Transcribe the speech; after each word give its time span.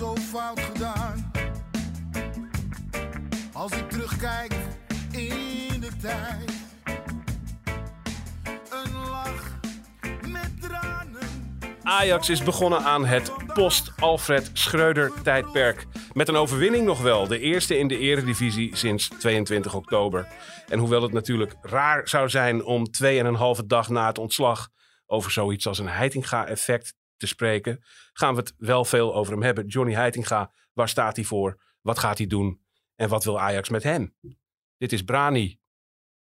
zo 0.00 0.16
fout 0.16 0.60
gedaan. 0.60 1.32
Als 3.52 3.72
ik 3.72 3.90
terugkijk 3.90 4.52
in 5.10 5.80
de 5.80 5.90
tijd, 6.00 6.52
een 8.70 9.08
lach 9.10 9.58
met 10.28 10.50
tranen. 10.60 11.56
Ajax 11.82 12.28
is 12.28 12.42
begonnen 12.42 12.82
aan 12.82 13.04
het 13.04 13.32
post-Alfred 13.54 14.50
Schreuder-tijdperk. 14.52 15.86
Met 16.12 16.28
een 16.28 16.36
overwinning 16.36 16.84
nog 16.84 17.00
wel. 17.02 17.26
De 17.26 17.38
eerste 17.38 17.78
in 17.78 17.88
de 17.88 17.98
eredivisie 17.98 18.76
sinds 18.76 19.08
22 19.08 19.74
oktober. 19.74 20.28
En 20.68 20.78
hoewel 20.78 21.02
het 21.02 21.12
natuurlijk 21.12 21.54
raar 21.62 22.08
zou 22.08 22.28
zijn 22.28 22.64
om 22.64 22.86
2,5 23.02 23.66
dag 23.66 23.88
na 23.88 24.06
het 24.06 24.18
ontslag 24.18 24.68
over 25.06 25.30
zoiets 25.30 25.66
als 25.66 25.78
een 25.78 25.88
Heitinga-effect 25.88 26.94
te 27.20 27.26
spreken, 27.26 27.84
gaan 28.12 28.34
we 28.34 28.40
het 28.40 28.54
wel 28.56 28.84
veel 28.84 29.14
over 29.14 29.32
hem 29.32 29.42
hebben. 29.42 29.66
Johnny 29.66 29.94
Heitinga, 29.94 30.52
waar 30.72 30.88
staat 30.88 31.16
hij 31.16 31.24
voor? 31.24 31.60
Wat 31.80 31.98
gaat 31.98 32.18
hij 32.18 32.26
doen? 32.26 32.60
En 32.96 33.08
wat 33.08 33.24
wil 33.24 33.40
Ajax 33.40 33.68
met 33.68 33.82
hem? 33.82 34.14
Dit 34.76 34.92
is 34.92 35.02
Brani, 35.02 35.60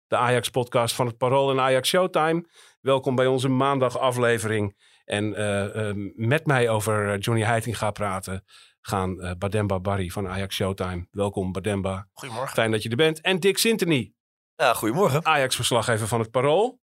de 0.06 0.16
Ajax-podcast 0.16 0.94
van 0.94 1.06
het 1.06 1.16
Parool 1.16 1.50
en 1.50 1.60
Ajax 1.60 1.88
Showtime. 1.88 2.48
Welkom 2.80 3.14
bij 3.14 3.26
onze 3.26 3.48
maandagaflevering. 3.48 4.76
En 5.04 5.34
eh, 5.34 5.88
eh, 5.88 5.96
met 6.14 6.46
mij 6.46 6.68
over 6.68 7.18
Johnny 7.18 7.44
Heitinga 7.44 7.90
praten 7.90 8.44
gaan 8.80 9.20
eh, 9.20 9.32
Bademba 9.38 9.80
Barry 9.80 10.08
van 10.08 10.28
Ajax 10.28 10.54
Showtime. 10.54 11.06
Welkom 11.10 11.52
Bademba. 11.52 12.08
Goedemorgen. 12.12 12.54
Fijn 12.54 12.70
dat 12.70 12.82
je 12.82 12.88
er 12.88 12.96
bent. 12.96 13.20
En 13.20 13.40
Dick 13.40 13.58
Sintony, 13.58 14.12
Ja, 14.56 14.74
goedemorgen. 14.74 15.24
Ajax-verslaggever 15.24 16.06
van 16.06 16.20
het 16.20 16.30
Parool. 16.30 16.80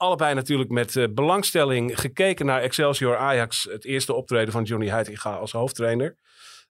Allebei 0.00 0.34
natuurlijk 0.34 0.70
met 0.70 0.96
eh, 0.96 1.04
belangstelling 1.10 2.00
gekeken 2.00 2.46
naar 2.46 2.60
Excelsior 2.60 3.16
Ajax. 3.16 3.64
Het 3.64 3.84
eerste 3.84 4.14
optreden 4.14 4.52
van 4.52 4.62
Johnny 4.62 4.88
Heitinga 4.88 5.36
als 5.36 5.52
hoofdtrainer. 5.52 6.18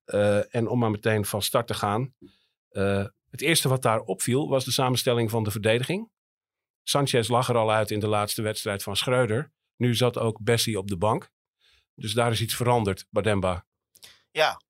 Eh, 0.04 0.54
en 0.54 0.68
om 0.68 0.78
maar 0.78 0.90
meteen 0.90 1.24
van 1.24 1.42
start 1.42 1.66
te 1.66 1.74
gaan. 1.74 2.14
Eh, 2.68 3.04
het 3.30 3.40
eerste 3.40 3.68
wat 3.68 3.82
daar 3.82 4.00
opviel 4.00 4.48
was 4.48 4.64
de 4.64 4.70
samenstelling 4.70 5.30
van 5.30 5.44
de 5.44 5.50
verdediging. 5.50 6.10
Sanchez 6.82 7.28
lag 7.28 7.48
er 7.48 7.56
al 7.56 7.72
uit 7.72 7.90
in 7.90 8.00
de 8.00 8.06
laatste 8.06 8.42
wedstrijd 8.42 8.82
van 8.82 8.96
Schreuder. 8.96 9.52
Nu 9.76 9.94
zat 9.94 10.18
ook 10.18 10.42
Bessie 10.42 10.78
op 10.78 10.88
de 10.88 10.96
bank. 10.96 11.30
Dus 11.94 12.12
daar 12.12 12.30
is 12.30 12.40
iets 12.40 12.56
veranderd, 12.56 13.06
Bademba. 13.10 13.66
Ja, 14.30 14.60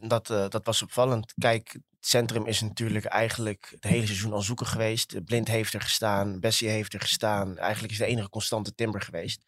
dat, 0.00 0.26
dat 0.26 0.60
was 0.64 0.82
opvallend. 0.82 1.34
Kijk, 1.38 1.78
centrum 2.06 2.46
is 2.46 2.60
natuurlijk 2.60 3.04
eigenlijk 3.04 3.68
het 3.70 3.84
hele 3.84 4.06
seizoen 4.06 4.32
al 4.32 4.42
zoeken 4.42 4.66
geweest. 4.66 5.24
Blind 5.24 5.48
heeft 5.48 5.74
er 5.74 5.80
gestaan, 5.80 6.40
Bessie 6.40 6.68
heeft 6.68 6.92
er 6.92 7.00
gestaan. 7.00 7.58
Eigenlijk 7.58 7.92
is 7.92 7.98
de 7.98 8.06
enige 8.06 8.28
constante 8.28 8.74
Timber 8.74 9.00
geweest. 9.00 9.42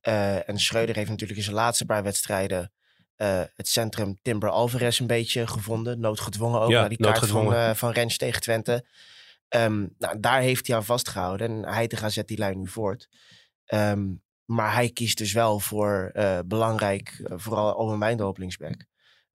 Eh, 0.00 0.48
en 0.48 0.58
Schreuder 0.58 0.96
heeft 0.96 1.10
natuurlijk 1.10 1.38
in 1.38 1.44
zijn 1.44 1.56
laatste 1.56 1.84
paar 1.84 2.02
wedstrijden 2.02 2.72
eh, 3.16 3.42
het 3.56 3.68
centrum 3.68 4.18
Timber 4.22 4.48
Alvarez 4.48 4.98
een 4.98 5.06
beetje 5.06 5.46
gevonden. 5.46 6.00
Noodgedwongen 6.00 6.60
ook, 6.60 6.70
Ja, 6.70 6.80
naar 6.80 6.88
die 6.88 6.98
kaart 6.98 7.26
van, 7.26 7.54
eh, 7.54 7.74
van 7.74 7.90
Rens 7.90 8.16
tegen 8.16 8.40
Twente. 8.40 8.86
Ehm, 9.48 9.86
nou, 9.98 10.20
daar 10.20 10.40
heeft 10.40 10.66
hij 10.66 10.76
aan 10.76 10.84
vastgehouden. 10.84 11.48
En 11.48 11.72
Heitinga 11.72 12.08
zet 12.08 12.28
die 12.28 12.38
lijn 12.38 12.58
nu 12.58 12.68
voort. 12.68 13.08
Ehm, 13.64 14.14
maar 14.44 14.72
hij 14.72 14.90
kiest 14.90 15.18
dus 15.18 15.32
wel 15.32 15.60
voor 15.60 16.12
belangrijk, 16.46 17.22
vooral 17.28 17.74
Owen 17.74 17.98
Wijndal 17.98 18.28
op 18.28 18.38
linksback. 18.38 18.86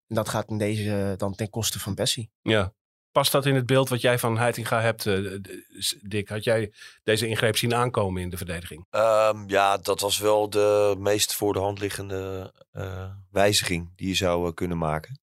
En 0.09 0.15
dat 0.15 0.29
gaat 0.29 0.49
in 0.49 0.57
deze 0.57 1.09
eh, 1.11 1.17
dan 1.17 1.35
ten 1.35 1.49
koste 1.49 1.79
van 1.79 1.95
Bessie. 1.95 2.31
Ja. 2.41 2.73
Past 3.11 3.31
dat 3.31 3.45
in 3.45 3.55
het 3.55 3.65
beeld 3.65 3.89
wat 3.89 4.01
jij 4.01 4.19
van 4.19 4.37
Heitinga 4.37 4.81
hebt, 4.81 5.01
d- 5.01 5.99
Dick? 6.01 6.29
Had 6.29 6.43
jij 6.43 6.73
deze 7.03 7.27
ingreep 7.27 7.57
zien 7.57 7.75
aankomen 7.75 8.21
in 8.21 8.29
de 8.29 8.37
verdediging? 8.37 8.85
Ehm, 8.89 9.49
ja, 9.49 9.77
dat 9.77 9.99
was 9.99 10.17
wel 10.17 10.49
de 10.49 10.95
meest 10.97 11.33
voor 11.33 11.53
de 11.53 11.59
hand 11.59 11.79
liggende 11.79 12.53
eh, 12.71 13.11
wijziging 13.31 13.91
die 13.95 14.07
je 14.07 14.13
zou 14.13 14.53
kunnen 14.53 14.77
maken. 14.77 15.19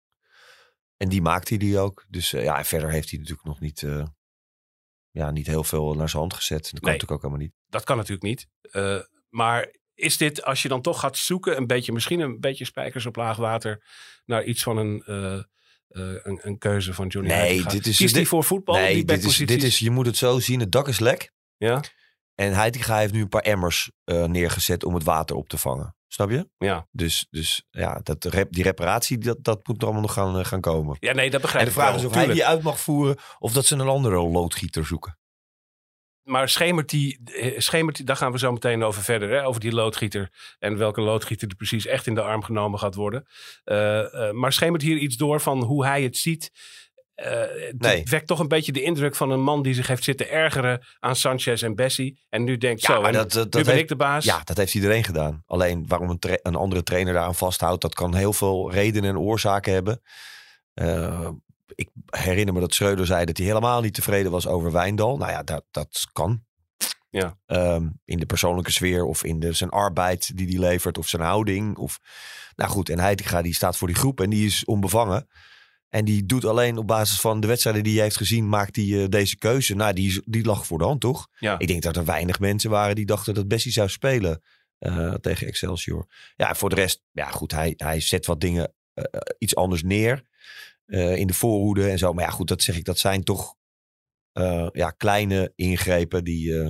En 0.98 1.10
die 1.10 1.22
maakte 1.22 1.50
hij 1.50 1.58
die 1.58 1.80
ook. 1.80 2.06
Dus 2.08 2.32
ja, 2.32 2.58
en 2.58 2.66
verder 2.66 2.90
heeft 2.90 3.10
hij 3.10 3.20
natuurlijk 3.20 3.48
nog 3.48 3.60
niet, 3.60 3.84
eh, 3.84 4.06
ja, 5.12 5.32
niet 5.32 5.48
heel 5.48 5.64
veel 5.64 5.94
naar 5.94 6.10
zijn 6.10 6.22
hand 6.22 6.34
gezet. 6.34 6.62
Dat 6.64 6.70
kan 6.72 6.80
Nee. 6.82 6.92
natuurlijk 6.94 7.12
ook 7.12 7.22
helemaal 7.22 7.44
niet. 7.48 7.56
Dat 7.68 7.84
kan 7.84 7.98
natuurlijk 7.98 8.24
niet. 8.24 8.48
Eh, 8.62 9.00
maar 9.30 9.74
is 9.96 10.18
dit, 10.18 10.44
als 10.44 10.62
je 10.62 10.68
dan 10.68 10.82
toch 10.82 11.00
gaat 11.00 11.18
zoeken, 11.18 11.58
een 11.58 11.68
beetje, 11.68 11.92
misschien 11.92 12.20
een 12.20 12.40
beetje 12.40 12.66
spijkers 12.66 13.06
op 13.06 13.16
laag 13.16 13.38
water, 13.38 13.84
naar 14.26 14.44
iets 14.44 14.64
van 14.64 14.78
een, 14.78 15.04
eh, 15.06 15.34
eh, 15.34 15.44
een, 16.24 16.40
een 16.42 16.58
keuze 16.58 16.94
van 16.94 17.08
Johnny 17.08 17.32
Nee, 17.32 17.40
Heitinga? 17.42 17.70
dit 17.70 17.86
is- 17.88 18.14
dit- 18.14 18.28
voor 18.28 18.44
voetbal? 18.44 18.76
nee, 18.76 18.94
die 18.94 19.06
dit 19.06 19.24
is, 19.24 19.38
dit 19.38 19.64
is, 19.64 19.80
je 19.80 19.90
moet 19.92 20.06
het 20.06 20.18
zo 20.18 20.40
zien. 20.40 20.60
Het 20.60 20.72
dak 20.72 20.88
is 20.88 21.00
lek. 21.00 21.32
Ja, 21.58 21.82
En 22.36 22.54
Heitinga 22.54 22.98
heeft 22.98 23.14
nu 23.14 23.22
een 23.22 23.28
paar 23.30 23.42
emmers 23.42 23.92
eh, 24.04 24.24
neergezet 24.26 24.84
om 24.84 24.94
het 24.94 25.04
water 25.04 25.36
op 25.36 25.50
te 25.50 25.58
vangen. 25.58 25.96
Snap 26.08 26.30
je? 26.30 26.50
ja. 26.58 26.88
Dus, 26.92 27.28
dus 27.30 27.66
ja, 27.70 28.00
dat, 28.04 28.24
rep- 28.26 28.52
die 28.52 28.64
reparatie, 28.64 29.18
dat, 29.18 29.38
dat 29.44 29.68
moet 29.68 29.78
er 29.78 29.84
allemaal 29.84 30.02
nog 30.02 30.14
gaan, 30.14 30.46
gaan 30.46 30.62
komen. 30.62 30.98
ja, 31.00 31.14
nee, 31.14 31.30
dat 31.30 31.42
begrijp 31.42 31.66
En 31.66 31.72
de 31.72 31.76
ik 31.76 31.82
vraag 31.82 31.96
wel, 31.96 32.04
is 32.04 32.08
of 32.10 32.14
hij 32.14 32.28
die 32.34 32.46
uit 32.46 32.62
mag 32.62 32.80
voeren 32.80 33.18
of 33.40 33.54
dat 33.54 33.66
ze 33.66 33.76
een 33.76 33.88
andere 33.88 34.16
loodgieter 34.22 34.86
zoeken. 34.86 35.18
Maar 36.24 36.50
schemert 36.50 36.90
die, 36.90 37.20
eh, 37.26 37.60
schemert 37.60 37.96
die, 37.96 38.06
daar 38.06 38.16
gaan 38.16 38.32
we 38.32 38.38
zo 38.38 38.52
meteen 38.52 38.84
over 38.84 39.02
verder, 39.04 39.30
hè, 39.30 39.46
over 39.46 39.62
die 39.62 39.72
loodgieter. 39.74 40.32
En 40.60 40.78
welke 40.78 41.02
loodgieter 41.02 41.48
er 41.50 41.56
precies 41.56 41.86
echt 41.86 42.08
in 42.08 42.16
de 42.16 42.22
arm 42.22 42.44
genomen 42.44 42.80
gaat 42.80 42.96
worden. 42.96 43.26
Eh, 43.64 44.28
eh, 44.28 44.34
maar 44.34 44.54
schemert 44.54 44.82
hier 44.82 44.98
iets 44.98 45.16
door 45.18 45.42
van 45.42 45.64
hoe 45.64 45.86
hij 45.86 46.04
het 46.04 46.18
ziet? 46.18 46.52
Het 47.16 47.82
Nee. 47.82 48.04
wekt 48.10 48.28
toch 48.28 48.40
een 48.40 48.48
beetje 48.48 48.72
de 48.72 48.82
indruk 48.82 49.16
van 49.16 49.30
een 49.32 49.42
man 49.42 49.62
die 49.64 49.74
zich 49.74 49.88
heeft 49.88 50.04
zitten 50.04 50.30
ergeren 50.30 50.82
aan 51.00 51.16
Sanchez 51.16 51.64
en 51.64 51.76
Bessie. 51.76 52.20
En 52.30 52.44
nu 52.44 52.58
denkt, 52.58 52.82
Ja, 52.82 52.88
zo, 52.96 53.02
dat- 53.02 53.14
dat- 53.14 53.34
nu 53.34 53.42
dat 53.42 53.52
ben 53.52 53.66
heeft- 53.66 53.80
ik 53.80 53.88
de 53.88 53.96
baas. 53.96 54.26
Ja, 54.26 54.42
dat 54.44 54.58
heeft 54.58 54.74
iedereen 54.76 55.04
gedaan. 55.04 55.44
Alleen 55.46 55.86
waarom 55.88 56.10
een, 56.10 56.20
tra- 56.20 56.40
een 56.42 56.56
andere 56.56 56.84
trainer 56.84 57.14
daaraan 57.14 57.36
vasthoudt, 57.36 57.82
dat 57.82 57.94
kan 57.94 58.16
heel 58.16 58.34
veel 58.34 58.72
redenen 58.72 59.10
en 59.10 59.18
oorzaken 59.18 59.74
hebben. 59.74 60.02
Eh, 60.74 61.30
ik 61.76 61.90
herinner 62.06 62.54
me 62.54 62.60
dat 62.60 62.74
Schreuder 62.74 63.06
zei 63.06 63.26
dat 63.26 63.38
hij 63.38 63.46
helemaal 63.46 63.82
niet 63.82 63.94
tevreden 63.94 64.32
was 64.32 64.48
over 64.48 64.72
Wijndal. 64.72 65.18
Nou 65.18 65.32
ja, 65.32 65.44
dat, 65.44 65.64
dat 65.72 66.08
kan. 66.14 66.44
Ja. 67.10 67.38
Ehm, 67.46 67.90
in 68.06 68.20
de 68.20 68.26
persoonlijke 68.26 68.72
sfeer 68.72 69.04
of 69.04 69.24
in 69.24 69.40
de, 69.40 69.54
zijn 69.54 69.70
arbeid 69.70 70.38
die 70.38 70.48
hij 70.48 70.60
levert 70.60 70.98
of 70.98 71.08
zijn 71.08 71.22
houding. 71.22 71.78
Of, 71.78 72.00
nou 72.56 72.72
goed, 72.72 72.90
en 72.90 73.00
Heitinga 73.00 73.42
die 73.42 73.54
staat 73.54 73.78
voor 73.78 73.88
die 73.88 73.98
groep 73.98 74.22
en 74.22 74.30
die 74.30 74.46
is 74.46 74.66
onbevangen. 74.66 75.28
En 75.90 76.06
die 76.06 76.26
doet 76.26 76.46
alleen 76.46 76.78
op 76.78 76.88
basis 76.88 77.20
van 77.20 77.40
de 77.40 77.48
wedstrijden 77.48 77.84
die 77.84 77.94
hij 77.94 78.04
heeft 78.04 78.18
gezien, 78.18 78.50
maakt 78.50 78.76
hij 78.76 79.02
eh, 79.02 79.10
deze 79.10 79.38
keuze. 79.38 79.76
Nou, 79.76 79.94
die, 79.94 80.22
die 80.26 80.46
lag 80.46 80.66
voor 80.66 80.78
de 80.78 80.84
hand, 80.84 81.02
toch? 81.02 81.28
Ja. 81.40 81.60
Ik 81.60 81.68
denk 81.68 81.82
dat 81.82 81.96
er 81.96 82.06
weinig 82.06 82.40
mensen 82.40 82.70
waren 82.70 82.96
die 82.96 83.06
dachten 83.06 83.34
dat 83.34 83.48
Bessie 83.48 83.72
zou 83.72 83.90
spelen 83.90 84.42
eh, 84.78 85.14
tegen 85.14 85.48
Excelsior. 85.48 86.08
Ja, 86.36 86.56
voor 86.56 86.70
de 86.70 86.76
rest, 86.76 87.04
ja 87.12 87.30
goed, 87.30 87.52
hij, 87.52 87.74
hij 87.78 88.00
zet 88.00 88.26
wat 88.26 88.42
dingen 88.42 88.74
eh, 88.94 89.04
iets 89.38 89.56
anders 89.56 89.84
neer 89.84 90.24
eh, 90.86 91.16
in 91.16 91.28
de 91.28 91.34
voorhoede 91.34 91.90
en 91.90 91.98
zo. 91.98 92.14
Maar 92.14 92.24
ja, 92.24 92.30
goed, 92.30 92.48
dat 92.48 92.62
zeg 92.62 92.78
ik, 92.78 92.86
dat 92.86 93.00
zijn 93.00 93.24
toch 93.24 93.56
eh, 94.32 94.68
ja, 94.72 94.92
kleine 94.92 95.52
ingrepen 95.56 96.24
die, 96.24 96.60
eh, 96.62 96.70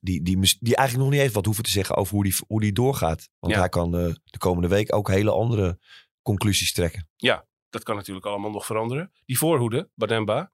die, 0.00 0.22
die, 0.22 0.38
die 0.60 0.76
eigenlijk 0.76 1.08
nog 1.08 1.16
niet 1.16 1.24
eens 1.26 1.32
wat 1.34 1.44
hoeven 1.44 1.64
te 1.64 1.70
zeggen 1.70 1.96
over 1.96 2.14
hoe 2.14 2.24
die, 2.24 2.36
hoe 2.46 2.60
die 2.60 2.72
doorgaat. 2.72 3.28
Want 3.38 3.52
Ja. 3.52 3.58
hij 3.58 3.68
kan 3.68 3.90
de 3.90 4.38
komende 4.38 4.68
week 4.68 4.94
ook 4.94 5.08
hele 5.08 5.30
andere 5.30 5.78
conclusies 6.22 6.72
trekken. 6.72 7.08
Dat 7.70 7.84
kan 7.84 7.96
natuurlijk 7.96 8.26
allemaal 8.26 8.50
nog 8.50 8.66
veranderen. 8.66 9.12
Die 9.24 9.38
voorhoede, 9.38 9.90
Bademba. 9.94 10.52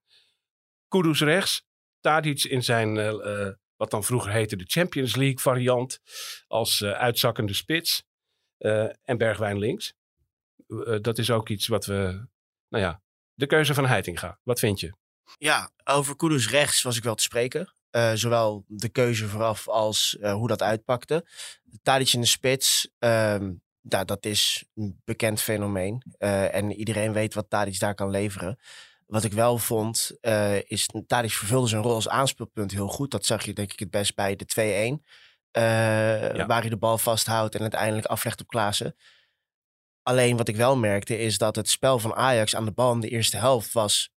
Kudus 0.88 1.20
rechts. 1.20 1.64
Tadic 2.00 2.44
in 2.44 2.62
zijn, 2.62 2.94
wat 3.76 3.90
dan 3.90 4.04
vroeger 4.04 4.32
heette 4.32 4.56
de 4.56 4.64
Champions 4.66 5.16
League 5.16 5.38
variant. 5.38 6.00
Als 6.46 6.84
uitzakkende 6.84 7.54
spits. 7.54 8.04
En 9.02 9.18
Bergwijn 9.18 9.58
links. 9.58 9.94
Dat 11.00 11.18
is 11.18 11.30
ook 11.30 11.48
iets 11.48 11.66
wat 11.66 11.86
we... 11.86 12.26
Nou 12.72 12.84
ja, 12.84 13.00
de 13.34 13.46
keuze 13.46 13.74
van 13.74 13.86
Heitinga. 13.86 14.38
Wat 14.42 14.58
vind 14.58 14.80
je? 14.80 14.92
Ja, 15.38 15.70
over 15.84 16.16
Kudus 16.16 16.50
rechts 16.50 16.82
was 16.82 16.96
ik 16.96 17.02
wel 17.02 17.14
te 17.14 17.22
spreken. 17.22 17.74
Eh, 17.90 18.12
zowel 18.14 18.64
de 18.66 18.88
keuze 18.88 19.28
vooraf 19.28 19.68
als 19.68 20.16
eh, 20.18 20.32
hoe 20.32 20.48
dat 20.48 20.62
uitpakte. 20.62 21.26
Tadic 21.82 22.12
in 22.12 22.20
de 22.20 22.26
spits, 22.26 22.88
ja, 23.88 24.04
dat 24.04 24.24
is 24.24 24.64
een 24.74 25.00
bekend 25.04 25.40
fenomeen. 25.40 26.02
Eh, 26.18 26.54
en 26.54 26.72
iedereen 26.72 27.12
weet 27.12 27.34
wat 27.34 27.50
Tadic 27.50 27.78
daar 27.78 27.94
kan 27.94 28.10
leveren. 28.10 28.58
Wat 29.06 29.24
ik 29.24 29.32
wel 29.32 29.58
vond, 29.58 30.12
is 30.66 30.88
Tadic 31.06 31.30
vervulde 31.32 31.68
zijn 31.68 31.82
rol 31.82 31.94
als 31.94 32.08
aanspeelpunt 32.08 32.70
heel 32.72 32.88
goed. 32.88 33.10
Dat 33.10 33.24
zag 33.24 33.44
je 33.44 33.52
denk 33.52 33.72
ik 33.72 33.78
het 33.78 33.90
best 33.90 34.14
bij 34.14 34.36
de 34.36 34.44
2-1. 34.44 35.04
eh, 35.50 35.62
Waar 36.46 36.60
hij 36.60 36.68
de 36.70 36.76
bal 36.76 36.98
vasthoudt 36.98 37.54
en 37.54 37.60
uiteindelijk 37.60 38.06
aflegt 38.06 38.40
op 38.40 38.48
Klaassen. 38.48 38.96
Alleen 40.02 40.36
wat 40.36 40.48
ik 40.48 40.56
wel 40.56 40.76
merkte 40.76 41.18
is 41.18 41.38
dat 41.38 41.56
het 41.56 41.68
spel 41.68 41.98
van 41.98 42.14
Ajax 42.14 42.54
aan 42.54 42.64
de 42.64 42.72
bal 42.72 42.92
in 42.92 43.00
de 43.00 43.08
eerste 43.08 43.36
helft 43.36 43.72
was 43.72 44.10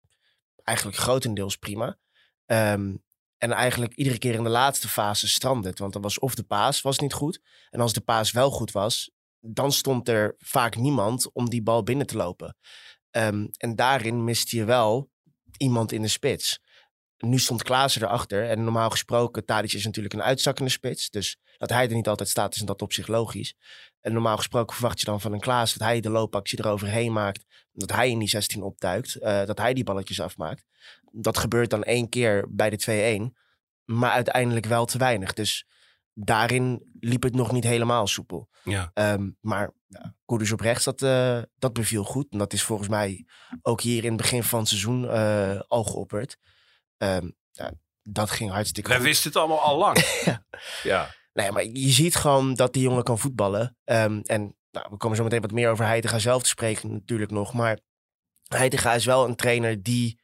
eigenlijk 0.63 0.99
grotendeels 0.99 1.57
prima. 1.57 1.99
Ehm, 2.47 2.95
en 3.39 3.53
eigenlijk 3.53 3.95
iedere 3.95 4.19
keer 4.19 4.35
in 4.35 4.43
de 4.43 4.51
laatste 4.51 4.89
fase 4.89 5.29
strandde 5.29 5.69
het. 5.69 5.79
Want 5.79 5.93
dan 5.93 6.03
was 6.03 6.19
of 6.19 6.35
de 6.35 6.43
paas 6.43 6.81
was 6.81 6.99
niet 6.99 7.13
goed. 7.13 7.41
En 7.71 7.81
als 7.81 7.93
de 7.93 8.01
paas 8.01 8.31
wel 8.31 8.51
goed 8.51 8.71
was, 8.73 9.11
dan 9.41 9.73
stond 9.73 10.09
er 10.09 10.35
vaak 10.39 10.77
niemand 10.77 11.33
om 11.33 11.51
die 11.51 11.63
bal 11.63 11.83
binnen 11.83 12.07
te 12.07 12.17
lopen. 12.17 12.57
Ehm, 13.11 13.47
en 13.57 13.77
daarin 13.77 14.25
miste 14.25 14.57
je 14.57 14.65
wel 14.65 15.11
iemand 15.57 15.93
in 15.93 16.03
de 16.03 16.09
spits. 16.09 16.63
nu 17.19 17.39
stond 17.39 17.63
Klaassen 17.63 18.03
erachter. 18.03 18.49
En 18.49 18.65
normaal 18.65 18.91
gesproken, 18.91 19.45
Tadic 19.45 19.73
is 19.73 19.85
natuurlijk 19.85 20.15
een 20.15 20.23
uitzakkende 20.23 20.71
spits. 20.71 21.11
Dus 21.11 21.37
dat 21.57 21.71
hij 21.71 21.89
er 21.89 21.95
niet 21.95 22.09
altijd 22.09 22.29
staat, 22.29 22.55
is 22.55 22.61
dat 22.61 22.83
opzicht 22.83 23.09
logisch. 23.09 23.55
En 24.05 24.13
normaal 24.13 24.37
gesproken 24.37 24.75
verwacht 24.77 24.99
je 25.01 25.05
dan 25.07 25.21
van 25.21 25.33
een 25.33 25.41
Klaas 25.41 25.73
dat 25.75 25.89
hij 25.89 26.01
de 26.01 26.11
loopactie 26.11 26.59
eroverheen 26.59 27.13
maakt. 27.13 27.45
Dat 27.73 27.93
hij 27.93 28.11
in 28.11 28.19
die 28.19 28.29
16 28.29 28.63
opduikt. 28.63 29.15
eh, 29.15 29.45
dat 29.45 29.59
hij 29.59 29.75
die 29.75 29.85
balletjes 29.85 30.21
afmaakt. 30.21 30.65
Dat 31.13 31.39
gebeurt 31.39 31.71
dan 31.71 31.83
één 31.83 32.09
keer 32.09 32.47
bij 32.51 32.71
de 32.71 32.77
2-1. 32.77 33.37
Maar 33.85 34.11
uiteindelijk 34.11 34.67
wel 34.67 34.85
te 34.85 34.99
weinig. 34.99 35.33
Dus 35.33 35.67
daarin 36.13 36.91
liep 37.01 37.23
het 37.23 37.35
nog 37.35 37.53
niet 37.53 37.65
helemaal 37.65 38.07
soepel. 38.07 38.49
Ja. 38.65 38.91
Ehm, 38.95 39.31
maar 39.41 39.71
ja, 39.87 40.15
op 40.27 40.61
rechts, 40.61 40.85
dat, 40.85 41.03
eh, 41.03 41.43
dat 41.59 41.73
beviel 41.73 42.05
goed. 42.05 42.27
En 42.31 42.39
dat 42.39 42.53
is 42.53 42.63
volgens 42.63 42.89
mij 42.89 43.27
ook 43.63 43.81
hier 43.81 44.03
in 44.05 44.13
het 44.13 44.21
begin 44.21 44.43
van 44.43 44.59
het 44.59 44.69
seizoen 44.69 45.09
eh, 45.11 45.61
al 45.69 45.85
geopperd. 45.85 46.37
Ehm, 46.97 47.31
ja, 47.51 47.73
dat 48.03 48.31
ging 48.31 48.51
hartstikke 48.51 48.89
Wij 48.89 48.99
goed. 48.99 49.07
wisten 49.07 49.29
het 49.31 49.39
allemaal 49.39 49.61
al 49.61 49.79
lang. 49.79 49.99
Ja. 50.25 50.45
ja. 50.83 51.15
Nee, 51.35 51.53
maar 51.53 51.65
je 51.65 51.91
ziet 51.91 52.17
gewoon 52.17 52.55
dat 52.55 52.73
die 52.73 52.83
jongen 52.83 53.03
kan 53.03 53.19
voetballen. 53.19 53.77
Ehm, 53.85 54.21
en 54.23 54.57
nou, 54.71 54.87
we 54.91 54.97
komen 54.97 55.17
zo 55.17 55.23
meteen 55.23 55.41
wat 55.41 55.53
meer 55.53 55.71
over 55.71 55.85
Heitinga 55.85 56.19
zelf 56.19 56.43
te 56.43 56.49
spreken 56.49 56.93
natuurlijk 56.93 57.31
nog. 57.31 57.53
Maar 57.53 57.79
Heitinga 58.49 58.95
is 58.95 59.05
wel 59.05 59.29
een 59.29 59.37
trainer 59.37 59.83
die 59.83 60.23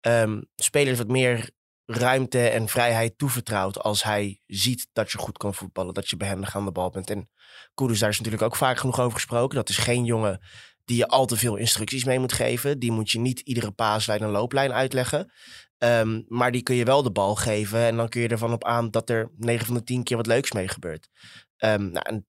ehm, 0.00 0.40
spelers 0.56 0.98
wat 0.98 1.08
meer 1.08 1.50
ruimte 1.86 2.48
en 2.48 2.68
vrijheid 2.68 3.18
toevertrouwt. 3.18 3.78
Als 3.78 4.02
hij 4.02 4.40
ziet 4.46 4.88
dat 4.92 5.12
je 5.12 5.18
goed 5.18 5.38
kan 5.38 5.54
voetballen, 5.54 5.94
dat 5.94 6.08
je 6.08 6.16
behendig 6.16 6.56
aan 6.56 6.64
de 6.64 6.72
bal 6.72 6.90
bent. 6.90 7.10
En 7.10 7.30
Kudus, 7.74 7.98
daar 7.98 8.08
is 8.08 8.16
natuurlijk 8.18 8.44
ook 8.44 8.56
vaak 8.56 8.78
genoeg 8.78 9.00
over 9.00 9.12
gesproken. 9.12 9.56
Dat 9.56 9.68
is 9.68 9.78
geen 9.78 10.04
jongen 10.04 10.40
die 10.86 10.96
je 10.96 11.08
al 11.08 11.26
te 11.26 11.36
veel 11.36 11.56
instructies 11.56 12.04
mee 12.04 12.18
moet 12.18 12.32
geven. 12.32 12.78
Die 12.78 12.92
moet 12.92 13.10
je 13.10 13.18
niet 13.18 13.40
iedere 13.40 13.70
paaslijn 13.70 14.20
en 14.20 14.30
looplijn 14.30 14.72
uitleggen. 14.72 15.32
Ehm, 15.78 16.22
maar 16.28 16.52
die 16.52 16.62
kun 16.62 16.76
je 16.76 16.84
wel 16.84 17.02
de 17.02 17.10
bal 17.12 17.34
geven. 17.34 17.78
En 17.78 17.96
dan 17.96 18.08
kun 18.08 18.20
je 18.20 18.28
ervan 18.28 18.52
op 18.52 18.64
aan 18.64 18.90
dat 18.90 19.10
er 19.10 19.30
9 19.36 19.66
van 19.66 19.74
de 19.74 19.84
10 19.84 20.02
keer 20.02 20.16
wat 20.16 20.26
leuks 20.26 20.52
mee 20.52 20.68
gebeurt. 20.68 21.08
Ehm, 21.56 21.90
nou, 21.90 22.04
en 22.08 22.26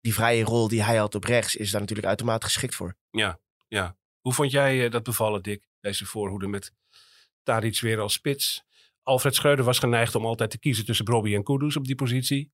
die 0.00 0.14
vrije 0.14 0.44
rol 0.44 0.68
die 0.68 0.82
hij 0.82 0.96
had 0.96 1.14
op 1.14 1.24
rechts 1.24 1.56
is 1.56 1.70
daar 1.70 1.80
natuurlijk 1.80 2.08
uitermate 2.08 2.46
geschikt 2.46 2.74
voor. 2.74 2.96
Hoe 4.20 4.32
vond 4.32 4.50
jij 4.50 4.84
eh, 4.84 4.90
dat 4.90 5.02
bevallen, 5.02 5.42
Dick? 5.42 5.68
Deze 5.80 6.06
voorhoede 6.06 6.46
met 6.46 6.72
Tadic 7.42 7.80
weer 7.80 8.00
als 8.00 8.12
spits. 8.12 8.64
Alfred 9.02 9.34
Schreuder 9.34 9.64
was 9.64 9.78
geneigd 9.78 10.14
om 10.14 10.26
altijd 10.26 10.50
te 10.50 10.58
kiezen 10.58 10.84
tussen 10.84 11.06
Robbie 11.06 11.36
en 11.36 11.42
Kudus 11.42 11.76
op 11.76 11.84
die 11.84 11.94
positie. 11.94 12.52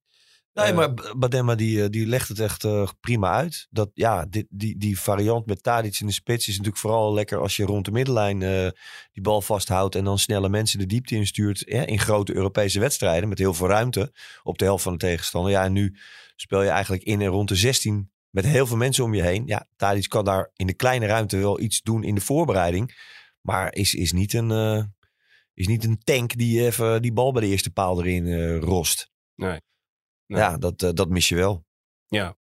Nee, 0.54 0.66
Eh, 0.66 0.74
maar 0.74 0.94
Bademma 1.16 1.54
die, 1.54 1.82
eh, 1.82 1.88
die 1.88 2.06
legt 2.06 2.28
het 2.28 2.38
echt 2.38 2.64
eh, 2.64 2.88
prima 3.00 3.32
uit. 3.32 3.66
Dat, 3.70 3.90
ja, 3.94 4.26
dit, 4.26 4.46
die, 4.50 4.78
die 4.78 5.00
variant 5.00 5.46
met 5.46 5.62
Tadic 5.62 6.00
in 6.00 6.06
de 6.06 6.12
spits 6.12 6.48
is 6.48 6.52
natuurlijk 6.52 6.82
vooral 6.82 7.14
lekker 7.14 7.38
als 7.38 7.56
je 7.56 7.64
rond 7.64 7.84
de 7.84 7.90
middenlijn 7.90 8.38
die 9.12 9.22
bal 9.22 9.40
vasthoudt 9.40 9.94
en 9.94 10.04
dan 10.04 10.18
snelle 10.18 10.48
mensen 10.48 10.78
de 10.78 10.86
diepte 10.86 11.14
instuurt. 11.14 11.62
Ja, 11.66 11.86
in 11.86 11.98
grote 11.98 12.34
Europese 12.34 12.80
wedstrijden 12.80 13.28
met 13.28 13.38
heel 13.38 13.54
veel 13.54 13.68
ruimte 13.68 14.12
op 14.42 14.58
de 14.58 14.64
helft 14.64 14.82
van 14.82 14.92
de 14.92 14.98
tegenstander. 14.98 15.50
Ja, 15.50 15.64
en 15.64 15.72
nu 15.72 15.96
speel 16.36 16.62
je 16.62 16.68
eigenlijk 16.68 17.02
in 17.02 17.20
en 17.20 17.26
rond 17.26 17.48
de 17.48 17.56
16 17.56 18.10
met 18.30 18.44
heel 18.44 18.66
veel 18.66 18.76
mensen 18.76 19.04
om 19.04 19.14
je 19.14 19.22
heen. 19.22 19.46
Ja, 19.46 19.68
Tadic 19.76 20.08
kan 20.08 20.24
daar 20.24 20.50
in 20.56 20.66
de 20.66 20.74
kleine 20.74 21.06
ruimte 21.06 21.36
wel 21.36 21.60
iets 21.60 21.82
doen 21.82 22.04
in 22.04 22.14
de 22.14 22.20
voorbereiding. 22.20 23.10
Maar 23.40 23.74
is, 23.74 23.94
is, 23.94 24.12
niet, 24.12 24.32
een, 24.32 24.50
is 25.54 25.66
niet 25.66 25.84
een 25.84 25.98
tank 26.04 26.36
die 26.36 26.64
even 26.64 27.02
die 27.02 27.12
bal 27.12 27.32
bij 27.32 27.42
de 27.42 27.48
eerste 27.48 27.70
paal 27.70 28.04
erin 28.04 28.56
rost. 28.56 29.10
Nee. 29.34 29.60
Nee. 30.32 30.40
Ja, 30.40 30.58
dat, 30.58 30.82
eh, 30.82 30.90
dat 30.92 31.08
mis 31.08 31.28
je 31.28 31.34
wel. 31.34 31.64
Ja. 32.06 32.36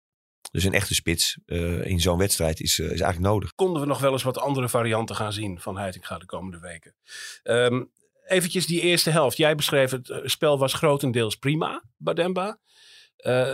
Dus 0.51 0.65
een 0.65 0.73
echte 0.73 0.95
spits 0.95 1.39
eh, 1.47 1.85
in 1.85 2.01
zo'n 2.01 2.19
wedstrijd 2.19 2.61
is, 2.61 2.79
eh, 2.79 2.85
is 2.85 2.91
eigenlijk 2.91 3.33
nodig. 3.33 3.55
konden 3.55 3.83
we 3.83 3.89
nog 3.89 4.01
wel 4.01 4.13
eens 4.13 4.23
wat 4.23 4.39
andere 4.39 4.69
varianten 4.69 5.17
gaan 5.17 5.33
zien 5.33 5.61
van 5.61 5.79
Heitinga 5.79 6.19
de 6.19 6.27
komende 6.27 6.59
weken. 6.59 6.95
Ehm 7.43 7.83
eventjes 8.27 8.67
die 8.67 8.81
eerste 8.81 9.11
helft. 9.11 9.37
Jij 9.37 9.55
beschreef 9.55 9.91
het 9.91 10.21
spel 10.25 10.59
was 10.59 10.73
grotendeels 10.73 11.37
prima, 11.37 11.85
Bademba. 11.97 12.59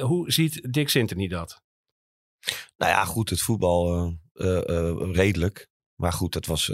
Hoe 0.01 0.33
ziet 0.33 0.73
Dick 0.73 0.89
Sintony 0.89 1.29
dat? 1.29 1.63
Nou 2.77 2.93
ja, 2.93 3.05
goed, 3.05 3.31
het 3.31 3.41
voetbal 3.41 4.13
redelijk. 5.13 5.69
Maar 5.95 6.13
goed, 6.13 6.33
dat 6.33 6.47
was 6.47 6.69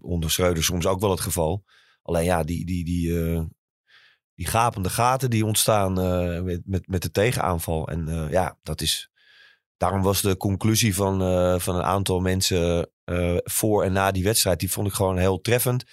onder 0.00 0.30
Schreuder 0.30 0.64
soms 0.64 0.86
ook 0.86 1.00
wel 1.00 1.10
het 1.10 1.20
geval. 1.20 1.64
Alleen 2.02 2.24
ja, 2.24 2.44
die, 2.44 2.66
die, 2.66 2.84
die, 2.84 3.12
die 4.40 4.48
gapende 4.48 4.90
gaten 4.90 5.30
die 5.30 5.44
ontstaan 5.44 6.00
eh, 6.00 6.42
met, 6.42 6.60
met, 6.64 6.88
met 6.88 7.02
de 7.02 7.10
tegenaanval. 7.10 7.88
En 7.88 8.08
eh, 8.08 8.30
ja, 8.30 8.58
dat 8.62 8.80
is... 8.80 9.10
Daarom 9.76 10.02
was 10.02 10.20
de 10.20 10.36
conclusie 10.36 10.94
van, 10.94 11.22
eh, 11.22 11.58
van 11.58 11.76
een 11.76 11.82
aantal 11.82 12.20
mensen 12.20 12.90
voor 13.44 13.84
en 13.84 13.92
na 13.92 14.10
die 14.10 14.24
wedstrijd... 14.24 14.60
die 14.60 14.70
vond 14.70 14.86
ik 14.86 14.92
gewoon 14.92 15.18
heel 15.18 15.40
treffend. 15.40 15.84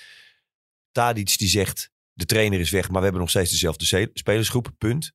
Tadic 0.92 1.38
die 1.38 1.48
zegt, 1.48 1.92
de 2.14 2.26
trainer 2.26 2.60
is 2.60 2.70
weg... 2.70 2.88
maar 2.88 2.98
we 2.98 3.04
hebben 3.04 3.22
nog 3.22 3.30
steeds 3.30 3.52
dezelfde 3.52 4.10
spelersgroep, 4.14 4.72
punt. 4.78 5.12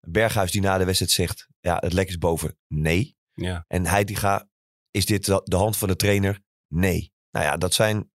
Berghuis 0.00 0.50
die 0.50 0.60
na 0.60 0.78
de 0.78 0.84
wedstrijd 0.84 1.12
zegt... 1.12 1.48
ja, 1.60 1.76
het 1.80 1.92
lek 1.92 2.08
is 2.08 2.18
boven, 2.18 2.58
nee. 2.68 3.16
Ja. 3.32 3.64
En 3.68 3.86
Heitinga, 3.86 4.48
is 4.90 5.06
dit 5.06 5.24
de 5.24 5.56
hand 5.56 5.76
van 5.76 5.88
de 5.88 5.96
trainer? 5.96 6.40
Nee. 6.68 7.12
Nou 7.30 7.46
ja, 7.46 7.56
dat 7.56 7.74
zijn, 7.74 8.10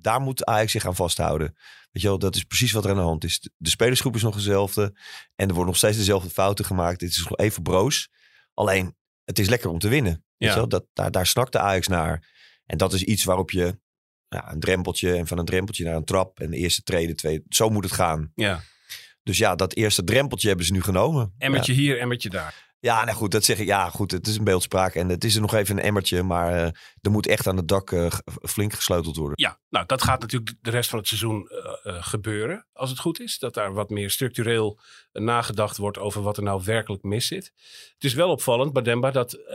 daar 0.00 0.20
moet 0.20 0.44
Ajax 0.44 0.72
zich 0.72 0.86
aan 0.86 0.94
vasthouden. 0.94 1.56
Weet 1.90 2.02
je 2.02 2.08
wel, 2.08 2.18
dat 2.18 2.36
is 2.36 2.44
precies 2.44 2.72
wat 2.72 2.84
er 2.84 2.90
aan 2.90 2.96
de 2.96 3.02
hand 3.02 3.24
is. 3.24 3.48
De 3.56 3.70
spelersgroep 3.70 4.14
is 4.14 4.22
nog 4.22 4.34
dezelfde. 4.34 4.82
En 5.34 5.46
er 5.48 5.54
worden 5.54 5.66
nog 5.66 5.76
steeds 5.76 5.96
dezelfde 5.96 6.30
fouten 6.30 6.64
gemaakt. 6.64 7.00
Dit 7.00 7.10
is 7.10 7.18
nog 7.28 7.38
even 7.38 7.62
broos. 7.62 8.08
Alleen, 8.54 8.96
het 9.24 9.38
is 9.38 9.48
lekker 9.48 9.70
om 9.70 9.78
te 9.78 9.88
winnen. 9.88 10.12
Weet 10.12 10.48
Ja. 10.48 10.48
je 10.48 10.54
wel? 10.54 10.68
Dat, 10.68 10.84
daar, 10.92 11.10
daar 11.10 11.26
snakt 11.26 11.52
de 11.52 11.58
Ajax 11.58 11.86
naar. 11.88 12.34
En 12.66 12.78
dat 12.78 12.92
is 12.92 13.02
iets 13.02 13.24
waarop 13.24 13.50
je 13.50 13.78
ja, 14.28 14.52
een 14.52 14.60
drempeltje 14.60 15.14
en 15.14 15.26
van 15.26 15.38
een 15.38 15.44
drempeltje 15.44 15.84
naar 15.84 15.96
een 15.96 16.04
trap. 16.04 16.40
En 16.40 16.50
de 16.50 16.56
eerste 16.56 16.82
trede, 16.82 17.14
tweede. 17.14 17.44
Zo 17.48 17.68
moet 17.68 17.84
het 17.84 17.92
gaan. 17.92 18.32
Ja. 18.34 18.62
Dus 19.22 19.38
ja, 19.38 19.54
dat 19.54 19.74
eerste 19.74 20.04
drempeltje 20.04 20.48
hebben 20.48 20.66
ze 20.66 20.72
nu 20.72 20.82
genomen. 20.82 21.34
Emmertje 21.38 21.72
hier, 21.72 21.98
emmertje 22.00 22.28
daar. 22.28 22.65
Ja, 22.80 23.04
nou 23.04 23.16
goed, 23.16 23.30
dat 23.30 23.44
zeg 23.44 23.58
ik. 23.58 23.66
Ja, 23.66 23.90
goed, 23.90 24.10
het 24.10 24.26
is 24.26 24.36
een 24.36 24.44
beeldspraak 24.44 24.94
en 24.94 25.08
het 25.08 25.24
is 25.24 25.34
er 25.34 25.40
nog 25.40 25.54
even 25.54 25.76
een 25.76 25.84
emmertje, 25.84 26.22
maar 26.22 26.52
eh, 26.52 26.70
er 27.00 27.10
moet 27.10 27.26
echt 27.26 27.46
aan 27.46 27.56
het 27.56 27.68
dak 27.68 27.92
eh, 27.92 28.12
flink 28.42 28.72
gesleuteld 28.72 29.16
worden. 29.16 29.34
Ja, 29.40 29.58
nou 29.68 29.86
dat 29.86 30.02
gaat 30.02 30.20
natuurlijk 30.20 30.54
de 30.60 30.70
rest 30.70 30.90
van 30.90 30.98
het 30.98 31.08
seizoen 31.08 31.48
eh, 31.48 32.02
gebeuren, 32.02 32.66
als 32.72 32.90
het 32.90 32.98
goed 32.98 33.20
is. 33.20 33.38
Dat 33.38 33.54
daar 33.54 33.72
wat 33.72 33.90
meer 33.90 34.10
structureel 34.10 34.80
nagedacht 35.12 35.76
wordt 35.76 35.98
over 35.98 36.22
wat 36.22 36.36
er 36.36 36.42
nou 36.42 36.62
werkelijk 36.64 37.02
mis 37.02 37.26
zit. 37.26 37.52
Het 37.94 38.04
is 38.04 38.14
wel 38.14 38.30
opvallend, 38.30 38.72
Bademba, 38.72 39.10
dat 39.10 39.46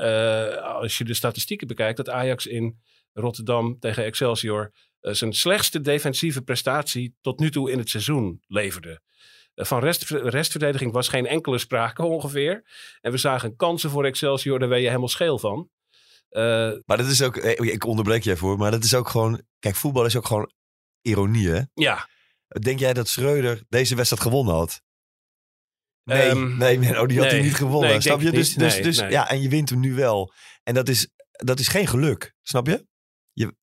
als 0.64 0.98
je 0.98 1.04
de 1.04 1.14
statistieken 1.14 1.68
bekijkt, 1.68 1.98
dat 1.98 2.10
Ajax 2.10 2.46
in 2.46 2.80
Rotterdam 3.14 3.80
tegen 3.80 4.04
Excelsior 4.04 4.72
zijn 5.00 5.34
slechtste 5.34 5.82
defensieve 5.82 6.42
prestatie 6.42 7.16
tot 7.22 7.40
nu 7.40 7.52
toe 7.52 7.72
in 7.72 7.78
het 7.78 7.90
seizoen 7.90 8.44
leverde. 8.48 9.02
Eh, 9.54 9.66
Van 9.66 9.80
rest, 9.80 10.10
restverdediging 10.10 10.92
was 10.92 11.08
geen 11.08 11.26
enkele 11.28 11.58
sprake 11.58 12.04
ongeveer. 12.04 12.64
En 13.02 13.12
we 13.12 13.18
zagen 13.18 13.56
kansen 13.56 13.90
voor 13.90 14.06
Excelsior, 14.06 14.60
daar 14.60 14.70
ben 14.70 14.80
je 14.82 14.88
helemaal 14.88 15.08
scheel 15.08 15.40
van. 15.40 15.70
Eh, 16.30 16.72
Maar 16.86 16.98
dat 16.98 17.08
is 17.08 17.22
ook, 17.22 17.38
eh, 17.38 17.74
ik 17.74 17.86
onderbreek 17.86 18.24
je 18.24 18.32
even, 18.32 18.58
maar 18.58 18.72
dat 18.72 18.84
is 18.84 18.94
ook 18.94 19.10
gewoon, 19.10 19.42
kijk, 19.60 19.76
voetbal 19.76 20.06
is 20.06 20.16
ook 20.16 20.26
gewoon 20.26 20.52
ironie, 21.02 21.50
hè? 21.50 21.62
ja, 21.74 22.10
Denk 22.62 22.80
jij 22.80 22.94
dat 22.94 23.08
Schreuder 23.08 23.64
deze 23.70 23.96
wedstrijd 23.96 24.24
gewonnen 24.24 24.54
had? 24.54 24.82
Nee, 26.04 26.30
Ehm, 26.30 26.58
nee, 26.58 26.80
Menno, 26.80 27.06
die 27.06 27.18
had 27.18 27.28
nee. 27.28 27.36
hij 27.36 27.46
niet 27.46 27.56
gewonnen. 27.56 27.90
Nee, 27.90 28.02
snap 28.02 28.22
je? 28.22 28.32
Dus, 28.32 28.54
dus, 28.54 28.74
Nee, 28.74 28.84
dus 28.84 28.98
ja, 28.98 29.30
en 29.30 29.42
je 29.42 29.50
wint 29.50 29.70
hem 29.70 29.80
nu 29.80 29.94
wel. 29.94 30.34
En 30.64 30.74
dat 30.74 30.90
is, 30.90 31.10
dat 31.32 31.60
is 31.60 31.68
geen 31.68 31.88
geluk, 31.88 32.34
snap 32.42 32.68
je? 32.68 32.86
je? 33.34 33.56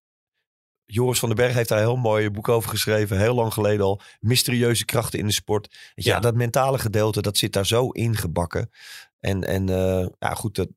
Joris 0.91 1.19
van 1.19 1.29
den 1.29 1.39
Berg 1.39 1.55
heeft 1.55 1.69
daar 1.69 1.79
een 1.79 1.85
heel 1.85 1.97
mooi 1.97 2.31
boek 2.31 2.49
over 2.49 2.71
geschreven, 2.71 3.19
heel 3.19 3.35
lang 3.35 3.53
geleden 3.53 3.85
al. 3.85 4.01
Mysterieuze 4.21 4.85
krachten 4.85 5.19
in 5.19 5.27
de 5.27 5.33
sport. 5.33 5.93
Ja. 5.95 6.21
dat 6.21 6.35
mentale 6.35 6.79
gedeelte, 6.79 7.23
dat 7.23 7.37
zit 7.37 7.53
daar 7.53 7.67
zo 7.67 7.89
ingebakken. 7.89 8.71
En, 9.21 9.45
en 9.45 9.69
eh, 9.69 10.07
ja, 10.19 10.35
goed, 10.35 10.55
dat, 10.55 10.69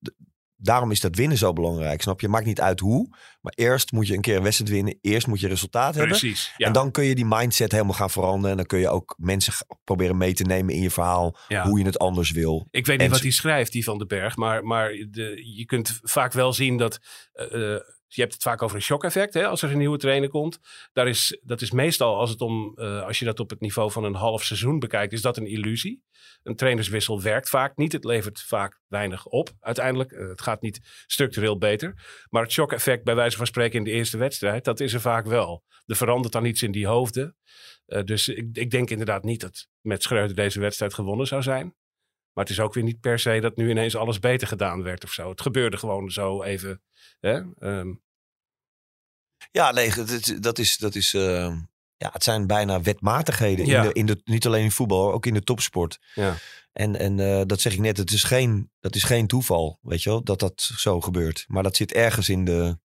daarom 0.56 0.91
is 0.91 1.00
dat 1.00 1.15
winnen 1.15 1.38
zo 1.38 1.53
belangrijk, 1.53 2.01
snap 2.01 2.22
je? 2.22 2.27
Maakt 2.27 2.46
niet 2.46 2.62
uit 2.62 2.80
hoe, 2.80 3.18
maar 3.41 3.53
eerst 3.55 3.91
moet 3.91 4.07
je 4.07 4.13
een 4.13 4.21
keer 4.21 4.36
een 4.36 4.43
wedstrijd 4.43 4.71
winnen. 4.71 4.98
Eerst 5.01 5.27
moet 5.27 5.39
je 5.39 5.48
resultaat 5.48 5.95
hebben. 5.95 6.17
precies. 6.17 6.53
Ja. 6.57 6.67
En 6.67 6.74
dan 6.74 6.91
kun 6.91 7.03
je 7.03 7.15
die 7.15 7.25
mindset 7.25 7.71
helemaal 7.71 7.93
gaan 7.93 8.10
veranderen. 8.10 8.51
En 8.51 8.57
dan 8.57 8.65
kun 8.65 8.79
je 8.79 8.89
ook 8.89 9.15
mensen 9.17 9.53
proberen 9.83 10.17
mee 10.17 10.33
te 10.33 10.43
nemen 10.43 10.74
in 10.74 10.81
je 10.81 10.91
verhaal. 10.91 11.38
Ja. 11.48 11.63
Hoe 11.63 11.79
je 11.79 11.86
het 11.86 12.00
anders 12.00 12.31
wil. 12.31 12.67
Ik 12.71 12.86
weet 12.86 12.98
niet 12.98 13.05
En 13.05 13.12
wat 13.12 13.21
hij 13.21 13.31
schrijft, 13.31 13.71
die 13.71 13.83
van 13.83 13.98
den 13.98 14.07
Berg. 14.07 14.36
Maar, 14.36 14.63
maar 14.63 14.89
de, 14.89 15.41
je 15.55 15.65
kunt 15.65 16.00
vaak 16.03 16.33
wel 16.33 16.53
zien 16.53 16.77
dat. 16.77 17.00
eh, 17.33 17.74
eh, 17.75 17.79
je 18.13 18.21
hebt 18.21 18.33
het 18.33 18.43
vaak 18.43 18.62
over 18.62 18.75
een 18.75 18.81
shock-effect 18.81 19.33
hè, 19.33 19.48
als 19.48 19.62
er 19.62 19.71
een 19.71 19.77
nieuwe 19.77 19.98
trainer 19.98 20.29
komt. 20.29 20.60
Daar 20.93 21.07
is, 21.07 21.39
dat 21.43 21.62
is 21.62 21.71
meestal, 21.71 22.17
als, 22.17 22.29
het 22.29 22.41
om, 22.41 22.71
eh, 22.75 23.03
als 23.03 23.19
je 23.19 23.25
dat 23.25 23.39
op 23.39 23.50
het 23.50 23.60
niveau 23.60 23.91
van 23.91 24.03
een 24.03 24.15
half 24.15 24.43
seizoen 24.43 24.79
bekijkt, 24.79 25.13
is 25.13 25.21
dat 25.21 25.38
een 25.38 25.48
illusie. 25.48 26.03
Een 26.43 26.55
trainerswissel 26.55 27.21
werkt 27.21 27.50
vaak 27.50 27.77
niet. 27.77 27.91
Het 27.91 28.03
levert 28.03 28.41
vaak 28.41 28.81
weinig 28.88 29.25
op 29.25 29.50
uiteindelijk. 29.60 30.12
Het 30.12 30.41
gaat 30.41 30.62
niet 30.62 30.79
structureel 31.05 31.57
beter. 31.57 31.93
Maar 32.29 32.43
het 32.43 32.51
shock-effect, 32.51 33.03
bij 33.03 33.15
wijze 33.15 33.30
van 33.38 33.47
spreken 33.47 33.77
in 33.77 33.83
de 33.83 33.91
eerste 33.91 34.17
wedstrijd, 34.17 34.63
dat 34.63 34.79
is 34.79 34.93
er 34.93 35.01
vaak 35.01 35.25
wel. 35.25 35.63
Er 35.85 35.95
verandert 35.95 36.33
dan 36.33 36.45
iets 36.45 36.63
in 36.63 36.71
die 36.71 36.88
hoofden. 36.88 37.35
Eh, 37.85 38.03
dus 38.03 38.27
ik, 38.27 38.47
ik 38.53 38.71
denk 38.71 38.89
inderdaad 38.89 39.23
niet 39.23 39.41
dat 39.41 39.67
met 39.81 40.03
Schreuder 40.03 40.35
deze 40.35 40.59
wedstrijd 40.59 40.93
gewonnen 40.93 41.27
zou 41.27 41.41
zijn. 41.41 41.75
Maar 42.33 42.43
het 42.43 42.53
is 42.53 42.59
ook 42.59 42.73
weer 42.73 42.83
niet 42.83 43.00
per 43.00 43.19
se 43.19 43.39
dat 43.39 43.55
nu 43.55 43.69
ineens 43.69 43.95
alles 43.95 44.19
beter 44.19 44.47
gedaan 44.47 44.83
werd 44.83 45.03
of 45.03 45.11
zo. 45.11 45.29
Het 45.29 45.41
gebeurde 45.41 45.77
gewoon 45.77 46.11
zo 46.11 46.43
even. 46.43 46.81
Hè? 47.19 47.41
Ehm, 47.57 47.93
Ja, 49.51 49.71
nee, 49.71 49.95
dat 49.95 50.09
is, 50.09 50.21
dat 50.39 50.59
is, 50.59 50.77
dat 50.77 50.95
is, 50.95 51.13
eh, 51.13 51.55
ja, 51.97 52.09
het 52.13 52.23
zijn 52.23 52.47
bijna 52.47 52.81
wetmatigheden. 52.81 53.65
Ja. 53.65 53.83
In 53.83 53.88
de, 53.88 53.93
in 53.93 54.05
de, 54.05 54.21
niet 54.23 54.45
alleen 54.45 54.63
in 54.63 54.71
voetbal, 54.71 55.13
ook 55.13 55.25
in 55.25 55.33
de 55.33 55.43
topsport. 55.43 56.00
Ja. 56.13 56.35
En, 56.71 56.95
en 56.95 57.19
eh, 57.19 57.41
dat 57.45 57.61
zeg 57.61 57.73
ik 57.73 57.79
net, 57.79 57.97
het 57.97 58.11
is, 58.11 58.23
geen, 58.23 58.71
dat 58.79 58.95
is 58.95 59.03
geen 59.03 59.27
toeval, 59.27 59.79
weet 59.81 60.03
je 60.03 60.09
wel, 60.09 60.23
dat 60.23 60.39
dat 60.39 60.61
zo 60.77 61.01
gebeurt. 61.01 61.45
Maar 61.47 61.63
dat 61.63 61.75
zit 61.75 61.93
ergens 61.93 62.29
in 62.29 62.45
de, 62.45 62.77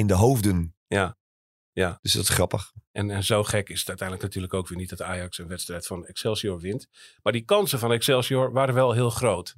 in 0.00 0.06
de 0.06 0.14
hoofden. 0.14 0.74
Ja. 0.86 1.16
Ja. 1.72 1.98
Dus 2.02 2.12
dat 2.12 2.22
is 2.22 2.28
grappig. 2.28 2.72
En, 2.92 3.10
en 3.10 3.24
zo 3.24 3.44
gek 3.44 3.68
is 3.68 3.78
het 3.78 3.88
uiteindelijk 3.88 4.26
natuurlijk 4.26 4.54
ook 4.54 4.68
weer 4.68 4.78
niet 4.78 4.88
dat 4.88 5.02
Ajax 5.02 5.38
een 5.38 5.48
wedstrijd 5.48 5.86
van 5.86 6.06
Excelsior 6.06 6.60
wint. 6.60 6.86
Maar 7.22 7.32
die 7.32 7.44
kansen 7.44 7.78
van 7.78 7.92
Excelsior 7.92 8.52
waren 8.52 8.74
wel 8.74 8.92
heel 8.92 9.10
groot. 9.10 9.54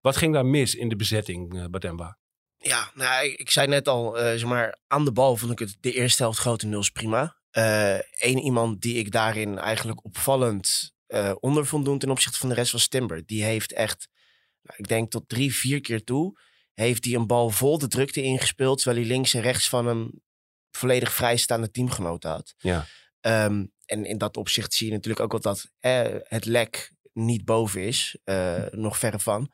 Wat 0.00 0.16
ging 0.16 0.32
daar 0.32 0.46
mis 0.46 0.74
in 0.74 0.88
de 0.88 0.96
bezetting, 0.96 1.58
eh, 1.58 1.64
Bademba? 1.64 2.18
Ja, 2.56 2.90
nou, 2.94 3.26
ik, 3.26 3.38
ik 3.38 3.50
zei 3.50 3.66
net 3.66 3.88
al, 3.88 4.18
eh, 4.18 4.24
zeg 4.24 4.44
maar, 4.44 4.78
aan 4.86 5.04
de 5.04 5.12
bal 5.12 5.36
vond 5.36 5.52
ik 5.52 5.58
het 5.58 5.76
de 5.80 5.92
eerste 5.92 6.22
helft 6.22 6.38
grotendeels 6.38 6.90
prima. 6.90 7.36
Eén 7.50 8.38
iemand 8.38 8.80
die 8.80 8.94
ik 8.94 9.10
daarin 9.12 9.58
eigenlijk 9.58 10.04
opvallend 10.04 10.94
eh 11.06 11.34
onder 11.40 11.66
vond 11.66 11.84
doen 11.84 11.98
ten 11.98 12.10
opzichte 12.10 12.38
van 12.38 12.48
de 12.48 12.54
rest 12.54 12.72
was 12.72 12.88
Timber. 12.88 13.26
Die 13.26 13.44
heeft 13.44 13.72
echt, 13.72 14.08
nou, 14.62 14.78
ik 14.78 14.88
denk 14.88 15.10
tot 15.10 15.28
drie, 15.28 15.54
vier 15.54 15.80
keer 15.80 16.04
toe, 16.04 16.38
heeft 16.84 17.04
hij 17.04 17.14
een 17.14 17.26
bal 17.26 17.50
vol 17.50 17.78
de 17.78 17.88
drukte 17.88 18.22
ingespeeld, 18.22 18.82
terwijl 18.82 19.00
hij 19.00 19.12
links 19.14 19.34
en 19.34 19.40
rechts 19.40 19.68
van 19.68 19.86
een 19.86 20.22
volledig 20.70 21.12
vrijstaande 21.12 21.70
teamgenoot 21.70 22.22
had. 22.22 22.54
Ja. 22.58 22.86
Ehm, 23.20 23.64
en 23.84 24.04
in 24.04 24.18
dat 24.18 24.36
opzicht 24.36 24.74
zie 24.74 24.86
je 24.86 24.92
natuurlijk 24.92 25.24
ook 25.24 25.32
wel 25.32 25.40
dat 25.40 25.70
eh, 25.80 26.14
het 26.22 26.44
lek 26.44 26.92
niet 27.12 27.44
boven 27.44 27.80
is, 27.86 28.16
eh, 28.24 28.62
nog 28.70 28.98
verre 28.98 29.18
van. 29.18 29.52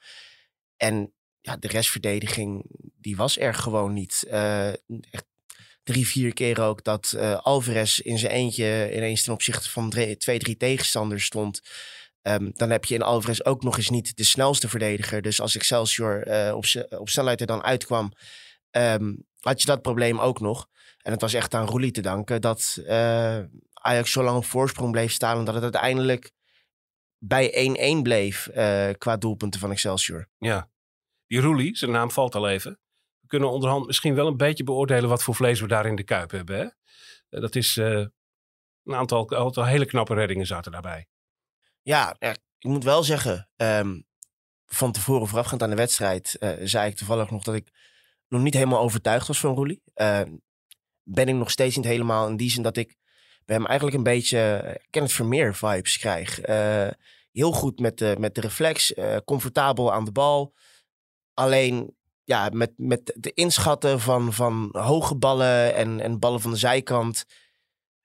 En 0.77 1.13
ja, 1.41 1.57
de 1.57 1.69
restverdediging, 1.69 2.65
die 3.01 3.17
was 3.17 3.39
er 3.39 3.55
gewoon 3.55 3.93
niet. 3.93 4.25
Eh, 4.29 4.69
echt 5.11 5.27
drie, 5.83 6.07
vier 6.07 6.33
keer 6.33 6.61
ook 6.61 6.85
dat 6.85 7.13
eh, 7.13 7.41
Alvarez 7.41 7.99
in 7.99 8.19
zijn 8.19 8.33
eentje 8.33 8.91
ineens 8.95 9.23
ten 9.23 9.33
opzichte 9.33 9.71
van 9.71 9.91
drie- 9.91 10.17
twee, 10.17 10.39
drie 10.39 10.57
tegenstanders 10.57 11.25
stond. 11.25 11.61
Ehm, 12.23 12.51
dan 12.53 12.71
heb 12.71 12.85
je 12.85 12.95
in 12.95 13.03
Alvarez 13.03 13.41
ook 13.41 13.63
nog 13.63 13.77
eens 13.77 13.91
niet 13.91 14.17
de 14.17 14.25
snelste 14.25 14.69
verdediger. 14.69 15.23
Dus 15.23 15.41
als 15.41 15.57
Excelsior 15.57 16.23
eh, 16.23 16.55
op, 16.55 16.65
op 16.99 17.09
snelheid 17.09 17.41
er 17.41 17.47
dan 17.47 17.63
uitkwam, 17.63 18.13
ehm, 18.71 19.15
had 19.41 19.61
je 19.61 19.67
dat 19.67 19.83
probleem 19.83 20.19
ook 20.19 20.41
nog. 20.41 20.69
En 21.03 21.13
het 21.13 21.21
was 21.21 21.35
echt 21.35 21.55
aan 21.55 21.67
Roelie 21.67 21.91
te 21.91 22.01
danken 22.01 22.41
dat 22.41 22.83
eh, 22.87 23.39
Ajax 23.73 24.13
zo 24.13 24.23
lang 24.23 24.37
op 24.37 24.45
voorsprong 24.45 24.93
bleef 24.93 25.13
staan. 25.13 25.39
En 25.39 25.45
dat 25.45 25.55
het 25.55 25.63
uiteindelijk 25.63 26.33
bij 27.19 27.51
1-1 27.99 28.03
bleef 28.03 28.47
eh, 28.47 28.91
qua 28.99 29.17
doelpunten 29.17 29.61
van 29.61 29.71
Excelsior. 29.71 30.29
Ja. 30.39 30.71
Die 31.27 31.41
Roelie, 31.41 31.77
zijn 31.77 31.91
naam 31.91 32.11
valt 32.11 32.35
al 32.35 32.49
even. 32.49 32.81
We 33.21 33.27
kunnen 33.27 33.51
onderhand 33.51 33.87
misschien 33.87 34.15
wel 34.15 34.27
een 34.27 34.37
beetje 34.37 34.65
beoordelen 34.65 35.09
wat 35.09 35.23
voor 35.23 35.35
vlees 35.35 35.61
we 35.61 35.67
daar 35.67 35.87
in 35.87 35.97
de 35.97 36.05
kuip 36.05 36.31
hebben. 36.31 36.59
Hè? 36.59 36.69
Dat 37.41 37.55
is 37.55 37.77
een 37.77 38.13
aantal, 38.85 39.37
aantal 39.37 39.65
hele 39.65 39.87
knappe 39.87 40.15
reddingen 40.15 40.47
zaten 40.47 40.73
daarbij. 40.73 41.07
Ja, 41.83 42.17
ik 42.19 42.39
moet 42.59 42.85
wel 42.85 43.03
zeggen, 43.03 43.49
ehm, 43.57 44.01
van 44.67 44.93
tevoren 44.93 45.29
voorafgaand 45.29 45.63
aan 45.63 45.71
de 45.71 45.77
wedstrijd 45.77 46.37
eh, 46.39 46.51
zei 46.63 46.91
ik 46.91 46.97
toevallig 46.97 47.31
nog 47.31 47.43
dat 47.43 47.55
ik 47.55 47.69
nog 48.29 48.43
niet 48.43 48.55
helemaal 48.55 48.81
overtuigd 48.81 49.27
was 49.27 49.41
van 49.41 49.55
Roelie. 49.55 49.83
Ehm, 49.95 50.37
ben 51.03 51.29
ik 51.29 51.35
nog 51.35 51.51
steeds 51.51 51.77
niet 51.77 51.85
helemaal 51.85 52.29
in 52.29 52.37
die 52.37 52.51
zin 52.51 52.63
dat 52.63 52.77
ik 52.77 52.97
bij 53.45 53.57
hem 53.57 53.67
eigenlijk 53.67 53.97
een 53.97 54.03
beetje 54.03 54.63
uh, 54.65 54.75
Kenneth 54.91 55.13
Vermeer 55.13 55.55
vibes 55.55 55.99
krijg. 55.99 56.41
Eh, 56.41 56.89
heel 57.33 57.53
goed 57.53 57.79
met 57.79 57.99
de, 57.99 58.17
met 58.19 58.35
de 58.35 58.41
reflex, 58.41 58.95
eh, 58.95 59.17
comfortabel 59.25 59.93
aan 59.93 60.05
de 60.05 60.13
bal. 60.13 60.55
Alleen 61.35 61.97
ja, 62.25 62.49
met, 62.53 62.73
met 62.77 63.13
de 63.17 63.33
inschatten 63.33 64.01
van, 64.01 64.33
van 64.33 64.69
hoge 64.73 65.17
ballen 65.17 65.75
en, 65.75 66.01
en 66.01 66.19
ballen 66.19 66.41
van 66.41 66.51
de 66.51 66.57
zijkant 66.57 67.25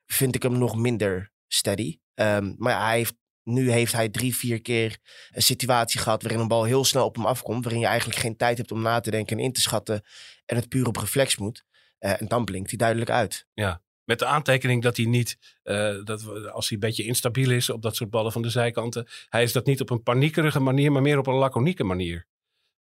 vind 0.05 0.35
ik 0.35 0.43
hem 0.43 0.57
nog 0.57 0.75
minder 0.75 1.31
steady. 1.47 1.99
Ehm, 2.13 2.53
maar 2.57 2.85
hij 2.85 2.97
heeft 2.97 3.15
nu 3.47 3.71
heeft 3.71 3.93
hij 3.93 4.09
drie, 4.09 4.35
vier 4.35 4.61
keer 4.61 4.97
een 5.29 5.41
situatie 5.41 5.99
gehad 5.99 6.21
waarin 6.21 6.41
een 6.41 6.47
bal 6.47 6.63
heel 6.63 6.85
snel 6.85 7.05
op 7.05 7.15
hem 7.15 7.25
afkomt. 7.25 7.63
Waarin 7.63 7.81
je 7.81 7.87
eigenlijk 7.87 8.19
geen 8.19 8.37
tijd 8.37 8.57
hebt 8.57 8.71
om 8.71 8.81
na 8.81 8.99
te 8.99 9.11
denken 9.11 9.37
en 9.37 9.43
in 9.43 9.51
te 9.51 9.61
schatten. 9.61 10.03
En 10.45 10.55
het 10.55 10.69
puur 10.69 10.87
op 10.87 10.97
reflex 10.97 11.37
moet. 11.37 11.65
Uh, 11.99 12.21
en 12.21 12.27
dan 12.27 12.45
blinkt 12.45 12.69
hij 12.69 12.77
duidelijk 12.77 13.09
uit. 13.09 13.47
Ja, 13.53 13.81
met 14.03 14.19
de 14.19 14.25
aantekening 14.25 14.83
dat 14.83 14.97
hij 14.97 15.05
niet, 15.05 15.37
uh, 15.63 16.03
dat, 16.03 16.49
als 16.51 16.69
hij 16.69 16.77
een 16.77 16.87
beetje 16.87 17.03
instabiel 17.03 17.51
is 17.51 17.69
op 17.69 17.81
dat 17.81 17.95
soort 17.95 18.09
ballen 18.09 18.31
van 18.31 18.41
de 18.41 18.49
zijkanten. 18.49 19.07
Hij 19.29 19.43
is 19.43 19.51
dat 19.51 19.65
niet 19.65 19.81
op 19.81 19.89
een 19.89 20.03
paniekerige 20.03 20.59
manier, 20.59 20.91
maar 20.91 21.01
meer 21.01 21.17
op 21.17 21.27
een 21.27 21.33
laconieke 21.33 21.83
manier. 21.83 22.27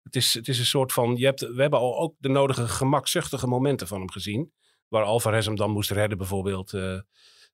Het 0.03 0.17
is, 0.17 0.35
het 0.35 0.49
is 0.49 0.59
een 0.59 0.67
soort 0.67 0.93
van, 0.93 1.17
je 1.17 1.25
hebt, 1.25 1.41
we 1.41 1.61
hebben 1.61 1.79
al 1.79 1.99
ook 1.99 2.15
de 2.19 2.29
nodige 2.29 2.69
gemakzuchtige 2.69 3.47
momenten 3.47 3.87
van 3.87 3.99
hem 3.99 4.11
gezien. 4.11 4.53
Waar 4.89 5.05
Alvarez 5.05 5.47
hem 5.47 5.57
dan 5.57 5.71
moest 5.71 5.91
redden 5.91 6.19
bijvoorbeeld. 6.19 6.73
Uh, 6.73 7.01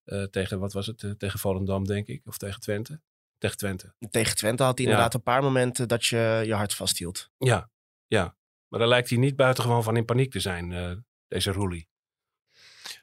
uh, 0.04 0.24
tegen, 0.24 0.58
wat 0.58 0.72
was 0.72 0.86
het? 0.86 1.02
Uh, 1.02 1.10
tegen 1.10 1.38
Volendam, 1.38 1.86
denk 1.86 2.06
ik. 2.06 2.22
Of 2.26 2.38
tegen 2.38 2.60
Twente. 2.60 3.00
Tegen 3.38 3.56
Twente. 3.56 3.94
Tegen 4.10 4.36
Twente 4.36 4.62
had 4.62 4.78
hij 4.78 4.86
ja. 4.86 4.92
inderdaad 4.92 5.14
een 5.14 5.22
paar 5.22 5.42
momenten 5.42 5.88
dat 5.88 6.06
je 6.06 6.42
je 6.46 6.54
hart 6.54 6.74
vasthield. 6.74 7.30
Ja, 7.38 7.70
ja. 8.06 8.36
Maar 8.68 8.80
daar 8.80 8.88
lijkt 8.88 9.08
hij 9.08 9.18
niet 9.18 9.36
buitengewoon 9.36 9.82
van 9.82 9.96
in 9.96 10.04
paniek 10.04 10.30
te 10.30 10.40
zijn, 10.40 10.70
uh, 10.70 10.92
deze 11.28 11.52
Roelie. 11.52 11.88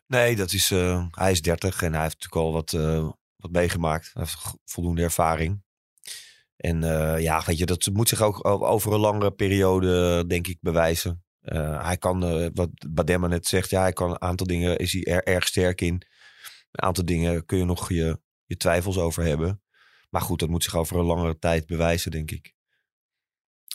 Nee, 0.07 0.35
dat 0.35 0.53
is, 0.53 0.71
uh, 0.71 1.05
hij 1.11 1.31
is 1.31 1.41
30 1.41 1.81
en 1.81 1.93
hij 1.93 2.01
heeft 2.01 2.13
natuurlijk 2.13 2.45
al 2.45 2.51
wat, 2.51 2.71
uh, 2.71 3.09
wat 3.35 3.51
meegemaakt. 3.51 4.09
Hij 4.13 4.23
heeft 4.23 4.55
voldoende 4.65 5.01
ervaring. 5.01 5.63
En 6.55 6.81
uh, 6.81 7.19
ja, 7.19 7.43
weet 7.45 7.57
je, 7.57 7.65
dat 7.65 7.89
moet 7.93 8.09
zich 8.09 8.21
ook 8.21 8.45
over 8.45 8.93
een 8.93 8.99
langere 8.99 9.31
periode, 9.31 10.23
denk 10.27 10.47
ik, 10.47 10.57
bewijzen. 10.61 11.23
hij 11.81 11.97
kan, 11.97 12.19
wat 12.53 12.69
Bademma 12.89 13.27
net 13.27 13.47
zegt, 13.47 13.69
ja, 13.69 13.81
hij 13.81 13.93
kan 13.93 14.09
een 14.09 14.21
aantal 14.21 14.47
dingen, 14.47 14.77
is 14.77 14.93
hij 14.93 15.03
er, 15.03 15.23
erg 15.23 15.47
sterk 15.47 15.81
in. 15.81 16.01
Een 16.71 16.83
aantal 16.83 17.05
dingen 17.05 17.45
kun 17.45 17.57
je 17.57 17.65
nog 17.65 17.89
je, 17.89 18.21
je 18.45 18.57
twijfels 18.57 18.97
over 18.97 19.23
hebben. 19.23 19.61
Maar 20.09 20.21
goed, 20.21 20.39
dat 20.39 20.49
moet 20.49 20.63
zich 20.63 20.75
over 20.75 20.97
een 20.97 21.05
langere 21.05 21.39
tijd 21.39 21.65
bewijzen, 21.65 22.11
denk 22.11 22.31
ik. 22.31 22.53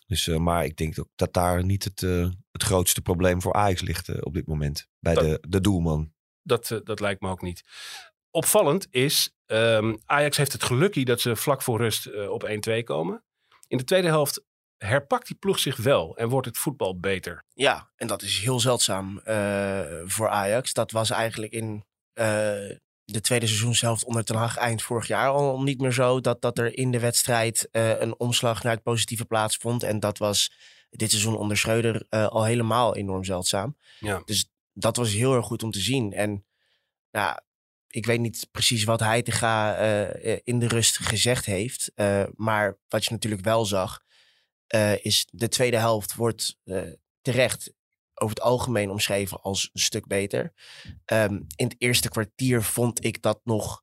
Dus, 0.06 0.26
uh, 0.26 0.36
maar 0.36 0.64
ik 0.64 0.76
denk 0.76 0.98
ook 0.98 1.10
dat 1.14 1.32
daar 1.32 1.64
niet 1.64 1.84
het, 1.84 2.02
uh, 2.02 2.28
het 2.50 2.62
grootste 2.62 3.02
probleem 3.02 3.42
voor 3.42 3.52
Ajax 3.52 3.80
ligt 3.80 4.08
uh, 4.08 4.16
op 4.20 4.34
dit 4.34 4.46
moment. 4.46 4.88
Bij 4.98 5.14
dat, 5.14 5.24
de, 5.24 5.44
de 5.48 5.60
doelman. 5.60 6.12
Dat, 6.42 6.80
dat 6.84 7.00
lijkt 7.00 7.20
me 7.20 7.28
ook 7.28 7.42
niet. 7.42 7.64
Opvallend 8.30 8.86
is, 8.90 9.34
um, 9.46 9.98
Ajax 10.04 10.36
heeft 10.36 10.52
het 10.52 10.62
gelukkie 10.62 11.04
dat 11.04 11.20
ze 11.20 11.36
vlak 11.36 11.62
voor 11.62 11.78
rust 11.78 12.28
op 12.28 12.48
1-2 12.68 12.82
komen. 12.84 13.24
In 13.66 13.76
de 13.76 13.84
tweede 13.84 14.08
helft 14.08 14.44
herpakt 14.76 15.26
die 15.26 15.36
ploeg 15.36 15.58
zich 15.58 15.76
wel 15.76 16.16
en 16.16 16.28
wordt 16.28 16.46
het 16.46 16.58
voetbal 16.58 16.98
beter. 16.98 17.44
Ja, 17.52 17.90
en 17.96 18.06
dat 18.06 18.22
is 18.22 18.38
heel 18.38 18.60
zeldzaam 18.60 19.20
voor 20.04 20.28
Ajax. 20.28 20.72
Dat 20.72 20.90
was 20.90 21.10
eigenlijk 21.10 21.52
in 21.52 21.84
de 23.04 23.20
tweede 23.20 23.46
seizoenshelft 23.46 24.04
onder 24.04 24.25
Ten 24.25 24.37
Hag 24.37 24.56
eind 24.56 24.82
vorig 24.82 25.06
jaar 25.06 25.28
al 25.28 25.62
niet 25.62 25.80
meer 25.80 25.92
zo. 25.92 26.20
Dat, 26.20 26.42
dat 26.42 26.58
er 26.58 26.76
in 26.78 26.90
de 26.90 27.00
wedstrijd 27.00 27.68
uh, 27.73 28.00
een 28.00 28.18
omslag 28.18 28.62
naar 28.62 28.73
het 28.73 28.82
positieve 28.82 29.25
plaatsvond. 29.25 29.82
En 29.82 30.00
dat 30.00 30.18
was 30.18 30.52
dit 30.90 31.11
seizoen 31.11 31.37
onder 31.37 31.56
Schreuder 31.56 32.06
uh, 32.11 32.26
al 32.26 32.44
helemaal 32.44 32.96
enorm 32.96 33.25
zeldzaam. 33.25 33.76
Ja. 33.99 34.23
Dus 34.25 34.50
dat 34.73 34.96
was 34.96 35.12
heel 35.12 35.34
erg 35.34 35.46
goed 35.46 35.62
om 35.62 35.70
te 35.70 35.80
zien. 35.80 36.12
En 36.12 36.44
nou, 37.11 37.38
ik 37.88 38.06
weet 38.06 38.20
niet 38.20 38.49
precies 38.50 38.84
wat 38.84 39.00
hij 39.00 39.23
te 39.23 39.32
gaan 39.32 39.82
uh, 39.84 40.38
in 40.44 40.58
de 40.58 40.68
rust 40.68 40.99
gezegd 40.99 41.46
heeft. 41.46 41.92
maar 42.34 42.78
wat 42.88 43.04
je 43.04 43.11
natuurlijk 43.11 43.44
wel 43.44 43.64
zag, 43.64 44.02
is 45.02 45.26
de 45.30 45.49
tweede 45.49 45.76
helft 45.76 46.14
wordt 46.14 46.58
terecht 47.23 47.73
over 48.14 48.35
het 48.35 48.44
algemeen 48.44 48.90
omschreven 48.90 49.40
als 49.40 49.71
een 49.73 49.80
stuk 49.80 50.06
beter. 50.06 50.52
Um, 51.12 51.47
in 51.56 51.66
het 51.66 51.75
eerste 51.78 52.09
kwartier 52.09 52.62
vond 52.62 53.04
ik 53.04 53.23
dat 53.23 53.40
nog 53.44 53.83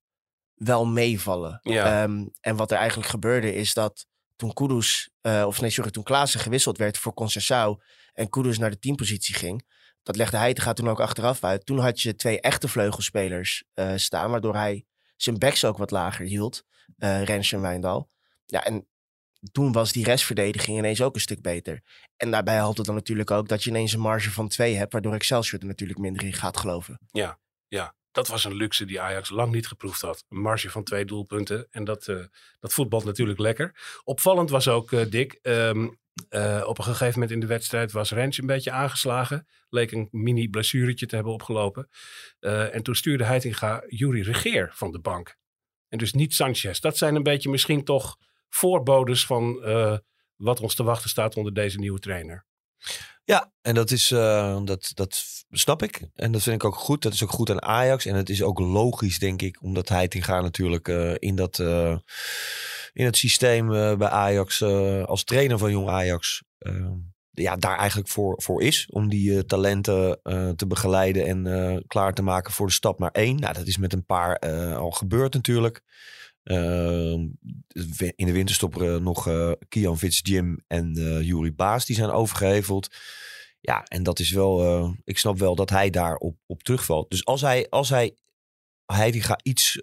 wel 0.53 0.85
meevallen. 0.85 1.59
Ja. 1.61 2.03
Um, 2.03 2.31
en 2.39 2.55
wat 2.55 2.71
er 2.71 2.77
eigenlijk 2.77 3.09
gebeurde 3.09 3.53
is 3.53 3.73
dat 3.73 4.05
toen 4.35 4.53
Kudus, 4.53 5.09
uh, 5.21 5.43
of 5.47 5.61
nee, 5.61 5.69
sorry, 5.69 5.91
toen 5.91 6.03
Klaassen 6.03 6.39
gewisseld 6.39 6.77
werd 6.77 6.97
voor 6.97 7.13
Concessao 7.13 7.81
en 8.13 8.29
Kudus 8.29 8.57
naar 8.57 8.69
de 8.69 8.79
teampositie 8.79 9.35
ging, 9.35 9.67
dat 10.03 10.15
legde 10.15 10.37
hij 10.37 10.55
gaat 10.55 10.75
toen 10.75 10.89
ook 10.89 10.99
achteraf 10.99 11.43
uit. 11.43 11.65
Toen 11.65 11.79
had 11.79 12.01
je 12.01 12.15
twee 12.15 12.41
echte 12.41 12.67
vleugelspelers 12.67 13.63
uh, 13.75 13.91
staan, 13.95 14.31
waardoor 14.31 14.55
hij 14.55 14.85
zijn 15.15 15.37
backs 15.37 15.65
ook 15.65 15.77
wat 15.77 15.91
lager 15.91 16.25
hield, 16.25 16.63
uh, 16.97 17.23
Rens 17.23 17.51
en 17.51 17.61
Wijndal. 17.61 18.09
Ja, 18.45 18.63
en 18.63 18.87
toen 19.51 19.71
was 19.71 19.91
die 19.91 20.03
restverdediging 20.03 20.77
ineens 20.77 21.01
ook 21.01 21.15
een 21.15 21.21
stuk 21.21 21.41
beter. 21.41 21.81
En 22.17 22.31
daarbij 22.31 22.55
helpt 22.55 22.77
het 22.77 22.85
dan 22.85 22.95
natuurlijk 22.95 23.31
ook 23.31 23.47
dat 23.47 23.63
je 23.63 23.69
ineens 23.69 23.93
een 23.93 23.99
marge 23.99 24.31
van 24.31 24.47
twee 24.47 24.75
hebt, 24.75 24.91
waardoor 24.91 25.13
Excelsior 25.13 25.61
er 25.61 25.67
natuurlijk 25.67 25.99
minder 25.99 26.23
in 26.23 26.33
gaat 26.33 26.57
geloven. 26.57 26.99
Ja, 27.11 27.39
ja. 27.67 27.95
Dat 28.11 28.27
was 28.27 28.43
een 28.43 28.55
luxe 28.55 28.85
die 28.85 29.01
Ajax 29.01 29.29
lang 29.29 29.51
niet 29.51 29.67
geproefd 29.67 30.01
had. 30.01 30.23
Een 30.29 30.41
marge 30.41 30.69
van 30.69 30.83
twee 30.83 31.05
doelpunten. 31.05 31.67
En 31.69 31.83
dat, 31.83 32.07
uh, 32.07 32.25
dat 32.59 32.73
voetbalt 32.73 33.03
natuurlijk 33.03 33.39
lekker. 33.39 33.99
Opvallend 34.03 34.49
was 34.49 34.67
ook, 34.67 34.91
uh, 34.91 35.05
Dick, 35.09 35.39
um, 35.41 35.99
uh, 36.29 36.63
op 36.65 36.77
een 36.77 36.83
gegeven 36.83 37.13
moment 37.13 37.31
in 37.31 37.39
de 37.39 37.45
wedstrijd 37.45 37.91
was 37.91 38.11
Rens 38.11 38.37
een 38.37 38.45
beetje 38.45 38.71
aangeslagen. 38.71 39.47
Leek 39.69 39.91
een 39.91 40.07
mini 40.11 40.49
blessuretje 40.49 41.05
te 41.05 41.15
hebben 41.15 41.33
opgelopen. 41.33 41.89
en 42.39 42.83
toen 42.83 42.95
stuurde 42.95 43.23
Heitinga 43.23 43.83
Jury 43.87 44.21
Regeer 44.21 44.71
van 44.73 44.91
de 44.91 44.99
bank. 44.99 45.37
En 45.87 45.97
dus 45.97 46.13
niet 46.13 46.33
Sanchez. 46.33 46.79
Dat 46.79 46.97
zijn 46.97 47.15
een 47.15 47.23
beetje 47.23 47.49
misschien 47.49 47.83
toch 47.83 48.17
voorbodes 48.55 49.25
van 49.25 49.61
uh, 49.65 49.97
wat 50.35 50.59
ons 50.59 50.75
te 50.75 50.83
wachten 50.83 51.09
staat 51.09 51.35
onder 51.37 51.53
deze 51.53 51.79
nieuwe 51.79 51.99
trainer. 51.99 52.45
Ja, 53.23 53.51
en 53.61 53.75
dat 53.75 53.91
is 53.91 54.11
eh, 54.11 54.61
dat, 54.63 54.91
dat 54.93 55.23
snap 55.49 55.83
ik. 55.83 56.01
En 56.15 56.31
dat 56.31 56.43
vind 56.43 56.55
ik 56.55 56.63
ook 56.63 56.75
goed. 56.75 57.01
Dat 57.01 57.13
is 57.13 57.23
ook 57.23 57.29
goed 57.31 57.49
aan 57.49 57.61
Ajax. 57.61 58.05
En 58.05 58.15
het 58.15 58.29
is 58.29 58.43
ook 58.43 58.59
logisch, 58.59 59.19
denk 59.19 59.41
ik, 59.41 59.61
omdat 59.61 59.89
Heitinga 59.89 60.41
natuurlijk 60.41 60.87
eh, 60.87 61.13
in 61.19 61.35
dat 61.35 61.59
eh, 61.59 61.97
in 62.93 63.05
het 63.05 63.17
systeem 63.17 63.73
eh, 63.73 63.95
bij 63.95 64.09
Ajax 64.09 64.61
eh, 64.61 65.03
als 65.03 65.23
trainer 65.23 65.57
van 65.57 65.71
jong 65.71 65.89
Ajax. 65.89 66.43
eh, 66.57 66.91
ja, 67.31 67.55
daar 67.55 67.77
eigenlijk 67.77 68.09
voor, 68.09 68.41
voor 68.41 68.61
is. 68.61 68.87
Om 68.89 69.09
die 69.09 69.33
eh, 69.37 69.39
talenten 69.39 70.19
eh, 70.23 70.49
te 70.49 70.67
begeleiden 70.67 71.25
en 71.25 71.47
eh, 71.47 71.77
klaar 71.87 72.13
te 72.13 72.21
maken 72.21 72.53
voor 72.53 72.67
de 72.67 72.73
stap 72.73 72.99
naar 72.99 73.11
één. 73.11 73.39
Nou, 73.39 73.53
dat 73.53 73.67
is 73.67 73.77
met 73.77 73.93
een 73.93 74.05
paar 74.05 74.35
eh, 74.35 74.77
al 74.77 74.91
gebeurd 74.91 75.33
natuurlijk. 75.33 75.81
Ehm, 76.43 77.27
in 78.15 78.25
de 78.25 78.31
winterstop 78.31 78.81
eh, 78.81 78.95
nog 78.95 79.27
eh 79.27 79.51
Kian 79.69 79.97
Fitzjim 79.97 80.63
en 80.67 80.95
eh 80.95 81.21
Juri 81.21 81.53
Baas. 81.53 81.85
Die 81.85 81.95
zijn 81.95 82.09
overgeheveld. 82.09 82.95
Ja, 83.59 83.83
en 83.83 84.03
dat 84.03 84.19
is 84.19 84.31
wel... 84.31 84.95
ik 85.03 85.17
snap 85.17 85.37
wel 85.37 85.55
dat 85.55 85.69
hij 85.69 85.89
daarop 85.89 86.37
op 86.45 86.63
terugvalt. 86.63 87.09
Dus 87.09 87.25
als 87.25 87.41
hij, 87.41 87.69
als 87.69 87.89
hij, 87.89 88.15
gaat 88.85 89.41
iets 89.41 89.79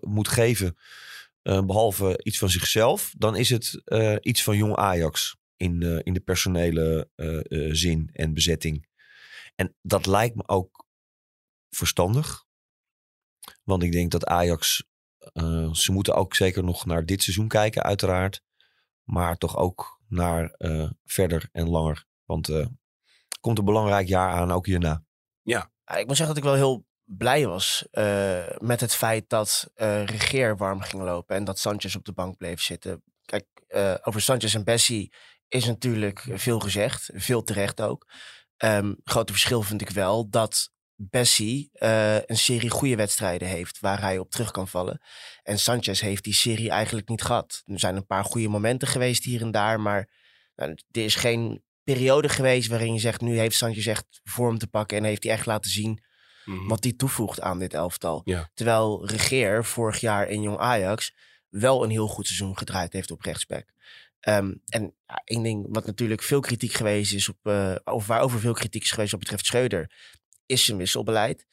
moet 0.00 0.28
geven... 0.28 0.76
eh, 1.42 1.64
behalve 1.64 2.20
iets 2.22 2.38
van 2.38 2.50
zichzelf... 2.50 3.14
dan 3.18 3.36
is 3.36 3.50
het 3.50 3.82
iets 4.20 4.42
van 4.42 4.56
jong 4.56 4.76
Ajax... 4.76 5.36
in, 5.56 6.02
in 6.04 6.12
de 6.12 6.20
personele 6.20 7.08
zin 7.72 8.10
en 8.12 8.34
bezetting. 8.34 8.86
En 9.54 9.76
dat 9.82 10.06
lijkt 10.06 10.34
me 10.34 10.48
ook 10.48 10.86
verstandig. 11.70 12.44
Want 13.64 13.82
ik 13.82 13.92
denk 13.92 14.10
dat 14.10 14.26
Ajax... 14.26 14.91
eh, 15.32 15.72
ze 15.72 15.92
moeten 15.92 16.14
ook 16.14 16.34
zeker 16.34 16.64
nog 16.64 16.86
naar 16.86 17.06
dit 17.06 17.22
seizoen 17.22 17.48
kijken, 17.48 17.82
uiteraard. 17.82 18.42
Maar 19.02 19.36
toch 19.36 19.56
ook 19.56 20.00
naar 20.08 20.50
eh, 20.50 20.90
verder 21.04 21.48
en 21.52 21.68
langer. 21.68 22.04
Want 22.24 22.48
eh, 22.48 22.56
er 22.56 23.38
komt 23.40 23.58
een 23.58 23.64
belangrijk 23.64 24.08
jaar 24.08 24.30
aan, 24.32 24.52
ook 24.52 24.66
hierna. 24.66 25.04
Ja, 25.42 25.70
ik 25.84 26.06
moet 26.06 26.16
zeggen 26.16 26.26
dat 26.34 26.36
ik 26.36 26.50
wel 26.50 26.54
heel 26.54 26.86
blij 27.04 27.46
was 27.46 27.86
eh, 27.90 28.58
met 28.58 28.80
het 28.80 28.94
feit 28.94 29.28
dat 29.28 29.70
eh 29.74 30.04
Regeer 30.04 30.56
warm 30.56 30.80
ging 30.80 31.02
lopen 31.02 31.36
en 31.36 31.44
dat 31.44 31.58
Sanchez 31.58 31.96
op 31.96 32.04
de 32.04 32.12
bank 32.12 32.36
bleef 32.36 32.60
zitten. 32.60 33.02
Kijk, 33.24 33.46
eh, 33.66 33.94
over 34.02 34.20
Sanchez 34.20 34.54
en 34.54 34.64
Bessie 34.64 35.12
is 35.48 35.64
natuurlijk 35.64 36.26
veel 36.30 36.60
gezegd, 36.60 37.10
veel 37.14 37.42
terecht 37.42 37.80
ook. 37.80 38.06
Ehm 38.56 38.94
grote 39.04 39.32
verschil 39.32 39.62
vind 39.62 39.80
ik 39.80 39.90
wel 39.90 40.30
dat 40.30 40.70
Bessie 41.10 41.70
eh, 41.72 42.14
een 42.14 42.36
serie 42.36 42.70
goede 42.70 42.96
wedstrijden 42.96 43.48
heeft 43.48 43.80
waar 43.80 44.00
hij 44.00 44.18
op 44.18 44.30
terug 44.30 44.50
kan 44.50 44.68
vallen. 44.68 45.00
En 45.42 45.58
Sanchez 45.58 46.00
heeft 46.00 46.24
die 46.24 46.34
serie 46.34 46.70
eigenlijk 46.70 47.08
niet 47.08 47.22
gehad. 47.22 47.62
Er 47.66 47.78
zijn 47.80 47.96
een 47.96 48.06
paar 48.06 48.24
goede 48.24 48.48
momenten 48.48 48.88
geweest 48.88 49.24
hier 49.24 49.40
en 49.40 49.50
daar, 49.50 49.80
maar 49.80 50.08
nou, 50.56 50.70
er 50.90 51.04
is 51.04 51.14
geen 51.14 51.62
periode 51.84 52.28
geweest 52.28 52.68
waarin 52.68 52.92
je 52.92 53.00
zegt, 53.00 53.20
nu 53.20 53.38
heeft 53.38 53.56
Sanchez 53.56 53.86
echt 53.86 54.20
vorm 54.24 54.58
te 54.58 54.66
pakken 54.66 54.96
en 54.96 55.04
heeft 55.04 55.22
hij 55.22 55.32
echt 55.32 55.46
laten 55.46 55.70
zien 55.70 56.02
Mhm. 56.44 56.68
wat 56.68 56.82
die 56.82 56.96
toevoegt 56.96 57.40
aan 57.40 57.58
dit 57.58 57.74
elftal. 57.74 58.20
Ja. 58.24 58.50
Terwijl 58.54 59.06
Regeer 59.06 59.64
vorig 59.64 60.00
jaar 60.00 60.28
in 60.28 60.42
Jong 60.42 60.58
Ajax 60.58 61.14
wel 61.48 61.84
een 61.84 61.90
heel 61.90 62.06
goed 62.08 62.26
seizoen 62.26 62.58
gedraaid 62.58 62.92
heeft 62.92 63.10
op 63.10 63.20
rechtsback. 63.20 63.64
Ehm, 64.20 64.54
en 64.66 64.94
ja, 65.06 65.22
één 65.24 65.42
ding 65.42 65.66
wat 65.68 65.86
natuurlijk 65.86 66.22
veel 66.22 66.40
kritiek 66.40 66.72
geweest 66.72 67.12
is 67.12 67.28
op, 67.28 67.36
eh, 67.42 67.74
of 67.84 68.06
waarover 68.06 68.40
veel 68.40 68.52
kritiek 68.52 68.82
is 68.82 68.90
geweest 68.90 69.10
wat 69.10 69.20
betreft 69.20 69.46
Schreuder, 69.46 69.90
is 70.52 70.64
zijn 70.64 70.78
wisselbeleid. 70.78 71.46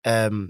Ehm, 0.00 0.48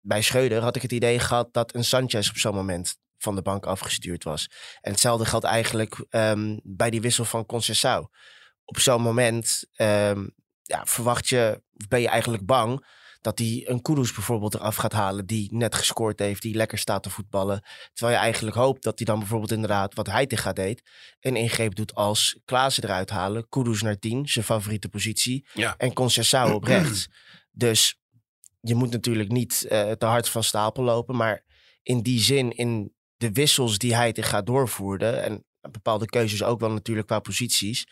bij 0.00 0.22
Schreuder 0.22 0.62
had 0.62 0.76
ik 0.76 0.82
het 0.82 0.92
idee 0.92 1.18
gehad 1.18 1.52
dat 1.52 1.74
een 1.74 1.84
Sanchez 1.84 2.28
op 2.28 2.36
zo'n 2.36 2.54
moment 2.54 2.96
van 3.18 3.34
de 3.34 3.42
bank 3.42 3.66
afgestuurd 3.66 4.24
was. 4.24 4.50
En 4.80 4.90
hetzelfde 4.90 5.24
geldt 5.24 5.44
eigenlijk 5.44 6.04
ehm, 6.08 6.58
bij 6.62 6.90
die 6.90 7.00
wissel 7.00 7.24
van 7.24 7.46
Conceição. 7.46 8.10
Op 8.64 8.78
zo'n 8.78 9.02
moment 9.02 9.64
ehm, 9.74 10.28
ja, 10.62 10.86
verwacht 10.86 11.28
je, 11.28 11.62
ben 11.88 12.00
je 12.00 12.08
eigenlijk 12.08 12.46
bang 12.46 12.86
dat 13.20 13.38
hij 13.38 13.62
een 13.66 13.82
Kudus 13.82 14.12
bijvoorbeeld 14.12 14.54
eraf 14.54 14.76
gaat 14.76 14.92
halen 14.92 15.26
die 15.26 15.54
net 15.54 15.74
gescoord 15.74 16.18
heeft, 16.18 16.42
die 16.42 16.54
lekker 16.54 16.78
staat 16.78 17.02
te 17.02 17.10
voetballen. 17.10 17.62
Terwijl 17.92 18.16
je 18.18 18.22
eigenlijk 18.24 18.56
hoopt 18.56 18.82
dat 18.82 18.98
hij 18.98 19.06
dan 19.06 19.18
bijvoorbeeld 19.18 19.52
inderdaad 19.52 19.94
wat 19.94 20.06
hij 20.06 20.26
tegen 20.26 20.54
deed, 20.54 20.82
een 21.20 21.36
ingreep 21.36 21.74
doet 21.74 21.94
als 21.94 22.40
Klaassen 22.44 22.84
eruit 22.84 23.10
halen, 23.10 23.48
Kudus 23.48 23.82
naar 23.82 23.98
10, 23.98 24.28
zijn 24.28 24.44
favoriete 24.44 24.88
positie, 24.88 25.46
Ja. 25.52 25.74
en 25.76 25.92
Conceição 25.92 26.52
op 26.52 26.64
rechts. 26.64 27.08
Dus 27.50 27.98
je 28.60 28.74
moet 28.74 28.90
natuurlijk 28.90 29.30
niet 29.30 29.64
eh, 29.68 29.90
te 29.90 30.06
hard 30.06 30.28
van 30.28 30.44
stapel 30.44 30.82
lopen, 30.82 31.16
maar 31.16 31.44
in 31.82 32.00
die 32.02 32.20
zin, 32.20 32.50
in 32.50 32.94
de 33.16 33.32
wissels 33.32 33.78
die 33.78 33.94
hij 33.94 34.12
te 34.12 34.22
gaat 34.22 34.46
doorvoerde 34.46 35.06
en 35.06 35.44
bepaalde 35.60 36.06
keuzes 36.06 36.42
ook 36.42 36.60
wel 36.60 36.70
natuurlijk 36.70 37.06
qua 37.06 37.18
posities, 37.20 37.86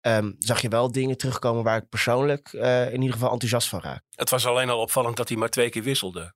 ehm, 0.00 0.32
zag 0.38 0.60
je 0.60 0.68
wel 0.68 0.92
dingen 0.92 1.16
terugkomen 1.16 1.64
waar 1.64 1.76
ik 1.76 1.88
persoonlijk 1.88 2.52
eh, 2.52 2.86
in 2.86 3.00
ieder 3.00 3.12
geval 3.12 3.32
enthousiast 3.32 3.68
van 3.68 3.80
raak. 3.80 4.04
Het 4.10 4.30
was 4.30 4.46
alleen 4.46 4.70
al 4.70 4.80
opvallend 4.80 5.16
dat 5.16 5.28
hij 5.28 5.38
maar 5.38 5.48
twee 5.48 5.70
keer 5.70 5.82
wisselde. 5.82 6.34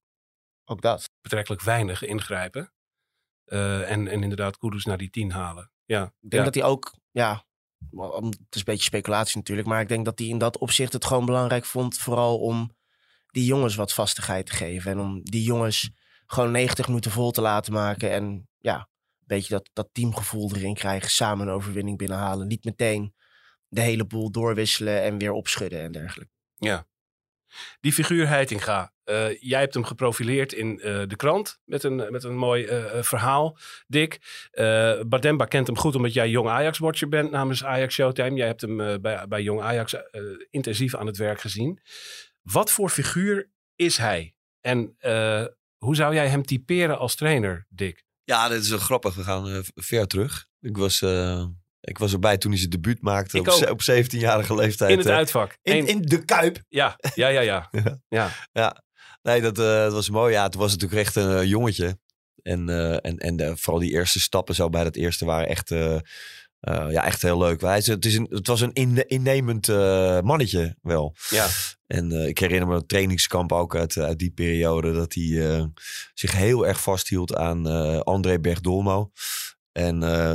Ook 0.64 0.80
dat. 0.80 1.10
Betrekkelijk 1.20 1.62
weinig 1.62 2.02
ingrijpen. 2.02 2.72
Eh, 3.44 3.90
en, 3.90 4.08
en 4.08 4.22
inderdaad 4.22 4.58
Kudus 4.58 4.84
naar 4.84 4.98
die 4.98 5.10
tien 5.10 5.30
halen. 5.30 5.70
Ja, 5.84 6.04
Ik 6.04 6.30
denk 6.30 6.32
ja. 6.32 6.44
dat 6.44 6.54
hij 6.54 6.64
ook, 6.64 6.94
ja, 7.10 7.44
het 7.90 8.46
is 8.50 8.58
een 8.58 8.64
beetje 8.64 8.82
speculatie 8.82 9.36
natuurlijk, 9.36 9.68
maar 9.68 9.80
ik 9.80 9.88
denk 9.88 10.04
dat 10.04 10.18
hij 10.18 10.28
in 10.28 10.38
dat 10.38 10.58
opzicht 10.58 10.92
het 10.92 11.04
gewoon 11.04 11.26
belangrijk 11.26 11.64
vond, 11.64 11.98
vooral 11.98 12.38
om 12.38 12.76
die 13.26 13.44
jongens 13.44 13.74
wat 13.74 13.92
vastigheid 13.92 14.46
te 14.46 14.52
geven 14.52 14.90
en 14.90 14.98
om 14.98 15.22
die 15.22 15.42
jongens 15.42 15.90
gewoon 16.26 16.50
90 16.50 16.86
minuten 16.86 17.10
vol 17.10 17.30
te 17.30 17.40
laten 17.40 17.72
maken 17.72 18.12
en 18.12 18.48
ja, 18.58 18.76
een 18.76 19.26
beetje 19.26 19.54
dat, 19.54 19.70
dat 19.72 19.88
teamgevoel 19.92 20.54
erin 20.54 20.74
krijgen, 20.74 21.10
samen 21.10 21.46
een 21.46 21.54
overwinning 21.54 21.98
binnenhalen, 21.98 22.46
niet 22.46 22.64
meteen 22.64 23.14
de 23.72 23.80
hele 23.80 24.06
boel 24.06 24.30
doorwisselen 24.30 25.02
en 25.02 25.18
weer 25.18 25.32
opschudden 25.32 25.80
en 25.80 25.92
dergelijke. 25.92 26.32
Ja. 26.54 26.86
Die 27.80 27.92
figuur 27.92 28.28
Heitinga, 28.28 28.92
eh, 29.04 29.40
jij 29.40 29.60
hebt 29.60 29.74
hem 29.74 29.84
geprofileerd 29.84 30.52
in 30.52 30.80
eh, 30.80 31.02
de 31.06 31.16
krant 31.16 31.60
met 31.64 31.82
een, 31.82 31.96
met 32.10 32.24
een 32.24 32.36
mooi 32.36 32.64
eh, 32.64 33.02
verhaal, 33.02 33.58
Dick. 33.86 34.20
Eh 34.50 35.00
Bademba 35.06 35.44
kent 35.44 35.66
hem 35.66 35.76
goed 35.76 35.94
omdat 35.94 36.12
jij 36.12 36.28
jong 36.28 36.48
Ajax-watcher 36.48 37.08
bent 37.08 37.30
namens 37.30 37.64
Ajax 37.64 37.94
Showtime. 37.94 38.36
Jij 38.36 38.46
hebt 38.46 38.60
hem 38.60 39.00
bij, 39.00 39.28
bij 39.28 39.42
jong 39.42 39.60
Ajax 39.60 39.96
intensief 40.50 40.94
aan 40.94 41.06
het 41.06 41.16
werk 41.16 41.40
gezien. 41.40 41.80
Wat 42.42 42.72
voor 42.72 42.90
figuur 42.90 43.50
is 43.76 43.96
hij? 43.96 44.34
En 44.60 44.94
eh, 44.98 45.44
hoe 45.76 45.96
zou 45.96 46.14
jij 46.14 46.28
hem 46.28 46.44
typeren 46.44 46.98
als 46.98 47.14
trainer, 47.14 47.66
Dick? 47.68 48.04
Ja, 48.24 48.48
dit 48.48 48.62
is 48.62 48.68
wel 48.68 48.78
grappig. 48.78 49.14
We 49.14 49.22
gaan 49.22 49.48
eh, 49.48 49.58
ver 49.74 50.06
terug. 50.06 50.46
Ik 50.60 50.76
was, 50.76 51.02
eh, 51.02 51.46
ik 51.82 51.98
was 51.98 52.12
erbij 52.12 52.38
toen 52.38 52.50
hij 52.50 52.58
zijn 52.60 52.70
debuut 52.70 53.02
maakte. 53.02 53.36
Ik 53.38 53.46
op, 53.52 53.70
op 53.70 53.80
17-jarige 53.90 54.54
leeftijd. 54.54 54.90
In 54.90 54.98
het 54.98 55.06
eh, 55.06 55.14
uitvak. 55.14 55.58
in, 55.62 55.76
Eén- 55.76 55.86
in 55.86 56.02
de 56.02 56.24
Kuip. 56.24 56.62
Ja, 56.68 56.96
ja, 57.14 57.28
ja, 57.28 57.40
ja. 57.50 57.68
Ja. 58.08 58.30
ja. 58.52 58.84
Nee, 59.22 59.40
dat, 59.40 59.58
eh, 59.58 59.64
dat 59.64 59.92
was 59.92 60.10
mooi. 60.10 60.32
Ja, 60.32 60.48
toen 60.48 60.60
was 60.60 60.72
het 60.72 60.80
natuurlijk 60.80 61.06
echt 61.08 61.16
een 61.16 61.36
eh, 61.36 61.44
jongetje. 61.44 61.98
En, 62.42 62.68
en, 63.02 63.18
en 63.18 63.36
de- 63.36 63.56
vooral 63.56 63.80
die 63.82 63.92
eerste 63.92 64.20
stappen 64.20 64.54
zo 64.54 64.68
bij 64.68 64.84
dat 64.84 64.96
eerste 64.96 65.24
waren 65.24 65.48
echt, 65.48 65.68
ja, 66.60 67.04
echt 67.04 67.22
heel 67.22 67.38
leuk. 67.38 67.60
Hij 67.60 67.82
het, 67.84 68.04
is 68.04 68.14
een, 68.16 68.26
het 68.30 68.46
was 68.46 68.60
een 68.60 68.72
inne- 68.72 69.06
innemend 69.06 69.66
mannetje 70.24 70.76
wel. 70.82 71.14
ja. 71.30 71.46
En 71.86 72.12
ik 72.12 72.38
herinner 72.38 72.68
me 72.68 72.74
een 72.74 72.86
trainingskamp 72.86 73.52
ook 73.52 73.76
uit, 73.76 73.96
uit 73.96 74.18
die 74.18 74.30
periode. 74.30 74.92
Dat 74.92 75.14
hij 75.14 75.70
zich 76.14 76.32
heel 76.32 76.66
erg 76.66 76.80
vasthield 76.80 77.34
aan 77.36 77.66
André 78.04 78.38
Bergdolmo. 78.38 79.10
En 79.72 80.02
eh, 80.02 80.32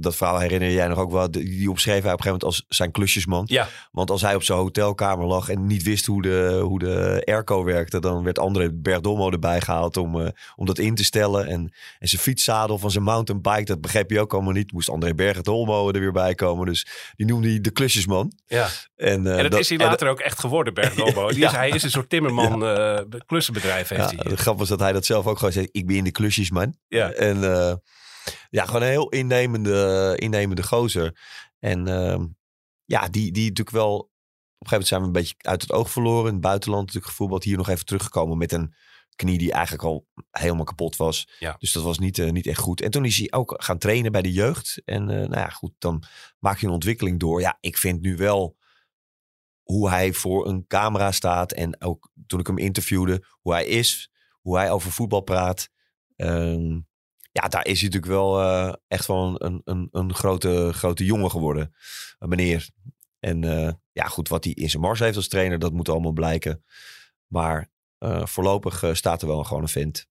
dat 0.00 0.16
verhaal 0.16 0.38
herinner 0.38 0.70
jij 0.70 0.88
nog 0.88 0.98
ook 0.98 1.10
wel. 1.12 1.30
Die 1.30 1.70
omschreef 1.70 2.02
hij 2.02 2.12
op 2.12 2.18
een 2.18 2.24
gegeven 2.24 2.38
moment 2.40 2.44
als 2.44 2.64
zijn 2.68 2.90
klusjesman. 2.90 3.42
Ja, 3.48 3.68
Want 3.90 4.10
als 4.10 4.22
hij 4.22 4.34
op 4.34 4.42
zijn 4.42 4.58
hotelkamer 4.58 5.26
lag 5.26 5.48
en 5.48 5.66
niet 5.66 5.82
wist 5.82 6.06
hoe 6.06 6.22
de, 6.22 6.60
hoe 6.62 6.78
de 6.78 7.22
airco 7.24 7.64
werkte, 7.64 8.00
dan 8.00 8.22
werd 8.24 8.38
André 8.38 8.72
Bergdolmo 8.72 9.30
erbij 9.30 9.60
gehaald 9.60 9.96
om, 9.96 10.20
eh, 10.20 10.28
om 10.56 10.66
dat 10.66 10.78
in 10.78 10.94
te 10.94 11.04
stellen. 11.04 11.46
En, 11.46 11.72
en 11.98 12.08
zijn 12.08 12.22
fietszadel 12.22 12.78
van 12.78 12.90
zijn 12.90 13.04
mountainbike, 13.04 13.64
dat 13.64 13.80
begreep 13.80 14.10
hij 14.10 14.20
ook 14.20 14.32
allemaal 14.32 14.52
niet. 14.52 14.72
Moest 14.72 14.90
André 14.90 15.14
Bergdolmo 15.14 15.88
er 15.90 16.00
weer 16.00 16.12
bij 16.12 16.34
komen. 16.34 16.66
Dus 16.66 16.86
die 17.16 17.26
noemde 17.26 17.48
hij 17.48 17.60
de 17.60 17.70
klusjesman. 17.70 18.32
ja. 18.46 18.68
En, 18.96 19.26
eh, 19.26 19.38
En 19.44 19.50
dat, 19.50 19.60
is 19.60 19.68
hij 19.68 19.78
en 19.78 19.84
later 19.86 20.08
ook 20.08 20.20
echt 20.20 20.38
geworden, 20.40 20.74
Ja. 21.36 21.46
is, 21.46 21.52
hij 21.52 21.68
is 21.70 21.82
een 21.82 21.90
soort 21.90 22.08
timmerman 22.10 22.60
klussenbedrijf 23.26 23.88
heeft 23.88 24.10
Ja, 24.10 24.16
hij. 24.16 24.30
het 24.30 24.40
grap 24.40 24.58
was 24.58 24.68
dat 24.68 24.80
hij 24.80 24.92
dat 24.92 25.06
zelf 25.06 25.26
ook 25.26 25.38
gewoon 25.38 25.52
zei. 25.52 25.68
Ik 25.72 25.86
ben 25.86 25.96
in 25.96 26.04
de 26.04 26.10
klusjesman. 26.10 26.74
Ja. 26.88 27.10
En 27.10 27.40
ja, 28.50 28.64
gewoon 28.64 28.82
een 28.82 28.88
heel 28.88 29.08
innemende, 29.08 30.12
innemende 30.16 30.62
gozer. 30.62 31.20
En 31.58 31.88
ehm, 31.88 32.26
ja, 32.84 33.08
die, 33.08 33.32
die 33.32 33.48
natuurlijk 33.48 33.76
wel... 33.76 33.96
Op 34.58 34.66
een 34.66 34.70
gegeven 34.70 34.70
moment 34.70 34.88
zijn 34.88 35.00
we 35.00 35.06
een 35.06 35.12
beetje 35.12 35.50
uit 35.50 35.62
het 35.62 35.72
oog 35.72 35.90
verloren. 35.90 36.26
In 36.26 36.32
het 36.32 36.40
buitenland 36.40 36.86
natuurlijk 36.86 37.12
gevoetbald. 37.12 37.44
Hier 37.44 37.56
nog 37.56 37.68
even 37.68 37.84
teruggekomen 37.84 38.38
met 38.38 38.52
een 38.52 38.74
knie 39.18 39.38
die 39.38 39.52
eigenlijk 39.52 39.84
al 39.84 40.06
helemaal 40.30 40.64
kapot 40.64 40.96
was. 40.96 41.28
Ja. 41.38 41.56
Dus 41.58 41.72
dat 41.72 41.82
was 41.82 41.98
niet, 41.98 42.18
eh, 42.18 42.30
niet 42.30 42.46
echt 42.46 42.60
goed. 42.60 42.80
En 42.80 42.90
toen 42.90 43.04
is 43.04 43.16
hij 43.18 43.32
ook 43.32 43.54
gaan 43.56 43.78
trainen 43.78 44.12
bij 44.12 44.22
de 44.22 44.32
jeugd. 44.32 44.82
En 44.84 45.10
eh, 45.10 45.16
nou 45.16 45.36
ja, 45.36 45.48
goed, 45.48 45.72
dan 45.78 46.02
maak 46.38 46.58
je 46.58 46.66
een 46.66 46.72
ontwikkeling 46.72 47.20
door. 47.20 47.40
Ja, 47.40 47.58
ik 47.60 47.76
vind 47.76 48.00
nu 48.00 48.16
wel 48.16 48.56
hoe 49.62 49.88
hij 49.88 50.12
voor 50.12 50.46
een 50.46 50.66
camera 50.66 51.12
staat. 51.12 51.52
En 51.52 51.80
ook 51.80 52.10
toen 52.26 52.40
ik 52.40 52.46
hem 52.46 52.58
interviewde, 52.58 53.24
hoe 53.40 53.52
hij 53.52 53.66
is. 53.66 54.10
Hoe 54.40 54.56
hij 54.56 54.70
over 54.70 54.92
voetbal 54.92 55.20
praat. 55.20 55.68
Ehm, 56.16 56.78
ja, 57.42 57.48
daar 57.48 57.66
is 57.66 57.80
hij 57.80 57.88
natuurlijk 57.90 58.12
wel 58.12 58.40
eh, 58.40 58.72
echt 58.88 59.06
wel 59.06 59.42
een, 59.42 59.60
een, 59.64 59.88
een, 59.92 60.14
grote, 60.14 60.70
grote 60.72 61.04
jongen 61.04 61.30
geworden. 61.30 61.74
Een 62.18 62.28
meneer. 62.28 62.68
En 63.18 63.44
eh, 63.44 63.72
ja, 63.92 64.04
goed, 64.04 64.28
wat 64.28 64.44
hij 64.44 64.52
in 64.52 64.70
zijn 64.70 64.82
mars 64.82 64.98
heeft 64.98 65.16
als 65.16 65.28
trainer, 65.28 65.58
dat 65.58 65.72
moet 65.72 65.88
allemaal 65.88 66.12
blijken. 66.12 66.64
Maar 67.26 67.70
eh, 67.98 68.26
voorlopig 68.26 68.84
staat 68.92 69.22
er 69.22 69.28
wel 69.28 69.44
gewoon 69.44 69.62
een 69.62 69.68
vent. 69.68 70.06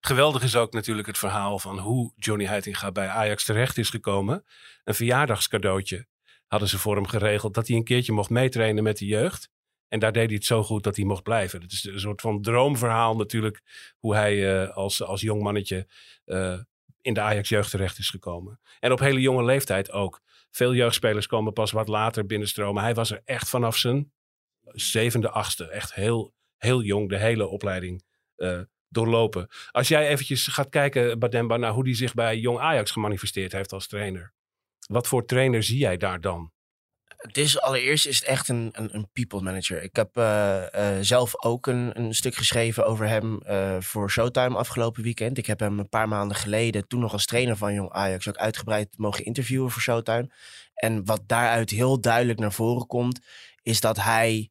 Geweldig 0.00 0.42
is 0.42 0.56
ook 0.56 0.72
natuurlijk 0.72 1.06
het 1.06 1.18
verhaal 1.18 1.58
van 1.58 1.78
hoe 1.78 2.12
Johnny 2.16 2.44
Heitinga 2.44 2.92
bij 2.92 3.08
Ajax 3.08 3.44
terecht 3.44 3.78
is 3.78 3.90
gekomen. 3.90 4.44
Een 4.84 4.94
verjaardagscadeautje 4.94 6.06
hadden 6.46 6.68
ze 6.68 6.78
voor 6.78 6.94
hem 6.94 7.06
geregeld 7.06 7.54
dat 7.54 7.68
hij 7.68 7.76
een 7.76 7.84
keertje 7.84 8.12
mocht 8.12 8.30
meetrainen 8.30 8.82
met 8.82 8.98
de 8.98 9.06
jeugd. 9.06 9.50
En 9.90 9.98
daar 9.98 10.12
deed 10.12 10.26
hij 10.26 10.34
het 10.34 10.44
zo 10.44 10.62
goed 10.62 10.82
dat 10.82 10.96
hij 10.96 11.04
mocht 11.04 11.22
blijven. 11.22 11.62
Het 11.62 11.72
is 11.72 11.84
een 11.84 12.00
soort 12.00 12.20
van 12.20 12.42
droomverhaal 12.42 13.16
natuurlijk. 13.16 13.60
Hoe 13.98 14.14
hij 14.14 14.62
eh, 14.62 14.76
als, 14.76 15.02
als 15.02 15.20
jong 15.20 15.42
mannetje 15.42 15.86
eh, 16.24 16.58
in 17.00 17.14
de 17.14 17.20
Ajax-jeugd 17.20 17.70
terecht 17.70 17.98
is 17.98 18.10
gekomen. 18.10 18.60
En 18.80 18.92
op 18.92 18.98
hele 18.98 19.20
jonge 19.20 19.44
leeftijd 19.44 19.92
ook. 19.92 20.20
Veel 20.50 20.74
jeugdspelers 20.74 21.26
komen 21.26 21.52
pas 21.52 21.70
wat 21.70 21.88
later 21.88 22.26
binnenstromen. 22.26 22.82
Hij 22.82 22.94
was 22.94 23.10
er 23.10 23.20
echt 23.24 23.48
vanaf 23.48 23.76
zijn 23.76 24.12
zevende, 24.64 25.30
achtste. 25.30 25.68
Echt 25.68 25.94
heel, 25.94 26.34
heel 26.56 26.82
jong 26.82 27.08
de 27.08 27.18
hele 27.18 27.46
opleiding 27.46 28.04
eh, 28.36 28.60
doorlopen. 28.88 29.48
Als 29.70 29.88
jij 29.88 30.08
eventjes 30.08 30.46
gaat 30.46 30.68
kijken, 30.68 31.18
Bademba, 31.18 31.56
naar 31.56 31.72
hoe 31.72 31.84
hij 31.84 31.94
zich 31.94 32.14
bij 32.14 32.38
jong 32.38 32.58
Ajax 32.58 32.90
gemanifesteerd 32.90 33.52
heeft 33.52 33.72
als 33.72 33.86
trainer. 33.86 34.32
Wat 34.86 35.06
voor 35.06 35.24
trainer 35.24 35.62
zie 35.62 35.78
jij 35.78 35.96
daar 35.96 36.20
dan? 36.20 36.52
Het 37.20 37.38
is 37.38 37.60
allereerst 37.60 38.06
is 38.06 38.18
het 38.18 38.28
echt 38.28 38.48
een, 38.48 38.68
een, 38.72 38.94
een 38.94 39.08
people 39.12 39.40
manager. 39.40 39.82
Ik 39.82 39.96
heb 39.96 40.16
eh, 40.16 40.96
eh, 40.96 41.04
zelf 41.04 41.44
ook 41.44 41.66
een, 41.66 41.98
een 41.98 42.14
stuk 42.14 42.34
geschreven 42.34 42.86
over 42.86 43.08
hem 43.08 43.40
eh, 43.42 43.76
voor 43.80 44.10
Showtime 44.10 44.56
afgelopen 44.56 45.02
weekend. 45.02 45.38
Ik 45.38 45.46
heb 45.46 45.60
hem 45.60 45.78
een 45.78 45.88
paar 45.88 46.08
maanden 46.08 46.36
geleden, 46.36 46.88
toen 46.88 47.00
nog 47.00 47.12
als 47.12 47.26
trainer 47.26 47.56
van 47.56 47.74
Jong 47.74 47.90
Ajax, 47.90 48.28
ook 48.28 48.36
uitgebreid 48.36 48.88
mogen 48.96 49.24
interviewen 49.24 49.70
voor 49.70 49.82
Showtime. 49.82 50.30
En 50.74 51.04
wat 51.04 51.22
daaruit 51.26 51.70
heel 51.70 52.00
duidelijk 52.00 52.38
naar 52.38 52.52
voren 52.52 52.86
komt, 52.86 53.20
is 53.62 53.80
dat 53.80 53.96
hij 53.96 54.50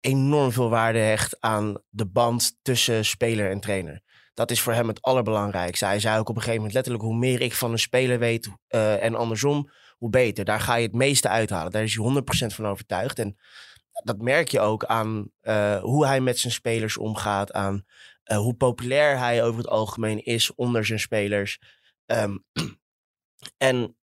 enorm 0.00 0.52
veel 0.52 0.68
waarde 0.68 0.98
hecht 0.98 1.36
aan 1.40 1.82
de 1.88 2.06
band 2.06 2.56
tussen 2.62 3.04
speler 3.04 3.50
en 3.50 3.60
trainer. 3.60 4.02
Dat 4.34 4.50
is 4.50 4.60
voor 4.60 4.72
hem 4.72 4.88
het 4.88 5.02
allerbelangrijkste. 5.02 5.84
Hij 5.84 6.00
zei 6.00 6.18
ook 6.18 6.28
op 6.28 6.36
een 6.36 6.42
gegeven 6.42 6.56
moment 6.56 6.74
letterlijk: 6.74 7.04
hoe 7.04 7.16
meer 7.16 7.40
ik 7.40 7.54
van 7.54 7.72
een 7.72 7.78
speler 7.78 8.18
weet 8.18 8.48
en 8.68 9.14
andersom, 9.14 9.70
beter. 10.10 10.44
Daar 10.44 10.60
ga 10.60 10.74
je 10.74 10.86
het 10.86 10.94
meeste 10.94 11.28
uithalen. 11.28 11.72
Daar 11.72 11.82
is 11.82 11.96
hij 11.96 12.22
100% 12.50 12.54
van 12.54 12.66
overtuigd. 12.66 13.18
En 13.18 13.36
dat 14.02 14.18
merk 14.18 14.48
je 14.48 14.60
ook 14.60 14.84
aan 14.84 15.30
eh, 15.40 15.80
hoe 15.80 16.06
hij 16.06 16.20
met 16.20 16.38
zijn 16.38 16.52
spelers 16.52 16.96
omgaat, 16.96 17.52
aan 17.52 17.84
eh, 18.22 18.36
hoe 18.36 18.54
populair 18.54 19.18
hij 19.18 19.44
over 19.44 19.58
het 19.58 19.68
algemeen 19.68 20.24
is 20.24 20.54
onder 20.54 20.84
zijn 20.84 21.00
spelers. 21.00 21.58
Ehm, 22.06 22.36
en 23.56 23.96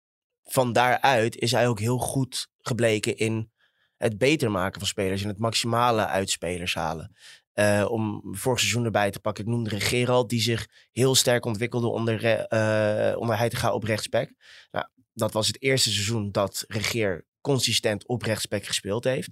van 0.45 0.73
daaruit 0.73 1.37
is 1.37 1.51
hij 1.51 1.69
ook 1.69 1.81
heel 1.81 1.99
goed 1.99 2.49
gebleken 2.59 3.17
in 3.17 3.51
het 3.97 4.19
beter 4.19 4.51
maken 4.51 4.79
van 4.79 4.89
spelers 4.89 5.23
en 5.23 5.29
het 5.29 5.39
maximale 5.39 6.07
uit 6.07 6.31
spelers 6.31 6.75
halen. 6.75 7.17
Eh, 7.53 7.87
om 7.89 8.23
vorig 8.25 8.59
seizoen 8.59 8.85
erbij 8.85 9.11
te 9.11 9.21
pakken, 9.21 9.45
ik 9.45 9.51
noemde 9.51 9.81
Gerald, 9.81 10.29
die 10.29 10.41
zich 10.41 10.69
heel 10.93 11.15
sterk 11.15 11.45
ontwikkelde 11.45 11.89
onder, 11.89 12.25
eh 12.25 13.17
onder 13.19 13.37
Heitinga 13.39 13.73
op 13.73 13.85
rechtsback. 13.85 14.33
Nou, 14.71 14.87
dat 15.19 15.33
was 15.33 15.47
het 15.47 15.63
eerste 15.63 15.93
seizoen 15.93 16.33
dat 16.33 16.65
Regeer 16.69 17.27
consistent 17.41 18.07
op 18.07 18.23
rechtsback 18.23 18.65
gespeeld 18.65 19.05
heeft. 19.05 19.31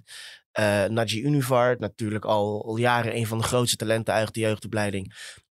Eh 0.51 0.85
Naji 0.85 1.43
natuurlijk 1.77 2.25
al, 2.25 2.65
al 2.65 2.77
jaren 2.77 3.15
een 3.15 3.27
van 3.27 3.37
de 3.37 3.43
grootste 3.43 3.77
talenten 3.77 4.13
uit 4.13 4.33
de 4.33 4.39
jeugdopleiding. 4.39 5.13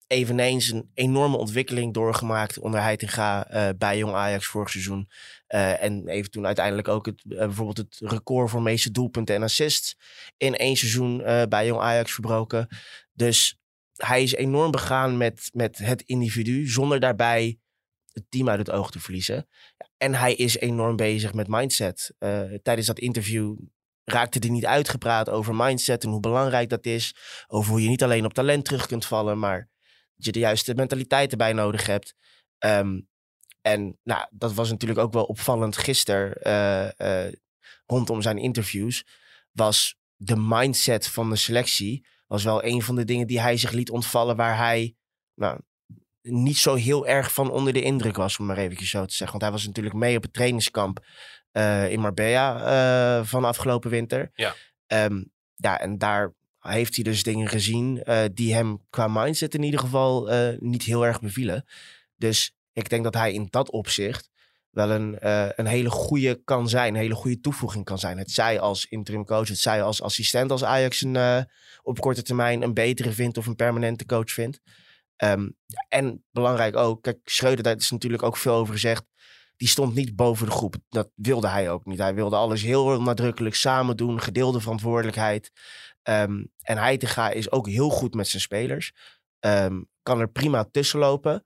Eveneens 0.08 0.70
een 0.70 0.92
enorme 0.94 1.38
ontwikkeling 1.38 1.94
doorgemaakt 1.94 2.60
onder 2.60 2.82
Heitinga 2.82 3.48
eh 3.48 3.70
bij 3.78 3.98
Jong 3.98 4.14
Ajax 4.14 4.46
vorig 4.46 4.70
seizoen. 4.70 5.10
Eh, 5.48 5.84
en 5.84 6.08
heeft 6.08 6.32
toen 6.32 6.46
uiteindelijk 6.46 6.88
ook 6.88 7.06
het, 7.06 7.22
bijvoorbeeld 7.24 7.78
het 7.78 7.98
record 8.00 8.50
voor 8.50 8.62
meeste 8.62 8.92
doelpunten 8.92 9.36
en 9.36 9.44
assists 9.44 9.96
in 10.38 10.56
één 10.56 10.76
seizoen 10.76 11.18
bij 11.50 11.66
Jong 11.66 11.82
Ajax 11.82 12.14
verbroken. 12.14 12.68
Dus 13.14 13.56
hij 13.96 14.24
is 14.24 14.34
enorm 14.34 14.72
begaan 14.72 15.18
met, 15.18 15.50
met 15.54 15.78
het 15.78 16.02
individu, 16.02 16.68
zonder 16.68 17.00
daarbij 17.00 17.60
het 18.12 18.24
team 18.30 18.50
uit 18.50 18.60
het 18.60 18.72
oog 18.72 18.92
te 18.92 19.00
verliezen. 19.00 19.48
En 20.02 20.14
hij 20.14 20.34
is 20.34 20.58
enorm 20.58 20.96
bezig 20.96 21.34
met 21.34 21.48
mindset. 21.48 22.14
Eh, 22.18 22.42
tijdens 22.64 22.88
dat 22.88 23.00
interview 23.00 23.56
raakte 24.04 24.40
hij 24.40 24.50
niet 24.50 24.66
uitgepraat 24.66 25.30
over 25.30 25.56
mindset 25.56 26.04
en 26.04 26.10
hoe 26.10 26.20
belangrijk 26.20 26.70
dat 26.70 26.86
is. 26.86 27.16
Over 27.48 27.72
hoe 27.72 27.82
je 27.82 27.90
niet 27.90 28.04
alleen 28.04 28.26
op 28.26 28.34
talent 28.34 28.66
terug 28.66 28.88
kunt 28.88 29.06
vallen, 29.06 29.40
maar 29.40 29.70
dat 30.16 30.26
je 30.26 30.32
de 30.32 30.40
juiste 30.40 30.74
mentaliteit 30.74 31.32
erbij 31.32 31.54
nodig 31.54 31.86
hebt. 31.86 32.16
Ehm, 32.58 33.00
en 33.62 34.00
nou, 34.04 34.28
dat 34.32 34.54
was 34.54 34.70
natuurlijk 34.70 35.00
ook 35.00 35.14
wel 35.14 35.24
opvallend 35.24 35.78
gisteren 35.78 36.34
eh, 36.34 37.26
eh, 37.28 37.34
rondom 37.86 38.22
zijn 38.22 38.38
interviews. 38.38 39.06
Was 39.52 39.96
de 40.16 40.36
mindset 40.38 41.08
van 41.08 41.30
de 41.30 41.36
selectie 41.36 42.08
was 42.28 42.44
wel 42.44 42.64
een 42.64 42.82
van 42.82 42.96
de 42.96 43.06
dingen 43.06 43.28
die 43.28 43.42
hij 43.42 43.58
zich 43.58 43.72
liet 43.72 43.92
ontvallen 43.92 44.36
waar 44.36 44.58
hij 44.58 44.96
nou, 45.34 45.60
niet 46.22 46.58
zo 46.58 46.76
heel 46.76 47.08
erg 47.08 47.34
van 47.34 47.52
onder 47.52 47.74
de 47.74 47.82
indruk 47.82 48.16
was, 48.16 48.40
om 48.40 48.46
maar 48.46 48.58
eventjes 48.58 48.90
zo 48.90 49.06
te 49.06 49.16
zeggen. 49.16 49.40
Want 49.40 49.42
hij 49.42 49.52
was 49.52 49.66
natuurlijk 49.66 49.96
mee 49.96 50.18
op 50.18 50.24
het 50.24 50.34
trainingskamp 50.34 51.06
eh, 51.52 51.92
in 51.92 52.00
Marbella 52.00 52.60
eh, 53.20 53.26
van 53.26 53.46
afgelopen 53.46 53.90
winter. 53.90 54.32
Ja. 54.34 54.56
Ehm, 54.88 55.24
ja, 55.56 55.80
en 55.80 55.98
daar 55.98 56.34
heeft 56.60 56.96
hij 56.96 57.04
dus 57.04 57.24
dingen 57.24 57.48
gezien 57.48 58.04
eh, 58.04 58.24
die 58.34 58.54
hem 58.54 58.82
qua 58.90 59.08
mindset 59.08 59.54
in 59.54 59.64
ieder 59.64 59.80
geval 59.80 60.30
niet 60.60 60.84
heel 60.84 61.06
erg 61.06 61.22
bevielen. 61.22 61.66
Dus 62.16 62.56
ik 62.74 62.90
denk 62.90 63.04
dat 63.04 63.14
hij 63.14 63.34
in 63.34 63.48
dat 63.50 63.70
opzicht 63.70 64.30
wel 64.70 64.90
een, 64.90 65.18
een 65.60 65.66
hele 65.66 65.90
goede 65.90 66.42
kan 66.44 66.70
zijn. 66.70 66.94
Een 66.94 67.02
hele 67.02 67.16
goede 67.16 67.40
toevoeging 67.40 67.86
kan 67.86 68.00
zijn. 68.00 68.18
Het 68.18 68.32
zij 68.32 68.60
als 68.60 68.86
interim 68.86 69.26
coach, 69.26 69.48
het 69.48 69.58
zij 69.58 69.84
als 69.84 70.02
assistent 70.02 70.52
als 70.52 70.64
Ajax 70.64 71.02
een, 71.02 71.48
op 71.82 72.00
korte 72.00 72.22
termijn 72.22 72.62
een 72.62 72.74
betere 72.74 73.12
vindt 73.12 73.38
of 73.38 73.46
een 73.46 73.56
permanente 73.56 74.06
coach 74.06 74.32
vindt. 74.32 74.60
Ehm, 75.22 75.50
en 75.88 76.24
belangrijk 76.32 76.76
ook, 76.76 77.02
kijk, 77.02 77.20
Schreuder, 77.24 77.64
daar 77.64 77.76
is 77.76 77.92
natuurlijk 77.92 78.24
ook 78.24 78.38
veel 78.38 78.54
over 78.54 78.74
gezegd. 78.74 79.04
Die 79.56 79.68
stond 79.68 79.94
niet 79.96 80.16
boven 80.16 80.46
de 80.46 80.52
groep. 80.52 80.76
Dat 80.90 81.10
wilde 81.16 81.48
hij 81.48 81.70
ook 81.72 81.86
niet. 81.86 82.00
Hij 82.00 82.14
wilde 82.14 82.36
alles 82.36 82.62
heel 82.62 83.02
nadrukkelijk 83.02 83.56
samen 83.56 83.98
doen, 83.98 84.22
gedeelde 84.22 84.60
verantwoordelijkheid. 84.60 85.52
Ehm, 86.02 86.44
en 86.62 86.78
Heitinga 86.78 87.30
is 87.30 87.52
ook 87.52 87.68
heel 87.68 87.90
goed 87.90 88.14
met 88.14 88.28
zijn 88.28 88.42
spelers. 88.42 88.92
Ehm, 89.40 89.82
kan 90.04 90.20
er 90.20 90.30
prima 90.32 90.64
tussen 90.72 91.00
lopen. 91.00 91.44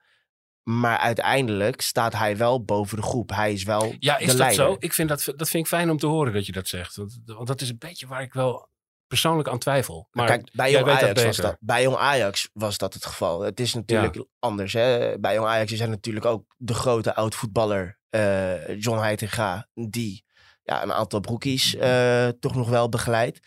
Maar 0.64 0.98
uiteindelijk 0.98 1.82
staat 1.82 2.14
hij 2.14 2.38
wel 2.38 2.64
boven 2.64 2.98
de 2.98 3.04
groep. 3.04 3.30
Hij 3.30 3.54
is 3.54 3.64
wel 3.64 3.96
Ja, 4.00 4.18
is 4.18 4.20
de 4.20 4.26
dat 4.26 4.38
leider. 4.38 4.66
zo? 4.66 4.76
Ik 4.80 4.94
vind 4.94 5.10
dat, 5.10 5.24
dat 5.26 5.50
vind 5.50 5.64
ik 5.64 5.68
fijn 5.68 5.90
om 5.90 5.98
te 5.98 6.08
horen 6.08 6.34
dat 6.34 6.46
je 6.46 6.52
dat 6.52 6.68
zegt. 6.68 6.96
Want, 6.96 7.20
want 7.26 7.48
dat 7.48 7.62
is 7.62 7.70
een 7.70 7.78
beetje 7.78 8.08
waar 8.08 8.22
ik 8.22 8.34
wel 8.34 8.70
persoonlijk 9.08 9.48
aan 9.48 9.60
twijfel. 9.60 10.08
Maar 10.12 10.28
Kijk, 10.28 10.50
bij 10.54 10.72
Jong, 10.72 10.88
Ajax 10.88 11.24
was 11.24 11.38
dat, 11.38 11.58
bij 11.60 11.82
Jong 11.82 11.98
Ajax 11.98 12.50
was 12.54 12.78
dat 12.78 12.94
het 12.94 13.06
geval. 13.06 13.42
Het 13.42 13.60
is 13.60 13.74
natuurlijk 13.74 14.26
anders. 14.40 14.74
Hè? 14.74 15.20
Bij 15.20 15.34
Jong 15.34 15.48
Ajax 15.48 15.72
is 15.72 15.80
hij 15.80 15.88
natuurlijk 15.88 16.26
ook 16.26 16.56
de 16.58 16.74
grote 16.74 17.16
oud-voetballer 17.16 18.00
eh, 18.10 18.80
John 18.80 19.00
Heitinga... 19.00 19.68
die 19.74 20.24
ja, 20.64 20.84
een 20.84 20.94
aantal 20.94 21.20
broekies 21.20 21.76
eh, 21.76 22.28
toch 22.40 22.56
nog 22.56 22.70
wel 22.70 22.90
begeleidt. 22.90 23.40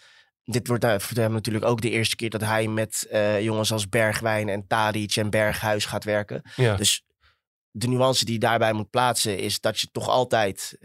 Dit 0.45 0.67
wordt 0.67 0.83
nou, 0.83 1.01
voor 1.01 1.17
hem 1.17 1.33
natuurlijk 1.33 1.65
ook 1.65 1.81
de 1.81 1.91
eerste 1.91 2.17
keer 2.17 2.31
dat 2.31 2.41
hij 2.41 2.69
met 2.69 3.09
jongens 3.41 3.73
als 3.73 3.89
Bergwijn 3.89 4.49
en 4.49 4.67
Tadic 4.67 5.17
en 5.17 5.31
Berghuis 5.31 5.85
gaat 5.85 6.05
werken. 6.05 6.43
Ja. 6.57 6.77
Dus 6.77 7.05
de 7.71 7.89
nuance 7.89 8.25
die 8.25 8.35
je 8.35 8.41
daarbij 8.41 8.73
moet 8.73 8.91
plaatsen 8.91 9.39
is 9.39 9.61
dat 9.61 9.81
je 9.81 9.91
toch 9.93 10.09
altijd 10.09 10.79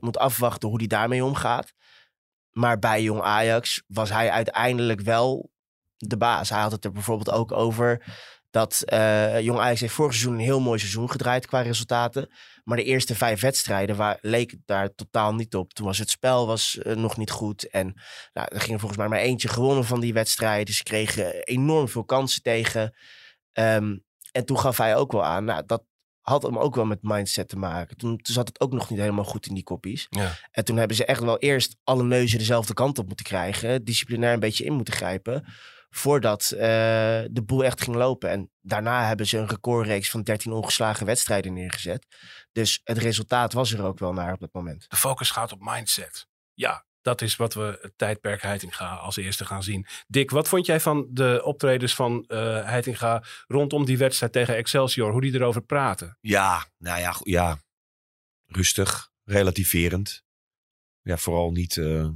moet 0.00 0.18
afwachten 0.18 0.68
hoe 0.68 0.78
die 0.78 0.88
daarmee 0.88 1.24
omgaat. 1.24 1.72
Maar 2.54 2.78
bij 2.78 3.02
Jong 3.02 3.20
Ajax 3.20 3.82
was 3.86 4.10
hij 4.10 4.30
uiteindelijk 4.30 5.00
wel 5.00 5.50
de 5.96 6.16
baas. 6.16 6.48
Hij 6.50 6.60
had 6.60 6.72
het 6.72 6.84
er 6.84 6.92
bijvoorbeeld 6.92 7.30
ook 7.30 7.52
over 7.52 8.04
dat 8.50 8.82
eh, 8.82 9.40
Jong 9.40 9.58
Ajax 9.58 9.80
heeft 9.80 9.92
vorig 9.92 10.12
seizoen 10.12 10.34
een 10.34 10.44
heel 10.44 10.60
mooi 10.60 10.78
seizoen 10.78 11.10
gedraaid 11.10 11.46
qua 11.46 11.60
resultaten. 11.60 12.30
Maar 12.64 12.76
de 12.76 12.84
eerste 12.84 13.14
vijf 13.14 13.40
wedstrijden 13.40 13.96
waar, 13.96 14.18
leek 14.20 14.56
daar 14.64 14.94
totaal 14.94 15.34
niet 15.34 15.54
op. 15.54 15.72
Toen 15.72 15.86
was 15.86 15.98
het 15.98 16.10
spel 16.10 16.46
was, 16.46 16.78
eh, 16.78 16.96
nog 16.96 17.16
niet 17.16 17.30
goed. 17.30 17.68
En 17.70 17.94
nou, 18.32 18.48
er 18.50 18.60
ging 18.60 18.78
volgens 18.80 19.00
mij 19.00 19.08
maar 19.08 19.18
eentje 19.18 19.48
gewonnen 19.48 19.84
van 19.84 20.00
die 20.00 20.12
wedstrijden. 20.12 20.74
Ze 20.74 20.82
kregen 20.82 21.44
enorm 21.44 21.88
veel 21.88 22.04
kansen 22.04 22.42
tegen. 22.42 22.94
Ehm, 23.52 23.96
en 24.32 24.44
toen 24.44 24.58
gaf 24.58 24.76
hij 24.76 24.96
ook 24.96 25.12
wel 25.12 25.24
aan, 25.24 25.44
nou, 25.44 25.62
dat 25.66 25.82
had 26.24 26.42
hem 26.42 26.58
ook 26.58 26.74
wel 26.74 26.84
met 26.84 27.02
mindset 27.02 27.48
te 27.48 27.56
maken. 27.56 27.96
Toen, 27.96 28.18
toen 28.18 28.34
zat 28.34 28.48
het 28.48 28.60
ook 28.60 28.72
nog 28.72 28.90
niet 28.90 28.98
helemaal 28.98 29.24
goed 29.24 29.46
in 29.46 29.54
die 29.54 29.62
koppies. 29.62 30.06
Ja. 30.10 30.38
En 30.50 30.64
toen 30.64 30.76
hebben 30.76 30.96
ze 30.96 31.04
echt 31.04 31.20
wel 31.20 31.38
eerst 31.38 31.76
alle 31.84 32.02
neuzen 32.02 32.38
dezelfde 32.38 32.74
kant 32.74 32.98
op 32.98 33.06
moeten 33.06 33.26
krijgen. 33.26 33.84
Disciplinair 33.84 34.32
een 34.32 34.40
beetje 34.40 34.64
in 34.64 34.72
moeten 34.72 34.94
grijpen. 34.94 35.44
Voordat 35.90 36.50
eh, 36.50 36.58
de 37.30 37.42
boel 37.46 37.64
echt 37.64 37.82
ging 37.82 37.96
lopen. 37.96 38.30
En 38.30 38.50
daarna 38.60 39.06
hebben 39.06 39.26
ze 39.26 39.38
een 39.38 39.48
recordreeks 39.48 40.10
van 40.10 40.22
13 40.22 40.52
ongeslagen 40.52 41.06
wedstrijden 41.06 41.52
neergezet. 41.52 42.06
Dus 42.52 42.80
het 42.84 42.98
resultaat 42.98 43.52
was 43.52 43.72
er 43.72 43.82
ook 43.82 43.98
wel 43.98 44.12
naar 44.12 44.32
op 44.32 44.40
dat 44.40 44.52
moment. 44.52 44.84
De 44.88 44.96
focus 44.96 45.30
gaat 45.30 45.52
op 45.52 45.60
mindset. 45.60 46.26
Ja, 46.54 46.84
dat 47.04 47.22
is 47.22 47.36
wat 47.36 47.54
we 47.54 47.78
het 47.82 47.92
tijdperk 47.96 48.42
Heitinga 48.42 48.94
als 48.94 49.16
eerste 49.16 49.44
gaan 49.44 49.62
zien. 49.62 49.86
Dick, 50.06 50.30
wat 50.30 50.48
vond 50.48 50.66
jij 50.66 50.80
van 50.80 51.06
de 51.10 51.40
optredens 51.44 51.94
van 51.94 52.24
eh 52.28 52.64
Heitinga 52.64 53.22
rondom 53.46 53.84
die 53.84 53.98
wedstrijd 53.98 54.32
tegen 54.32 54.56
Excelsior? 54.56 55.12
Hoe 55.12 55.20
die 55.20 55.34
erover 55.34 55.62
praten? 55.62 56.18
Ja, 56.20 56.66
nou 56.78 57.00
ja, 57.00 57.14
ja. 57.22 57.58
Rustig, 58.46 59.10
relativerend. 59.24 60.24
ja, 61.02 61.16
vooral 61.16 61.50
niet, 61.50 61.76
eh, 61.76 62.08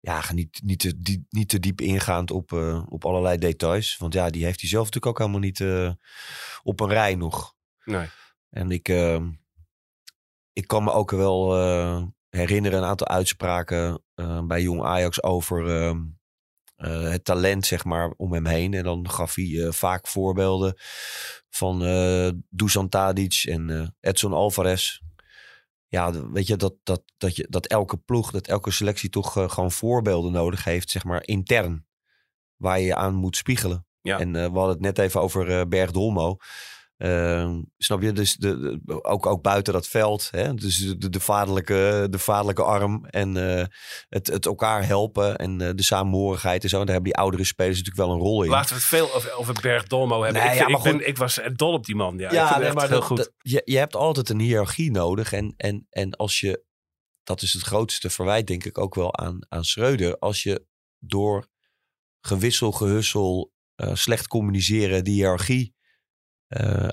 ja, 0.00 0.32
niet, 0.32 0.60
niet, 0.62 0.78
te, 0.78 1.00
die, 1.00 1.26
niet 1.28 1.48
te 1.48 1.60
diep 1.60 1.80
ingaand 1.80 2.30
op, 2.30 2.52
eh, 2.52 2.82
op 2.88 3.04
allerlei 3.04 3.38
details. 3.38 3.96
Want 3.96 4.14
ja, 4.14 4.30
die 4.30 4.44
heeft 4.44 4.60
hij 4.60 4.68
zelf 4.68 4.84
natuurlijk 4.84 5.12
ook 5.12 5.18
helemaal 5.18 5.48
niet 5.48 5.60
op 6.62 6.80
een 6.80 6.88
rij 6.88 7.14
nog. 7.14 7.54
Nee. 7.84 8.08
En 8.50 8.70
ik, 8.70 8.88
ik 10.52 10.66
kan 10.66 10.84
me 10.84 10.92
ook 10.92 11.10
wel 11.10 11.56
herinneren 12.30 12.78
een 12.78 12.84
aantal 12.88 13.08
uitspraken 13.08 14.02
eh, 14.14 14.42
bij 14.42 14.62
Jong 14.62 14.82
Ajax 14.82 15.22
over 15.22 15.66
eh, 15.66 15.94
eh, 16.76 17.10
het 17.10 17.24
talent, 17.24 17.66
zeg 17.66 17.84
maar, 17.84 18.14
om 18.16 18.32
hem 18.32 18.46
heen. 18.46 18.74
En 18.74 18.84
dan 18.84 19.10
gaf 19.10 19.34
hij 19.34 19.64
eh, 19.64 19.72
vaak 19.72 20.06
voorbeelden 20.06 20.74
van 21.50 21.78
Dusan 22.48 22.88
Tadic 22.88 23.42
en 23.44 23.94
Edson 24.00 24.32
Alvarez. 24.32 25.00
Ja, 25.86 26.30
weet 26.30 26.46
je 26.46 26.56
dat, 26.56 26.74
dat, 26.82 27.02
dat 27.16 27.36
je, 27.36 27.46
dat 27.50 27.66
elke 27.66 27.96
ploeg, 27.96 28.30
dat 28.30 28.46
elke 28.46 28.70
selectie 28.70 29.10
toch 29.10 29.32
gewoon 29.32 29.72
voorbeelden 29.72 30.32
nodig 30.32 30.64
heeft, 30.64 30.90
zeg 30.90 31.04
maar, 31.04 31.26
intern. 31.26 31.86
Waar 32.56 32.80
je 32.80 32.94
aan 32.94 33.14
moet 33.14 33.36
spiegelen. 33.36 33.86
Ja. 34.00 34.18
En 34.18 34.32
we 34.32 34.38
hadden 34.40 34.68
het 34.68 34.80
net 34.80 34.98
even 34.98 35.20
over 35.20 35.68
Berg 35.68 35.90
Dolmo. 35.90 36.36
Ehm, 36.98 37.62
snap 37.76 38.02
je? 38.02 38.12
Dus 38.12 38.36
de, 38.36 38.80
de- 38.84 39.04
ook, 39.04 39.26
ook 39.26 39.42
buiten 39.42 39.72
dat 39.72 39.88
veld. 39.88 40.28
Hè? 40.30 40.54
Dus 40.54 40.76
de, 40.76 41.08
de, 41.08 41.20
vaderlijke, 41.20 42.06
de 42.10 42.18
vaderlijke 42.18 42.62
arm 42.62 43.04
en 43.06 43.36
eh, 43.58 43.64
het, 44.08 44.26
het 44.26 44.46
elkaar 44.46 44.86
helpen 44.86 45.36
en 45.36 45.60
eh, 45.60 45.70
de 45.74 45.82
samenhorigheid 45.82 46.62
en 46.62 46.68
zo. 46.68 46.76
Daar 46.76 46.86
hebben 46.86 47.04
die 47.04 47.16
oudere 47.16 47.44
spelers 47.44 47.78
natuurlijk 47.78 48.06
wel 48.06 48.14
een 48.16 48.22
rol 48.22 48.42
in. 48.42 48.50
Laten 48.50 48.68
we 48.68 48.74
het 48.74 48.84
veel 48.84 49.14
over, 49.14 49.32
over 49.32 49.54
Berg 49.60 49.86
Dolmo 49.86 50.22
hebben. 50.22 50.42
Nee, 50.42 50.52
ik, 50.52 50.58
ja, 50.58 50.68
maar 50.68 50.82
ben, 50.82 50.92
goed. 50.92 51.06
ik 51.06 51.16
was 51.16 51.40
dol 51.56 51.72
op 51.72 51.84
die 51.86 51.94
man. 51.96 52.18
Ja, 52.18 52.32
Ja, 52.32 52.42
ik 52.42 52.46
vind 52.46 52.58
nee, 52.58 52.66
het 52.68 52.74
maar 52.78 52.88
heel 52.88 53.00
goed. 53.00 53.32
je, 53.38 53.62
je 53.64 53.78
hebt 53.78 53.96
altijd 53.96 54.28
een 54.28 54.40
hiërarchie 54.40 54.90
nodig. 54.90 55.32
En, 55.32 55.54
en, 55.56 55.86
en, 55.90 56.16
als 56.16 56.40
je, 56.40 56.64
dat 57.22 57.42
is 57.42 57.52
het 57.52 57.62
grootste 57.62 58.10
verwijt 58.10 58.46
denk 58.46 58.64
ik 58.64 58.78
ook 58.78 58.94
wel 58.94 59.16
aan, 59.16 59.38
aan 59.48 59.64
Schreuder. 59.64 60.18
Als 60.18 60.42
je 60.42 60.66
door 60.98 61.46
gewissel, 62.20 62.72
gehussel, 62.72 63.52
eh, 63.74 63.94
slecht 63.94 64.26
communiceren 64.26 65.04
die 65.04 65.14
hiërarchie 65.14 65.76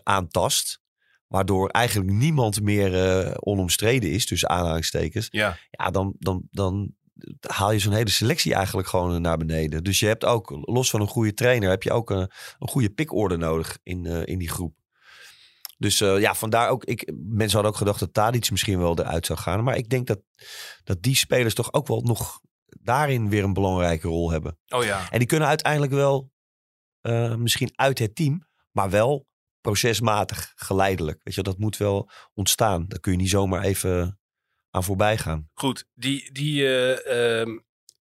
aantast. 0.04 0.84
Waardoor 1.28 1.70
eigenlijk 1.70 2.12
niemand 2.12 2.62
meer 2.62 2.94
eh, 3.04 3.32
onomstreden 3.36 4.12
is, 4.12 4.26
tussen 4.26 4.50
aanhalingstekens. 4.50 5.28
ja. 5.32 5.58
Ja, 5.70 5.92
dan, 5.92 6.16
dan, 6.20 6.48
dan 6.52 6.94
haal 7.40 7.72
je 7.72 7.80
zo'n 7.80 7.94
hele 7.94 8.10
selectie 8.10 8.54
eigenlijk 8.54 8.88
gewoon 8.88 9.22
naar 9.22 9.38
beneden. 9.38 9.84
Dus 9.84 10.00
je 10.00 10.08
hebt 10.08 10.26
ook, 10.26 10.50
los 10.62 10.90
van 10.90 11.02
een 11.02 11.08
goede 11.08 11.34
trainer, 11.34 11.70
heb 11.70 11.84
je 11.84 11.92
ook 11.92 12.10
een, 12.10 12.32
een 12.60 12.68
goede 12.68 12.90
pikorde 12.90 13.38
nodig 13.38 13.78
in, 13.84 14.06
eh, 14.06 14.26
in 14.26 14.38
die 14.38 14.50
groep. 14.50 14.76
Dus 15.78 16.02
eh, 16.02 16.20
ja, 16.20 16.36
vandaar 16.36 16.70
ook, 16.70 16.86
ik, 16.86 17.12
mensen 17.16 17.54
hadden 17.54 17.72
ook 17.72 17.78
gedacht 17.78 18.00
dat 18.00 18.14
Tadic 18.14 18.52
misschien 18.52 18.80
wel 18.80 19.00
eruit 19.00 19.26
zou 19.26 19.40
gaan. 19.40 19.64
Maar 19.64 19.78
ik 19.78 19.90
denk 19.90 20.08
dat, 20.08 20.20
dat 20.84 21.02
die 21.02 21.16
spelers 21.16 21.54
toch 21.54 21.74
ook 21.74 21.88
wel 21.88 22.02
nog 22.02 22.40
daarin 22.66 23.30
weer 23.30 23.44
een 23.44 23.54
belangrijke 23.54 24.08
rol 24.08 24.32
hebben. 24.32 24.58
Oh 24.68 24.84
ja. 24.84 25.12
En 25.12 25.20
die 25.20 25.28
kunnen 25.28 25.48
uiteindelijk 25.48 25.92
wel 25.92 26.32
eh, 27.02 27.36
misschien 27.36 27.72
uit 27.76 28.00
het 28.00 28.16
team, 28.16 28.48
maar 28.72 28.90
wel 28.90 29.28
procesmatig, 29.66 30.54
geleidelijk. 30.56 31.20
Weet 31.24 31.36
je, 31.36 31.42
dat 31.42 31.58
moet 31.58 31.78
wel 31.78 32.10
ontstaan. 32.34 32.86
Daar 32.88 33.00
kun 33.00 33.12
je 33.12 33.18
niet 33.18 33.30
zomaar 33.30 33.64
even 33.64 34.20
aan 34.70 34.84
voorbij 34.84 35.18
gaan. 35.18 35.50
Goed, 35.54 35.86
die, 35.94 36.32
die, 36.32 36.66
eh, 36.66 37.42
ehm, 37.42 37.58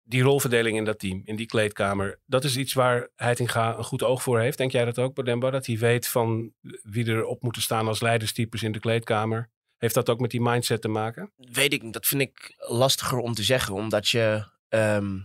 die 0.04 0.22
rolverdeling 0.22 0.78
in 0.78 0.86
dat 0.86 1.00
team, 1.00 1.22
in 1.26 1.36
die 1.36 1.46
kleedkamer, 1.46 2.20
dat 2.26 2.44
is 2.44 2.58
iets 2.58 2.74
waar 2.74 3.10
Heitinga 3.16 3.78
een 3.78 3.84
goed 3.84 4.04
oog 4.04 4.22
voor 4.24 4.40
heeft. 4.40 4.58
Denk 4.58 4.72
jij 4.72 4.86
dat 4.86 5.00
ook, 5.00 5.14
Bodemba? 5.14 5.50
Dat 5.50 5.66
hij 5.66 5.78
weet 5.78 6.08
van 6.08 6.54
wie 6.82 7.06
er 7.06 7.26
op 7.26 7.42
moeten 7.42 7.62
staan 7.62 7.88
als 7.88 8.02
leiderstypes 8.02 8.64
in 8.64 8.72
de 8.72 8.80
kleedkamer? 8.80 9.50
Heeft 9.78 9.94
dat 9.94 10.10
ook 10.10 10.20
met 10.20 10.32
die 10.32 10.42
mindset 10.42 10.82
te 10.82 10.88
maken? 10.88 11.32
Weet 11.36 11.74
ik 11.74 11.84
niet. 11.84 11.94
Dat 11.94 12.08
vind 12.08 12.22
ik 12.22 12.56
lastiger 12.58 13.18
om 13.18 13.34
te 13.34 13.44
zeggen. 13.44 13.74
Omdat 13.74 14.10
je 14.10 14.46
ehm, 14.68 15.20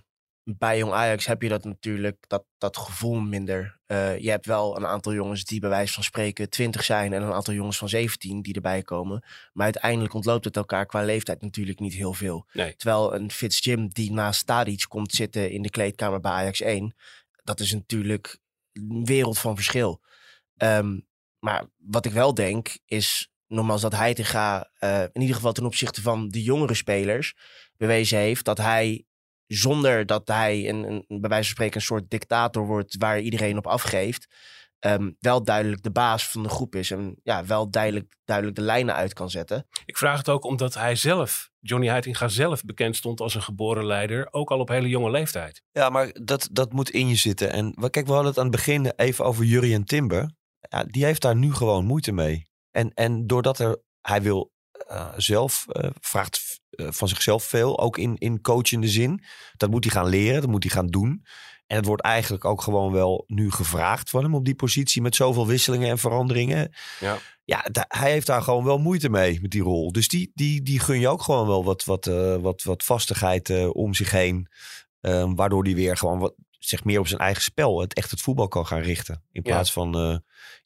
bij 0.48 0.78
Jong 0.78 0.92
Ajax 0.92 1.26
heb 1.26 1.42
je 1.42 1.48
dat 1.48 1.64
natuurlijk, 1.64 2.24
dat, 2.26 2.44
dat 2.58 2.76
gevoel 2.76 3.20
minder. 3.20 3.78
Eh, 3.86 4.18
je 4.18 4.30
hebt 4.30 4.46
wel 4.46 4.76
een 4.76 4.86
aantal 4.86 5.14
jongens 5.14 5.44
die 5.44 5.60
bij 5.60 5.68
wijze 5.68 5.92
van 5.92 6.02
spreken 6.02 6.50
20 6.50 6.84
zijn. 6.84 7.12
En 7.12 7.22
een 7.22 7.32
aantal 7.32 7.54
jongens 7.54 7.78
van 7.78 7.88
17 7.88 8.42
die 8.42 8.54
erbij 8.54 8.82
komen. 8.82 9.24
Maar 9.52 9.64
uiteindelijk 9.64 10.14
ontloopt 10.14 10.44
het 10.44 10.56
elkaar 10.56 10.86
qua 10.86 11.02
leeftijd 11.02 11.42
natuurlijk 11.42 11.80
niet 11.80 11.94
heel 11.94 12.12
veel. 12.12 12.46
Nee. 12.52 12.76
Terwijl 12.76 13.14
een 13.14 13.30
Fitz 13.30 13.64
Jim 13.64 13.88
die 13.88 14.12
naast 14.12 14.46
Tadic 14.46 14.84
komt 14.88 15.12
zitten 15.12 15.50
in 15.50 15.62
de 15.62 15.70
kleedkamer 15.70 16.20
bij 16.20 16.32
Ajax 16.32 16.60
1. 16.60 16.94
Dat 17.44 17.60
is 17.60 17.72
natuurlijk 17.72 18.38
een 18.72 19.04
wereld 19.04 19.38
van 19.38 19.54
verschil. 19.54 20.00
Ehm, 20.56 21.00
maar 21.38 21.64
wat 21.76 22.06
ik 22.06 22.12
wel 22.12 22.34
denk 22.34 22.78
is, 22.84 23.30
nogmaals 23.46 23.80
dat 23.80 23.92
Heitinga 23.92 24.70
eh 24.78 25.02
in 25.12 25.20
ieder 25.20 25.36
geval 25.36 25.52
ten 25.52 25.64
opzichte 25.64 26.02
van 26.02 26.28
de 26.28 26.42
jongere 26.42 26.74
spelers 26.74 27.34
bewezen 27.76 28.18
heeft 28.18 28.44
dat 28.44 28.58
hij 28.58 29.05
zonder 29.46 30.06
dat 30.06 30.28
hij 30.28 30.68
een, 30.68 30.84
een, 30.90 31.04
bij 31.20 31.30
wijze 31.30 31.44
van 31.44 31.54
spreken 31.54 31.76
een 31.76 31.86
soort 31.86 32.10
dictator 32.10 32.66
wordt 32.66 32.96
waar 32.98 33.20
iedereen 33.20 33.58
op 33.58 33.66
afgeeft, 33.66 34.26
ehm, 34.78 35.10
wel 35.18 35.44
duidelijk 35.44 35.82
de 35.82 35.90
baas 35.90 36.28
van 36.28 36.42
de 36.42 36.48
groep 36.48 36.74
is 36.74 36.90
en 36.90 37.16
ja, 37.22 37.44
wel 37.44 37.70
duidelijk, 37.70 38.16
duidelijk 38.24 38.56
de 38.56 38.62
lijnen 38.62 38.94
uit 38.94 39.12
kan 39.12 39.30
zetten. 39.30 39.66
Ik 39.84 39.98
vraag 39.98 40.18
het 40.18 40.28
ook 40.28 40.44
omdat 40.44 40.74
hij 40.74 40.94
zelf, 40.94 41.50
Johnny 41.60 41.88
Heitinga 41.88 42.28
zelf, 42.28 42.64
bekend 42.64 42.96
stond 42.96 43.20
als 43.20 43.34
een 43.34 43.42
geboren 43.42 43.86
leider. 43.86 44.28
Ook 44.30 44.50
al 44.50 44.58
op 44.58 44.68
hele 44.68 44.88
jonge 44.88 45.10
leeftijd. 45.10 45.62
Ja, 45.72 45.88
maar 45.88 46.16
dat, 46.22 46.48
dat 46.52 46.72
moet 46.72 46.90
in 46.90 47.08
je 47.08 47.16
zitten. 47.16 47.52
En 47.52 47.74
kijk, 47.90 48.06
we 48.06 48.12
hadden 48.12 48.30
het 48.30 48.38
aan 48.38 48.46
het 48.46 48.56
begin 48.56 48.92
even 48.96 49.24
over 49.24 49.44
Jurien 49.44 49.84
Timber. 49.84 50.30
Ja, 50.68 50.84
die 50.84 51.04
heeft 51.04 51.22
daar 51.22 51.36
nu 51.36 51.54
gewoon 51.54 51.84
moeite 51.84 52.12
mee. 52.12 52.46
En, 52.70 52.90
en 52.94 53.26
doordat 53.26 53.58
er, 53.58 53.82
hij 54.00 54.22
wil 54.22 54.52
eh, 54.86 55.12
zelf, 55.16 55.66
eh, 55.68 55.90
vraagt 56.00 56.55
van 56.76 57.08
zichzelf 57.08 57.44
veel, 57.44 57.78
ook 57.78 57.98
in, 57.98 58.16
in 58.18 58.40
coachende 58.40 58.88
zin. 58.88 59.22
Dat 59.56 59.70
moet 59.70 59.84
hij 59.84 59.92
gaan 59.92 60.08
leren, 60.08 60.40
dat 60.40 60.50
moet 60.50 60.62
hij 60.62 60.72
gaan 60.72 60.86
doen. 60.86 61.24
En 61.66 61.76
het 61.76 61.86
wordt 61.86 62.02
eigenlijk 62.02 62.44
ook 62.44 62.62
gewoon 62.62 62.92
wel 62.92 63.24
nu 63.26 63.50
gevraagd 63.50 64.10
van 64.10 64.22
hem 64.22 64.34
op 64.34 64.44
die 64.44 64.54
positie 64.54 65.02
met 65.02 65.14
zoveel 65.14 65.46
wisselingen 65.46 65.90
en 65.90 65.98
veranderingen. 65.98 66.72
Ja. 67.00 67.18
Ja, 67.44 67.64
hij 67.88 68.10
heeft 68.10 68.26
daar 68.26 68.42
gewoon 68.42 68.64
wel 68.64 68.78
moeite 68.78 69.08
mee 69.08 69.40
met 69.40 69.50
die 69.50 69.62
rol. 69.62 69.92
Dus 69.92 70.08
die, 70.08 70.30
die, 70.34 70.62
die 70.62 70.80
gun 70.80 71.00
je 71.00 71.08
ook 71.08 71.22
gewoon 71.22 71.46
wel 71.46 71.64
wat, 71.64 71.84
wat, 71.84 72.06
eh, 72.06 72.36
wat, 72.36 72.62
wat 72.62 72.84
vastigheid 72.84 73.50
eh, 73.50 73.68
om 73.72 73.94
zich 73.94 74.10
heen. 74.10 74.48
Ehm, 75.00 75.34
waardoor 75.34 75.64
hij 75.64 75.74
weer 75.74 75.96
gewoon 75.96 76.18
wat, 76.18 76.34
zich 76.58 76.84
meer 76.84 76.98
op 76.98 77.06
zijn 77.08 77.20
eigen 77.20 77.42
spel, 77.42 77.80
het 77.80 77.94
echt 77.94 78.10
het 78.10 78.20
voetbal 78.20 78.48
kan 78.48 78.66
gaan 78.66 78.80
richten. 78.80 79.14
In 79.32 79.40
Ja. 79.44 79.52
plaats 79.52 79.72
van, 79.72 79.94
eh 79.94 80.16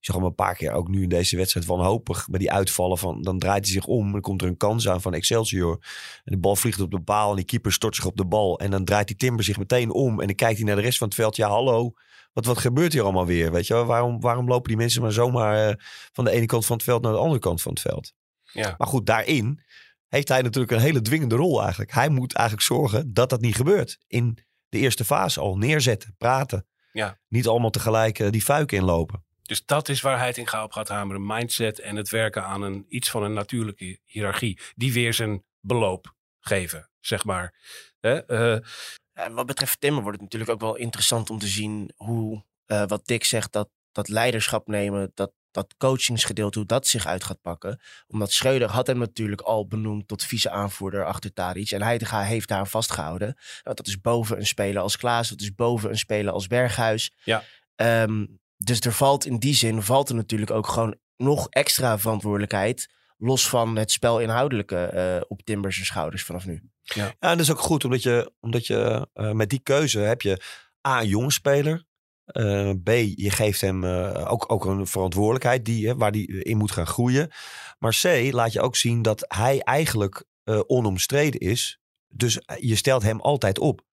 je 0.01 0.07
zag 0.07 0.17
hem 0.17 0.25
een 0.25 0.35
paar 0.35 0.55
keer 0.55 0.73
ook 0.73 0.89
nu 0.89 1.03
in 1.03 1.09
deze 1.09 1.37
wedstrijd 1.37 1.67
wanhopig 1.67 2.27
bij 2.29 2.39
die 2.39 2.53
uitvallen 2.53 2.99
van, 2.99 3.23
dan 3.23 3.39
draait 3.39 3.65
hij 3.65 3.73
zich 3.75 3.85
om 3.87 4.07
en 4.07 4.13
dan 4.13 4.21
komt 4.21 4.43
er 4.43 4.49
een 4.49 4.57
kans 4.57 4.89
aan 4.89 5.01
van 5.01 5.15
Excelsior. 5.15 5.79
En 6.25 6.33
de 6.33 6.39
bal 6.39 6.57
vliegt 6.57 6.81
op 6.81 6.91
de 6.91 7.01
paal 7.01 7.31
en 7.31 7.37
die 7.37 7.45
keeper 7.45 7.73
stort 7.73 7.95
zich 7.95 8.05
op 8.05 8.17
de 8.17 8.25
bal. 8.27 8.59
En 8.59 8.71
dan 8.71 8.85
draait 8.85 9.07
die 9.07 9.17
Timber 9.17 9.45
zich 9.45 9.59
meteen 9.59 9.91
om 9.91 10.21
en 10.21 10.27
dan 10.27 10.37
kijkt 10.37 10.57
hij 10.57 10.67
naar 10.67 10.77
de 10.77 10.83
rest 10.83 10.99
van 10.99 11.07
het 11.07 11.17
veld. 11.17 11.37
Ja, 11.37 11.49
hallo, 11.49 11.93
wat, 12.33 12.45
wat 12.45 12.59
gebeurt 12.59 12.93
hier 12.93 13.03
allemaal 13.03 13.27
weer? 13.27 13.53
Weet 13.53 13.67
je, 13.67 13.75
wel? 13.75 13.85
waarom, 13.85 14.21
waarom 14.21 14.49
lopen 14.49 14.69
die 14.69 14.77
mensen 14.77 15.03
maar 15.03 15.13
zomaar 15.13 15.69
eh, 15.69 15.75
van 16.13 16.25
de 16.25 16.31
ene 16.31 16.47
kant 16.47 16.67
van 16.67 16.77
het 16.77 16.85
veld 16.85 17.03
naar 17.03 17.13
de 17.13 17.19
andere 17.19 17.41
kant 17.41 17.63
van 17.63 17.73
het 17.73 17.81
veld? 17.81 18.13
Ja. 18.53 18.75
Maar 18.79 18.89
goed, 18.89 19.07
daarin 19.07 19.63
heeft 20.09 20.29
hij 20.29 20.43
natuurlijk 20.43 20.73
een 20.73 20.81
hele 20.81 21.01
dwingende 21.01 21.37
rol 21.37 21.61
eigenlijk. 21.63 21.93
Hij 21.93 22.09
moet 22.09 22.35
eigenlijk 22.35 22.67
zorgen 22.67 23.15
dat 23.15 23.31
dat 23.31 23.41
niet 23.41 23.57
gebeurt. 23.57 23.99
In 24.07 24.39
de 24.71 24.79
eerste 24.79 25.05
fase 25.05 25.41
al 25.41 25.57
neerzetten, 25.57 26.15
praten. 26.19 26.67
Ja. 26.93 27.19
Niet 27.29 27.47
allemaal 27.47 27.71
tegelijk 27.71 28.19
eh, 28.19 28.31
die 28.31 28.43
fuik 28.43 28.73
inlopen. 28.73 29.25
Dus 29.43 29.65
dat 29.65 29.89
is 29.89 30.01
waar 30.01 30.19
Heitinga 30.19 30.65
op 30.65 30.73
gaat 30.73 30.89
hameren. 30.89 31.27
Mindset 31.27 31.79
en 31.79 31.97
het 31.97 32.09
werken 32.09 32.45
aan 32.45 32.63
een, 32.63 32.85
iets 32.89 33.11
van 33.11 33.23
een 33.23 33.33
natuurlijke 33.33 33.99
hiërarchie. 34.05 34.59
Die 34.75 34.93
weer 34.93 35.15
zijn 35.15 35.45
beloop 35.61 36.15
geven, 36.41 36.91
zeg 37.01 37.25
maar. 37.25 37.55
Hè? 38.01 38.27
eh, 38.27 38.67
En 39.13 39.35
wat 39.35 39.47
betreft 39.47 39.81
Timmer 39.81 40.03
wordt 40.03 40.21
het 40.21 40.25
natuurlijk 40.25 40.51
ook 40.51 40.61
wel 40.61 40.77
interessant 40.77 41.31
om 41.31 41.39
te 41.39 41.47
zien 41.47 41.93
hoe, 41.97 42.45
eh, 42.67 42.87
wat 42.87 43.07
Dick 43.07 43.25
zegt, 43.25 43.53
dat, 43.53 43.69
dat 43.93 44.09
leiderschap 44.09 44.67
nemen, 44.67 45.11
dat, 45.15 45.33
dat 45.51 45.75
coachingsgedeelte, 45.77 46.59
hoe 46.59 46.69
dat 46.69 46.87
zich 46.87 47.07
uit 47.07 47.25
gaat 47.25 47.41
pakken. 47.41 47.81
Omdat 48.07 48.33
Schreuder 48.33 48.69
had 48.69 48.87
hem 48.87 48.99
natuurlijk 48.99 49.41
al 49.41 49.67
benoemd 49.67 50.09
tot 50.09 50.25
vice-aanvoerder 50.25 51.05
achter 51.05 51.33
Tadic. 51.33 51.71
En 51.71 51.83
Heitinga 51.83 52.23
heeft 52.23 52.49
daar 52.49 52.69
vastgehouden. 52.69 53.37
Nou, 53.63 53.77
dat 53.77 53.87
is 53.87 54.01
boven 54.01 54.39
een 54.39 54.47
speler 54.47 54.83
als 54.83 54.97
Klaas, 54.97 55.29
dat 55.29 55.41
is 55.41 55.55
boven 55.55 55.91
een 55.91 55.99
speler 55.99 56.33
als 56.33 56.47
Berghuis. 56.47 57.13
Ja. 57.25 57.45
Ehm, 57.77 58.27
dus 58.57 58.81
er 58.81 58.93
valt 58.93 59.27
in 59.27 59.39
die 59.39 59.55
zin, 59.55 59.83
valt 59.83 60.09
er 60.09 60.15
natuurlijk 60.15 60.51
ook 60.51 60.67
gewoon 60.67 60.97
nog 61.17 61.49
extra 61.49 61.99
verantwoordelijkheid. 61.99 62.89
Los 63.17 63.49
van 63.49 63.77
het 63.77 63.91
spel 63.91 64.21
inhoudelijke 64.21 64.85
eh, 64.85 65.21
op 65.29 65.43
Timbers 65.43 65.87
schouders 65.87 66.25
vanaf 66.25 66.47
nu. 66.47 66.63
Ja, 66.83 67.07
en 67.07 67.17
dat 67.19 67.41
is 67.41 67.51
ook 67.51 67.59
goed, 67.59 67.85
omdat 67.85 68.03
je, 68.03 68.33
omdat 68.41 68.67
je 68.67 69.09
eh, 69.13 69.31
met 69.31 69.51
die 69.51 69.61
keuze 69.63 69.99
heb 69.99 70.23
je 70.23 70.43
A, 70.89 71.01
een 71.01 71.09
jonge 71.09 71.33
speler. 71.33 71.85
Eh, 72.33 72.71
B, 72.85 72.89
je 73.15 73.31
geeft 73.31 73.61
hem 73.61 73.85
eh, 73.85 74.33
ook, 74.33 74.53
ook 74.53 74.65
een 74.65 74.87
verantwoordelijkheid 74.87 75.65
die, 75.65 75.87
hè, 75.87 75.97
waar 75.97 76.11
hij 76.11 76.23
in 76.23 76.57
moet 76.57 76.71
gaan 76.71 76.87
groeien. 76.87 77.31
Maar 77.79 77.99
C, 78.03 78.33
laat 78.33 78.53
je 78.53 78.61
ook 78.61 78.77
zien 78.77 79.03
dat 79.03 79.25
hij 79.29 79.61
eigenlijk 79.61 80.25
eh, 80.51 80.61
onomstreden 80.67 81.41
is. 81.41 81.81
Dus 82.09 82.41
eh, 82.41 82.57
je 82.59 82.77
stelt 82.77 83.03
hem 83.03 83.21
altijd 83.21 83.59
op. 83.59 83.87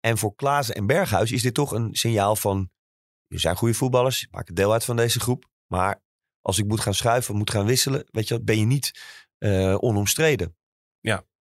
En 0.00 0.18
voor 0.18 0.34
Klaassen 0.34 0.74
en 0.74 0.86
Berghuis 0.86 1.32
is 1.32 1.42
dit 1.42 1.54
toch 1.54 1.72
een 1.72 1.94
signaal 1.94 2.36
van... 2.36 2.70
je 3.26 3.38
zijn 3.38 3.56
goede 3.56 3.74
voetballers, 3.74 4.20
je 4.20 4.28
maakt 4.30 4.56
deel 4.56 4.72
uit 4.72 4.84
van 4.84 4.96
deze 4.96 5.20
groep. 5.20 5.50
Maar 5.66 6.02
als 6.40 6.58
ik 6.58 6.66
moet 6.66 6.80
gaan 6.80 6.94
schuiven, 6.94 7.36
moet 7.36 7.50
gaan 7.50 7.66
wisselen, 7.66 8.04
weet 8.10 8.28
je, 8.28 8.42
ben 8.42 8.58
je 8.58 8.64
niet 8.64 9.00
eh, 9.38 9.76
onomstreden. 9.82 10.56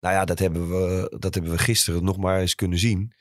Nou 0.01 0.15
ja, 0.15 0.25
dat 0.25 0.39
hebben 0.39 0.69
we, 0.69 1.17
dat 1.19 1.35
hebben 1.35 1.53
we 1.53 1.59
gisteren 1.59 2.05
nog 2.05 2.17
maar 2.17 2.41
eens 2.41 2.55
kunnen 2.55 2.79
zien. 2.79 3.13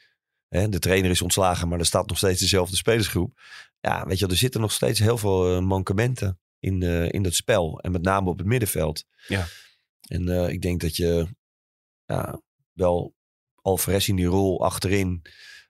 Hè, 0.53 0.69
de 0.69 0.79
trainer 0.79 1.11
is 1.11 1.21
ontslagen, 1.21 1.67
maar 1.67 1.79
er 1.79 1.85
staat 1.85 2.07
nog 2.07 2.17
steeds 2.17 2.39
dezelfde 2.39 2.75
spelersgroep. 2.75 3.39
Ja, 3.79 4.05
weet 4.05 4.19
je, 4.19 4.27
er 4.27 4.35
zitten 4.35 4.61
nog 4.61 4.71
steeds 4.71 4.99
heel 4.99 5.17
veel 5.17 5.55
eh, 5.55 5.61
mankementen 5.61 6.39
in, 6.59 6.83
eh, 6.83 7.11
in 7.11 7.23
dat 7.23 7.33
spel. 7.33 7.79
En 7.79 7.91
met 7.91 8.01
name 8.01 8.29
op 8.29 8.37
het 8.37 8.47
middenveld. 8.47 9.05
Ja. 9.27 9.45
En 10.07 10.29
eh, 10.29 10.49
ik 10.49 10.61
denk 10.61 10.81
dat 10.81 10.95
je 10.95 11.27
ja, 12.05 12.41
wel 12.73 13.15
Alvarez 13.61 14.07
in 14.07 14.15
die 14.15 14.25
rol 14.25 14.63
achterin 14.63 15.21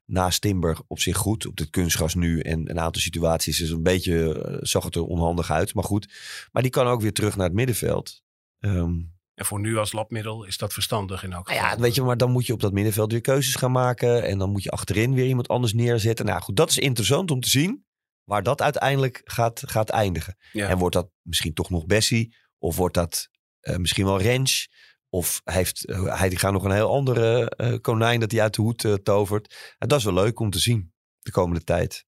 naast 0.06 0.42
Timber 0.42 0.78
op 0.88 1.00
zich 1.00 1.18
goed. 1.18 1.46
Op 1.46 1.56
dit 1.56 1.70
kunstgras 1.70 2.16
nu 2.16 2.40
en 2.40 2.70
een 2.70 2.80
aantal 2.80 3.02
situaties 3.02 3.62
is 3.62 3.70
een 3.70 3.84
beetje, 3.84 4.58
zag 4.62 4.84
het 4.84 4.96
er 4.96 5.06
onhandig 5.06 5.52
uit. 5.52 5.74
Maar 5.74 5.84
goed, 5.84 6.14
maar 6.52 6.62
die 6.62 6.72
kan 6.72 6.88
ook 6.88 7.02
weer 7.02 7.14
terug 7.14 7.36
naar 7.36 7.46
het 7.46 7.56
middenveld. 7.56 8.24
Ehm, 8.60 8.94
En 9.36 9.46
voor 9.46 9.60
nu 9.60 9.78
als 9.78 9.92
labmiddel 9.92 10.44
is 10.44 10.58
dat 10.58 10.74
verstandig 10.74 11.24
in 11.24 11.34
elk 11.34 11.48
nou 11.48 11.58
geval. 11.60 11.76
ja, 11.76 11.82
weet 11.82 11.96
je, 11.96 12.02
maar 12.02 12.18
dan 12.18 12.32
moet 12.32 12.46
je 12.46 12.54
op 12.54 12.60
dat 12.60 12.74
middenveld 12.74 13.12
weer 13.12 13.22
keuzes 13.22 13.56
gaan 13.56 13.72
maken. 13.72 14.24
En 14.24 14.38
dan 14.38 14.52
moet 14.52 14.64
je 14.64 14.72
achterin 14.72 15.14
weer 15.14 15.26
iemand 15.26 15.48
anders 15.48 15.74
neerzetten. 15.74 16.26
Nou 16.26 16.42
goed, 16.42 16.56
dat 16.56 16.70
is 16.70 16.78
interessant 16.78 17.32
om 17.32 17.40
te 17.40 17.50
zien 17.50 17.86
waar 18.24 18.44
dat 18.44 18.62
uiteindelijk 18.62 19.22
gaat, 19.24 19.64
gaat 19.66 19.90
eindigen. 19.90 20.38
Ja. 20.52 20.68
En 20.68 20.78
wordt 20.78 20.96
dat 20.96 21.10
misschien 21.22 21.54
toch 21.54 21.70
nog 21.70 21.86
Bessie? 21.86 22.36
Of 22.58 22.76
wordt 22.76 22.94
dat 22.94 23.30
eh, 23.60 23.76
misschien 23.76 24.06
wel 24.06 24.22
Rens? 24.22 24.70
Of 25.10 25.42
heeft 25.44 25.90
uh, 25.90 26.20
hij 26.20 26.32
gaat 26.32 26.52
nog 26.54 26.64
een 26.64 26.72
heel 26.72 26.94
andere 26.94 27.50
eh, 27.50 27.80
konijn 27.82 28.20
dat 28.20 28.32
hij 28.32 28.42
uit 28.42 28.56
de 28.56 28.62
hoed 28.62 29.00
tovert? 29.04 29.76
Dat 29.78 30.00
is 30.00 30.06
wel 30.06 30.14
leuk 30.14 30.40
om 30.40 30.50
te 30.50 30.60
zien 30.60 30.94
de 31.20 31.32
komende 31.32 31.64
tijd. 31.64 32.06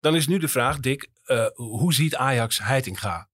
Dan 0.00 0.16
is 0.16 0.26
nu 0.26 0.38
de 0.38 0.48
vraag, 0.48 0.78
Dick, 0.80 1.08
eh, 1.24 1.46
hoe 1.54 1.94
ziet 1.94 2.14
Ajax 2.16 2.58
Heitinga? 2.58 3.28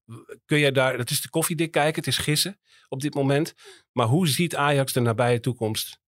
Kun 0.45 0.59
jij 0.59 0.71
daar, 0.71 0.97
dat 0.97 1.09
is 1.09 1.21
de 1.21 1.29
koffiedik 1.29 1.71
kijken, 1.71 1.95
het 1.95 2.07
is 2.07 2.17
gissen 2.17 2.59
op 2.87 3.01
dit 3.01 3.13
moment. 3.13 3.53
Maar 3.91 4.07
hoe 4.07 4.27
ziet 4.27 4.55
Ajax 4.55 4.93
de 4.93 4.99
nabije 4.99 5.39
toekomst 5.39 5.99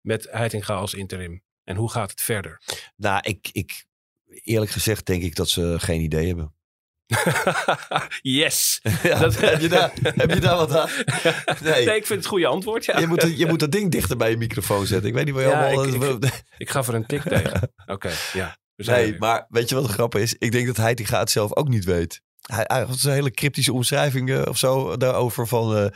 met 0.00 0.26
Heitinga 0.30 0.74
als 0.74 0.94
interim? 0.94 1.42
En 1.64 1.76
hoe 1.76 1.90
gaat 1.90 2.10
het 2.10 2.20
verder? 2.22 2.62
Nou, 2.96 3.20
ik, 3.22 3.48
ik, 3.52 3.84
eerlijk 4.26 4.70
gezegd 4.70 5.06
denk 5.06 5.22
ik 5.22 5.34
dat 5.34 5.48
ze 5.48 5.74
geen 5.78 6.00
idee 6.00 6.26
hebben. 6.26 6.54
yes! 8.22 8.80
Ja, 9.02 9.18
Dat- 9.18 9.40
heb, 9.40 9.60
je 9.60 9.68
daar, 9.68 9.92
heb 10.02 10.30
je 10.30 10.40
daar 10.40 10.56
wat 10.56 10.76
aan? 10.76 10.88
Nee. 11.62 11.84
Nee. 11.84 11.96
ik 11.96 12.06
vind 12.06 12.18
het 12.18 12.26
goede 12.26 12.46
antwoord. 12.46 12.84
Ja. 12.84 12.98
Je 12.98 13.06
moet, 13.06 13.36
je 13.38 13.46
moet 13.46 13.58
dat 13.60 13.72
ding 13.72 13.90
dichter 13.90 14.16
bij 14.16 14.30
je 14.30 14.36
microfoon 14.36 14.86
zetten. 14.86 15.08
Ik 15.08 15.14
weet 15.14 15.24
niet 15.24 15.34
waar 15.34 15.42
je 15.42 15.48
Ja, 15.48 15.70
allemaal... 15.72 16.14
ik- 16.24 16.44
Ik 16.58 16.70
gaf 16.70 16.88
er 16.88 16.94
een 16.94 17.06
tik 17.06 17.22
tegen. 17.22 17.72
Oké, 17.86 18.10
ja. 18.32 18.56
Nee, 18.86 19.18
maar 19.18 19.46
weet 19.48 19.68
je 19.68 19.74
wat 19.74 19.84
de 19.86 19.92
grap 19.92 20.14
is? 20.14 20.34
Ik 20.38 20.52
denk 20.52 20.66
dat 20.66 20.76
hij 20.76 20.94
die 20.94 21.06
gaat 21.06 21.30
zelf 21.30 21.56
ook 21.56 21.68
niet 21.68 21.84
weet. 21.84 22.20
Hij, 22.40 22.64
hij 22.66 22.82
had 22.84 23.02
een 23.02 23.12
hele 23.12 23.30
cryptische 23.30 23.72
omschrijving 23.72 24.30
eh, 24.30 24.42
of 24.48 24.58
zo 24.58 24.96
daarover 24.96 25.46
van... 25.46 25.76
eh, 25.76 25.86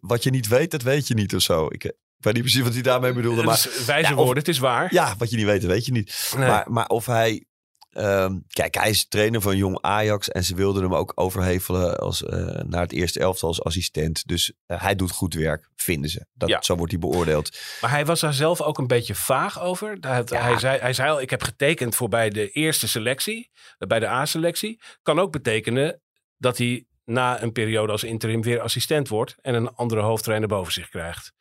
wat 0.00 0.22
je 0.22 0.30
niet 0.30 0.48
weet, 0.48 0.70
dat 0.70 0.82
weet 0.82 1.06
je 1.08 1.14
niet 1.14 1.34
of 1.34 1.42
zo. 1.42 1.66
Ik, 1.66 1.84
eh, 1.84 1.90
ik 1.90 2.24
weet 2.24 2.34
niet 2.34 2.42
precies 2.42 2.62
wat 2.62 2.72
hij 2.72 2.82
daarmee 2.82 3.12
bedoelde. 3.12 3.36
Het 3.36 3.46
Maar 3.46 3.54
is 3.78 3.84
wijze 3.84 4.08
ja, 4.10 4.16
of- 4.16 4.24
woorden, 4.24 4.38
het 4.42 4.48
is 4.48 4.58
waar. 4.58 4.94
ja, 4.94 5.14
wat 5.18 5.30
je 5.30 5.36
niet 5.36 5.46
weet, 5.46 5.60
dat 5.60 5.70
weet 5.70 5.86
je 5.86 5.92
niet. 5.92 6.32
Nee. 6.36 6.48
Maar, 6.48 6.64
maar 6.72 6.86
of 6.86 7.06
hij... 7.06 7.44
ehm, 7.90 8.38
kijk, 8.48 8.74
hij 8.74 8.90
is 8.90 9.08
trainer 9.08 9.40
van 9.40 9.56
Jong 9.56 9.78
Ajax 9.80 10.28
en 10.28 10.44
ze 10.44 10.54
wilden 10.54 10.82
hem 10.82 10.94
ook 10.94 11.12
overhevelen 11.14 11.98
als, 11.98 12.24
eh, 12.24 12.38
naar 12.62 12.80
het 12.80 12.92
eerste 12.92 13.20
elftal 13.20 13.48
als 13.48 13.62
assistent. 13.62 14.26
Dus 14.26 14.52
eh, 14.66 14.82
hij 14.82 14.94
doet 14.94 15.10
goed 15.10 15.34
werk, 15.34 15.68
vinden 15.76 16.10
ze. 16.10 16.26
Dat, 16.34 16.48
Ja. 16.48 16.62
Zo 16.62 16.76
wordt 16.76 16.92
hij 16.92 17.00
beoordeeld. 17.00 17.58
Maar 17.80 17.90
hij 17.90 18.06
was 18.06 18.20
daar 18.20 18.34
zelf 18.34 18.60
ook 18.60 18.78
een 18.78 18.86
beetje 18.86 19.14
vaag 19.14 19.60
over. 19.60 19.96
Ja. 20.00 20.24
Hij, 20.24 20.58
zei, 20.58 20.78
hij 20.78 20.92
zei 20.92 21.10
al, 21.10 21.20
ik 21.20 21.30
heb 21.30 21.42
getekend 21.42 21.94
voor 21.94 22.08
bij 22.08 22.30
de 22.30 22.50
eerste 22.50 22.88
selectie, 22.88 23.50
bij 23.78 23.98
de 23.98 24.08
A-selectie. 24.08 24.80
Kan 25.02 25.18
ook 25.18 25.32
betekenen 25.32 26.00
dat 26.36 26.58
hij 26.58 26.84
na 27.10 27.42
een 27.42 27.52
periode 27.52 27.92
als 27.92 28.04
interim 28.04 28.42
weer 28.42 28.60
assistent 28.60 29.08
wordt 29.08 29.36
en 29.40 29.54
een 29.54 29.74
andere 29.74 30.00
hoofdtrainer 30.00 30.48
boven 30.48 30.72
zich 30.72 30.88
krijgt. 30.88 31.32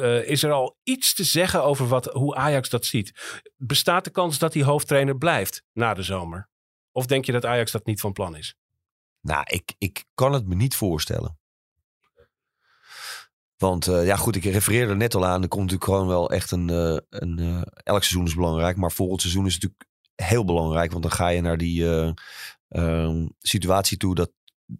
Eh, 0.00 0.28
is 0.28 0.42
er 0.42 0.52
al 0.52 0.76
iets 0.82 1.14
te 1.14 1.24
zeggen 1.24 1.64
over 1.64 1.88
wat, 1.88 2.04
hoe 2.04 2.34
Ajax 2.34 2.68
dat 2.68 2.84
ziet? 2.84 3.40
Bestaat 3.56 4.04
de 4.04 4.10
kans 4.10 4.38
dat 4.38 4.54
hij 4.54 4.62
hoofdtrainer 4.62 5.18
blijft 5.18 5.62
na 5.72 5.94
de 5.94 6.02
zomer? 6.02 6.48
Of 6.92 7.06
denk 7.06 7.24
je 7.24 7.32
dat 7.32 7.44
Ajax 7.44 7.72
dat 7.72 7.86
niet 7.86 8.00
van 8.00 8.12
plan 8.12 8.36
is? 8.36 8.56
Nou, 9.20 9.42
ik, 9.46 9.74
ik 9.78 10.04
kan 10.14 10.32
het 10.32 10.46
me 10.46 10.54
niet 10.54 10.74
voorstellen. 10.74 11.38
Want 13.56 13.86
eh, 13.86 14.06
ja, 14.06 14.16
goed, 14.16 14.36
ik 14.36 14.44
refereerde 14.44 14.90
er 14.90 14.96
net 14.96 15.14
al 15.14 15.26
aan. 15.26 15.42
Er 15.42 15.48
komt 15.48 15.62
natuurlijk 15.62 15.90
gewoon 15.90 16.06
wel 16.06 16.30
echt 16.30 16.50
een. 16.50 16.70
eh, 16.70 16.96
een 17.08 17.64
elk 17.74 18.02
seizoen 18.02 18.26
is 18.26 18.34
belangrijk. 18.34 18.76
Maar 18.76 18.92
volgend 18.92 19.20
seizoen 19.20 19.46
is 19.46 19.54
het 19.54 19.62
natuurlijk 19.62 19.90
heel 20.14 20.44
belangrijk. 20.44 20.90
Want 20.90 21.02
dan 21.02 21.12
ga 21.12 21.28
je 21.28 21.40
naar 21.40 21.58
die 21.58 21.88
eh, 21.88 22.12
ehm, 22.68 23.26
situatie 23.38 23.96
toe 23.96 24.14
dat 24.14 24.30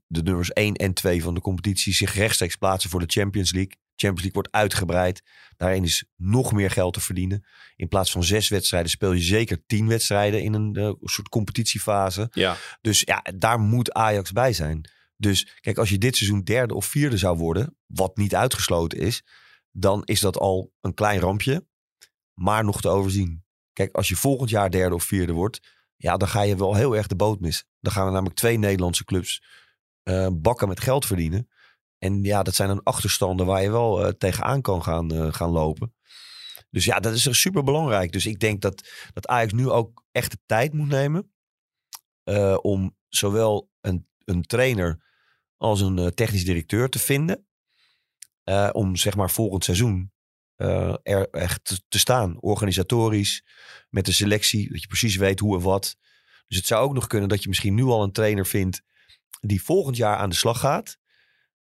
de 0.06 0.22
nummers 0.22 0.52
1 0.52 0.74
en 0.74 0.94
2 0.94 1.22
van 1.22 1.34
de 1.34 1.40
competitie 1.40 1.94
zich 1.94 2.14
rechtstreeks 2.14 2.56
plaatsen 2.56 2.90
voor 2.90 3.00
de 3.00 3.20
Champions 3.20 3.52
League. 3.52 3.72
Champions 3.96 4.22
League 4.22 4.32
wordt 4.32 4.52
uitgebreid. 4.52 5.22
Daarin 5.56 5.84
is 5.84 6.04
nog 6.16 6.52
meer 6.52 6.70
geld 6.70 6.94
te 6.94 7.00
verdienen. 7.00 7.44
In 7.76 7.88
plaats 7.88 8.10
van 8.10 8.24
zes 8.24 8.48
wedstrijden 8.48 8.90
speel 8.90 9.12
je 9.12 9.22
zeker 9.22 9.66
tien 9.66 9.88
wedstrijden 9.88 10.42
in 10.42 10.54
een 10.54 10.74
eh, 10.74 10.92
soort 11.02 11.28
competitiefase. 11.28 12.28
Ja. 12.32 12.56
Dus 12.80 13.00
ja, 13.00 13.24
daar 13.34 13.58
moet 13.58 13.92
Ajax 13.92 14.32
bij 14.32 14.52
zijn. 14.52 14.90
Dus 15.16 15.58
kijk, 15.60 15.78
als 15.78 15.88
je 15.88 15.98
dit 15.98 16.16
seizoen 16.16 16.42
derde 16.42 16.74
of 16.74 16.86
vierde 16.86 17.16
zou 17.16 17.38
worden, 17.38 17.76
wat 17.86 18.16
niet 18.16 18.34
uitgesloten 18.34 18.98
is, 18.98 19.22
dan 19.70 20.02
is 20.04 20.20
dat 20.20 20.38
al 20.38 20.72
een 20.80 20.94
klein 20.94 21.20
rampje, 21.20 21.66
maar 22.34 22.64
nog 22.64 22.80
te 22.80 22.88
overzien. 22.88 23.44
Kijk, 23.72 23.94
als 23.94 24.08
je 24.08 24.16
volgend 24.16 24.50
jaar 24.50 24.70
derde 24.70 24.94
of 24.94 25.04
vierde 25.04 25.32
wordt, 25.32 25.60
ja, 25.96 26.16
dan 26.16 26.28
ga 26.28 26.42
je 26.42 26.56
wel 26.56 26.74
heel 26.74 26.96
erg 26.96 27.06
de 27.06 27.16
boot 27.16 27.40
missen. 27.40 27.66
Dan 27.80 27.92
gaan 27.92 28.06
er 28.06 28.12
namelijk 28.12 28.36
twee 28.36 28.58
Nederlandse 28.58 29.04
clubs 29.04 29.42
eh, 30.06 30.28
bakken 30.32 30.68
met 30.68 30.80
geld 30.80 31.06
verdienen. 31.06 31.48
En 31.98 32.22
ja, 32.22 32.42
dat 32.42 32.54
zijn 32.54 32.68
dan 32.68 32.82
achterstanden 32.82 33.46
waar 33.46 33.62
je 33.62 33.70
wel 33.70 34.04
eh, 34.04 34.12
tegenaan 34.12 34.62
kan 34.62 34.82
gaan, 34.82 35.12
eh, 35.12 35.32
gaan 35.32 35.50
lopen. 35.50 35.94
Dus 36.70 36.84
ja, 36.84 37.00
dat 37.00 37.14
is 37.14 37.40
super 37.40 37.62
belangrijk. 37.62 38.12
Dus 38.12 38.26
ik 38.26 38.38
denk 38.38 38.60
dat, 38.60 38.88
dat 39.12 39.26
Ajax 39.26 39.52
nu 39.52 39.68
ook 39.68 40.04
echt 40.12 40.30
de 40.30 40.38
tijd 40.46 40.72
moet 40.72 40.88
nemen 40.88 41.30
om 42.62 42.96
zowel 43.08 43.70
een, 43.80 44.08
een 44.24 44.42
trainer 44.42 45.04
als 45.56 45.80
een 45.80 46.14
technisch 46.14 46.44
directeur 46.44 46.88
te 46.88 46.98
vinden. 46.98 47.46
Om 48.72 48.96
zeg 48.96 49.16
maar 49.16 49.30
volgend 49.30 49.64
seizoen 49.64 50.12
er 51.02 51.30
echt 51.30 51.84
te 51.88 51.98
staan. 51.98 52.40
Organisatorisch, 52.40 53.44
met 53.88 54.04
de 54.04 54.12
selectie, 54.12 54.72
dat 54.72 54.80
je 54.80 54.86
precies 54.86 55.16
weet 55.16 55.40
hoe 55.40 55.56
en 55.56 55.62
wat. 55.62 55.96
Dus 56.46 56.56
het 56.56 56.66
zou 56.66 56.84
ook 56.84 56.94
nog 56.94 57.06
kunnen 57.06 57.28
dat 57.28 57.42
je 57.42 57.48
misschien 57.48 57.74
nu 57.74 57.84
al 57.84 58.02
een 58.02 58.12
trainer 58.12 58.46
vindt 58.46 58.82
die 59.40 59.62
volgend 59.62 59.96
jaar 59.96 60.16
aan 60.16 60.28
de 60.28 60.34
slag 60.36 60.60
gaat. 60.60 60.96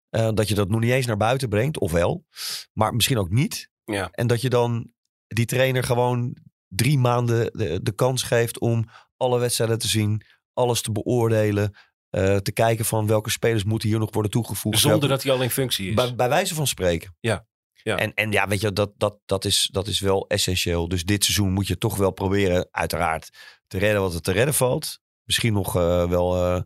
Eh, 0.09 0.29
dat 0.35 0.49
je 0.49 0.55
dat 0.55 0.69
nog 0.69 0.81
niet 0.81 0.91
eens 0.91 1.07
naar 1.07 1.17
buiten 1.17 1.49
brengt, 1.49 1.79
of 1.79 1.93
wel. 1.93 2.25
Maar 2.73 2.95
misschien 2.95 3.19
ook 3.19 3.31
niet. 3.31 3.71
Ja. 3.85 4.09
En 4.11 4.27
dat 4.27 4.41
je 4.41 4.49
dan 4.49 4.93
die 5.27 5.47
trainer 5.47 5.85
gewoon 5.85 6.37
drie 6.69 6.99
maanden 6.99 7.51
de, 7.53 7.83
de 7.83 7.93
kans 7.95 8.23
geeft 8.23 8.59
om 8.59 8.89
alle 9.17 9.39
wedstrijden 9.39 9.79
te 9.79 9.89
zien, 9.89 10.23
alles 10.53 10.83
te 10.83 10.93
beoordelen. 10.93 11.73
eh, 12.11 12.37
te 12.37 12.53
kijken 12.53 12.85
van 12.85 13.07
welke 13.07 13.31
spelers 13.31 13.65
moeten 13.65 13.89
hier 13.89 13.99
nog 13.99 14.13
worden 14.13 14.31
toegevoegd. 14.31 14.79
Zonder 14.79 14.99
welke- 15.01 15.15
dat 15.15 15.23
hij 15.23 15.33
al 15.33 15.43
in 15.43 15.51
functie 15.51 15.89
is. 15.89 15.95
bij, 15.95 16.15
bij 16.15 16.29
wijze 16.29 16.55
van 16.55 16.67
spreken. 16.67 17.17
Ja, 17.21 17.47
ja. 17.83 17.97
En, 17.97 18.15
en 18.15 18.33
ja, 18.33 18.49
weet 18.49 18.61
je, 18.61 18.73
dat, 18.73 18.93
dat, 18.97 19.19
dat, 19.27 19.45
is, 19.45 19.69
dat 19.73 19.87
is 19.87 20.01
wel 20.01 20.27
essentieel. 20.29 20.89
Dus 20.89 21.05
dit 21.05 21.25
seizoen 21.25 21.53
moet 21.53 21.67
je 21.67 21.79
toch 21.79 21.97
wel 21.97 22.11
proberen, 22.11 22.69
uiteraard, 22.71 23.31
te 23.67 23.79
redden 23.79 24.01
wat 24.01 24.15
er 24.15 24.21
te 24.21 24.33
redden 24.33 24.55
valt. 24.55 25.01
Misschien 25.25 25.53
nog 25.53 25.77
eh, 25.77 26.09
wel 26.09 26.37
eh, 26.37 26.61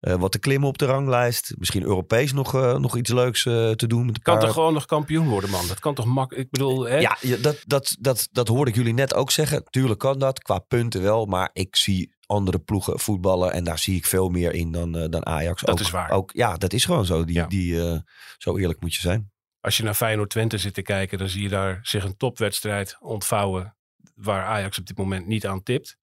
eh, 0.00 0.14
wat 0.20 0.32
te 0.32 0.38
klimmen 0.38 0.68
op 0.68 0.78
de 0.78 0.84
ranglijst. 0.84 1.54
Misschien 1.58 1.82
Europees 1.82 2.32
nog, 2.32 2.52
nog 2.78 2.96
iets 2.96 3.10
leuks 3.10 3.42
te 3.42 3.84
doen. 3.86 4.06
Met 4.06 4.22
kan 4.22 4.34
paar- 4.34 4.44
toch 4.44 4.54
gewoon 4.54 4.72
nog 4.72 4.86
kampioen 4.86 5.28
worden, 5.28 5.50
man? 5.50 5.66
Dat 5.66 5.78
kan 5.78 5.94
toch 5.94 6.04
makkelijk? 6.04 6.44
Ik 6.44 6.50
bedoel, 6.50 6.86
hè? 6.86 6.98
Ja, 6.98 7.16
dat, 7.40 7.62
dat, 7.66 7.96
dat, 8.00 8.28
dat 8.32 8.48
hoorde 8.48 8.70
ik 8.70 8.76
jullie 8.76 8.94
net 8.94 9.14
ook 9.14 9.30
zeggen. 9.30 9.64
Tuurlijk 9.64 10.00
kan 10.00 10.18
dat, 10.18 10.42
qua 10.42 10.58
punten 10.58 11.02
wel. 11.02 11.26
Maar 11.26 11.50
ik 11.52 11.76
zie 11.76 12.14
andere 12.26 12.58
ploegen 12.58 12.98
voetballen. 13.00 13.52
En 13.52 13.64
daar 13.64 13.78
zie 13.78 13.96
ik 13.96 14.06
veel 14.06 14.28
meer 14.28 14.52
in 14.52 14.72
dan, 14.72 14.92
dan 14.92 15.26
Ajax. 15.26 15.60
Dat 15.60 15.70
ook, 15.70 15.80
is 15.80 15.90
waar. 15.90 16.10
Ook, 16.10 16.30
ja, 16.34 16.56
dat 16.56 16.72
is 16.72 16.84
gewoon 16.84 17.06
zo. 17.06 17.24
Die, 17.24 17.34
Ja. 17.34 17.46
die, 17.46 18.02
zo 18.38 18.56
eerlijk 18.56 18.80
moet 18.80 18.94
je 18.94 19.00
zijn. 19.00 19.30
Als 19.60 19.76
je 19.76 19.82
naar 19.82 19.94
Feyenoord 19.94 20.30
Twente 20.30 20.58
zit 20.58 20.74
te 20.74 20.82
kijken, 20.82 21.18
dan 21.18 21.28
zie 21.28 21.42
je 21.42 21.48
daar 21.48 21.78
zich 21.82 22.04
een 22.04 22.16
topwedstrijd 22.16 22.96
ontvouwen 23.00 23.76
waar 24.14 24.44
Ajax 24.44 24.78
op 24.78 24.86
dit 24.86 24.96
moment 24.98 25.26
niet 25.26 25.46
aan 25.46 25.62
tipt. 25.62 25.96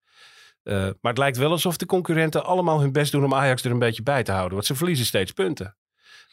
Eh, 0.64 0.76
maar 0.76 1.12
het 1.12 1.18
lijkt 1.18 1.38
wel 1.38 1.52
alsof 1.52 1.78
de 1.78 1.86
concurrenten 1.86 2.46
allemaal 2.46 2.80
hun 2.80 2.92
best 2.92 3.12
doen 3.12 3.24
om 3.24 3.34
Ajax 3.34 3.64
er 3.64 3.72
een 3.72 3.80
beetje 3.80 4.04
bij 4.04 4.24
te 4.24 4.32
houden. 4.32 4.54
Want 4.54 4.66
ze 4.66 4.76
verliezen 4.76 5.06
steeds 5.06 5.32
punten. 5.32 5.78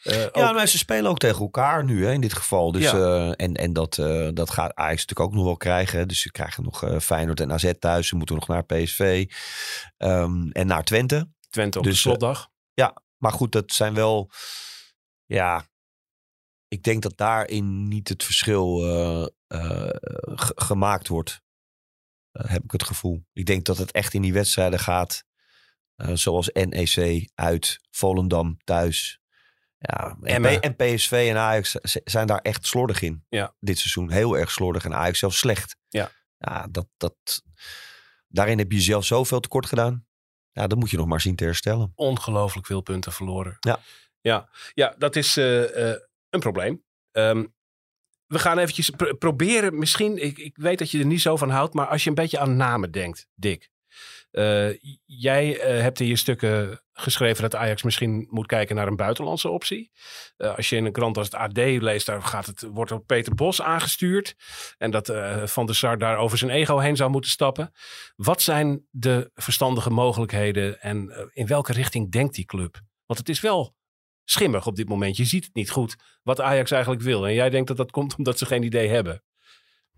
Eh, 0.03 0.19
Ja, 0.19 0.25
ook- 0.25 0.53
maar 0.55 0.67
ze 0.67 0.77
spelen 0.77 1.09
ook 1.09 1.17
tegen 1.19 1.41
elkaar 1.41 1.83
nu 1.83 2.05
hè, 2.05 2.11
in 2.11 2.21
dit 2.21 2.33
geval. 2.33 2.71
Dus, 2.71 2.83
Ja. 2.91 2.93
eh, 2.97 3.31
en 3.35 3.53
en 3.53 3.73
dat, 3.73 3.95
dat 4.33 4.49
gaat 4.49 4.75
Ajax 4.75 4.99
natuurlijk 5.05 5.29
ook 5.29 5.33
nog 5.35 5.43
wel 5.43 5.57
krijgen. 5.57 6.07
Dus 6.07 6.21
ze 6.21 6.31
krijgen 6.31 6.63
nog 6.63 6.85
Feyenoord 7.01 7.39
en 7.39 7.51
AZ 7.51 7.71
thuis. 7.79 8.07
Ze 8.07 8.15
moeten 8.15 8.35
nog 8.35 8.47
naar 8.47 8.63
PSV 8.65 9.25
ehm, 9.97 10.49
en 10.51 10.67
naar 10.67 10.83
Twente. 10.83 11.29
Twente 11.49 11.77
op 11.77 11.83
dus, 11.83 11.93
de 11.93 11.99
eh, 11.99 12.05
slotdag. 12.15 12.49
Maar 13.17 13.31
goed, 13.31 13.51
dat 13.51 13.71
zijn 13.71 13.93
wel... 13.93 14.29
Ja, 15.25 15.65
ik 16.67 16.83
denk 16.83 17.01
dat 17.01 17.17
daarin 17.17 17.87
niet 17.87 18.09
het 18.09 18.23
verschil 18.23 18.77
ge- 20.35 20.51
gemaakt 20.55 21.07
wordt. 21.07 21.41
Eh, 22.31 22.49
heb 22.49 22.63
ik 22.63 22.71
het 22.71 22.83
gevoel. 22.83 23.25
Ik 23.33 23.45
denk 23.45 23.65
dat 23.65 23.77
het 23.77 23.91
echt 23.91 24.13
in 24.13 24.21
die 24.21 24.33
wedstrijden 24.33 24.79
gaat. 24.79 25.23
eh, 25.95 26.09
zoals 26.13 26.49
NEC 26.53 27.29
uit, 27.35 27.79
Volendam 27.91 28.57
thuis. 28.63 29.19
Ja, 29.77 30.17
en, 30.21 30.61
en 30.61 30.75
PSV 30.75 31.27
en 31.29 31.37
Ajax 31.37 31.71
zijn 32.03 32.27
daar 32.27 32.39
echt 32.39 32.65
slordig 32.67 33.01
in. 33.01 33.25
Ja. 33.29 33.55
Dit 33.59 33.77
seizoen. 33.77 34.11
Heel 34.11 34.37
erg 34.37 34.51
slordig. 34.51 34.85
En 34.85 34.93
Ajax 34.95 35.19
zelfs 35.19 35.37
slecht. 35.37 35.75
Ja. 35.89 36.11
Ja, 36.37 36.67
dat, 36.71 36.87
dat, 36.97 37.43
daarin 38.27 38.57
heb 38.57 38.71
je 38.71 38.77
jezelf 38.77 39.05
zoveel 39.05 39.39
tekort 39.39 39.65
gedaan. 39.65 40.05
Ja, 40.51 40.67
dat 40.67 40.77
moet 40.77 40.89
je 40.89 40.97
nog 40.97 41.05
maar 41.07 41.21
zien 41.21 41.35
te 41.35 41.43
herstellen. 41.43 41.91
ongelooflijk 41.95 42.67
veel 42.67 42.81
punten 42.81 43.11
verloren. 43.11 43.57
Ja. 43.59 43.79
Ja, 44.21 44.49
ja 44.73 44.95
dat 44.97 45.15
is 45.15 45.37
eh, 45.37 45.89
eh, 45.91 45.97
een 46.29 46.39
probleem. 46.39 46.83
Ehm, 47.11 47.45
we 48.31 48.39
gaan 48.39 48.57
eventjes 48.57 48.89
pr- 48.89 49.13
proberen, 49.13 49.79
misschien, 49.79 50.23
ik, 50.23 50.37
ik 50.37 50.55
weet 50.55 50.79
dat 50.79 50.91
je 50.91 50.99
er 50.99 51.05
niet 51.05 51.21
zo 51.21 51.37
van 51.37 51.49
houdt, 51.49 51.73
maar 51.73 51.87
als 51.87 52.03
je 52.03 52.09
een 52.09 52.15
beetje 52.15 52.39
aan 52.39 52.55
namen 52.55 52.91
denkt, 52.91 53.27
Dick. 53.35 53.69
Eh, 54.31 54.69
jij 55.05 55.59
eh, 55.59 55.81
hebt 55.81 55.99
in 55.99 56.07
je 56.07 56.15
stukken 56.15 56.81
geschreven 56.93 57.41
dat 57.41 57.55
Ajax 57.55 57.83
misschien 57.83 58.27
moet 58.29 58.45
kijken 58.45 58.75
naar 58.75 58.87
een 58.87 58.95
buitenlandse 58.95 59.49
optie. 59.49 59.91
Eh, 60.37 60.55
als 60.55 60.69
je 60.69 60.75
in 60.75 60.85
een 60.85 60.91
krant 60.91 61.17
als 61.17 61.25
het 61.25 61.35
AD 61.35 61.57
leest, 61.57 62.05
daar 62.05 62.21
gaat 62.21 62.45
het, 62.45 62.61
wordt 62.61 62.91
er 62.91 63.01
Peter 63.01 63.35
Bos 63.35 63.61
aangestuurd. 63.61 64.35
En 64.77 64.91
dat 64.91 65.13
Van 65.43 65.65
der 65.65 65.75
Sar 65.75 65.97
daar 65.97 66.17
over 66.17 66.37
zijn 66.37 66.51
ego 66.51 66.77
heen 66.77 66.95
zou 66.95 67.09
moeten 67.09 67.31
stappen. 67.31 67.71
Wat 68.15 68.41
zijn 68.41 68.85
de 68.89 69.31
verstandige 69.33 69.89
mogelijkheden 69.89 70.81
en 70.81 71.29
in 71.33 71.47
welke 71.47 71.73
richting 71.73 72.11
denkt 72.11 72.35
die 72.35 72.45
club? 72.45 72.79
Want 73.05 73.19
het 73.19 73.29
is 73.29 73.41
wel 73.41 73.75
schimmig 74.25 74.67
op 74.67 74.75
dit 74.75 74.89
moment. 74.89 75.17
Je 75.17 75.25
ziet 75.25 75.45
het 75.45 75.53
niet 75.53 75.69
goed 75.69 75.95
wat 76.23 76.41
Ajax 76.41 76.71
eigenlijk 76.71 77.03
wil. 77.03 77.27
En 77.27 77.33
jij 77.33 77.49
denkt 77.49 77.67
dat 77.67 77.77
dat 77.77 77.91
komt 77.91 78.15
omdat 78.15 78.37
ze 78.37 78.45
geen 78.45 78.63
idee 78.63 78.89
hebben. 78.89 79.23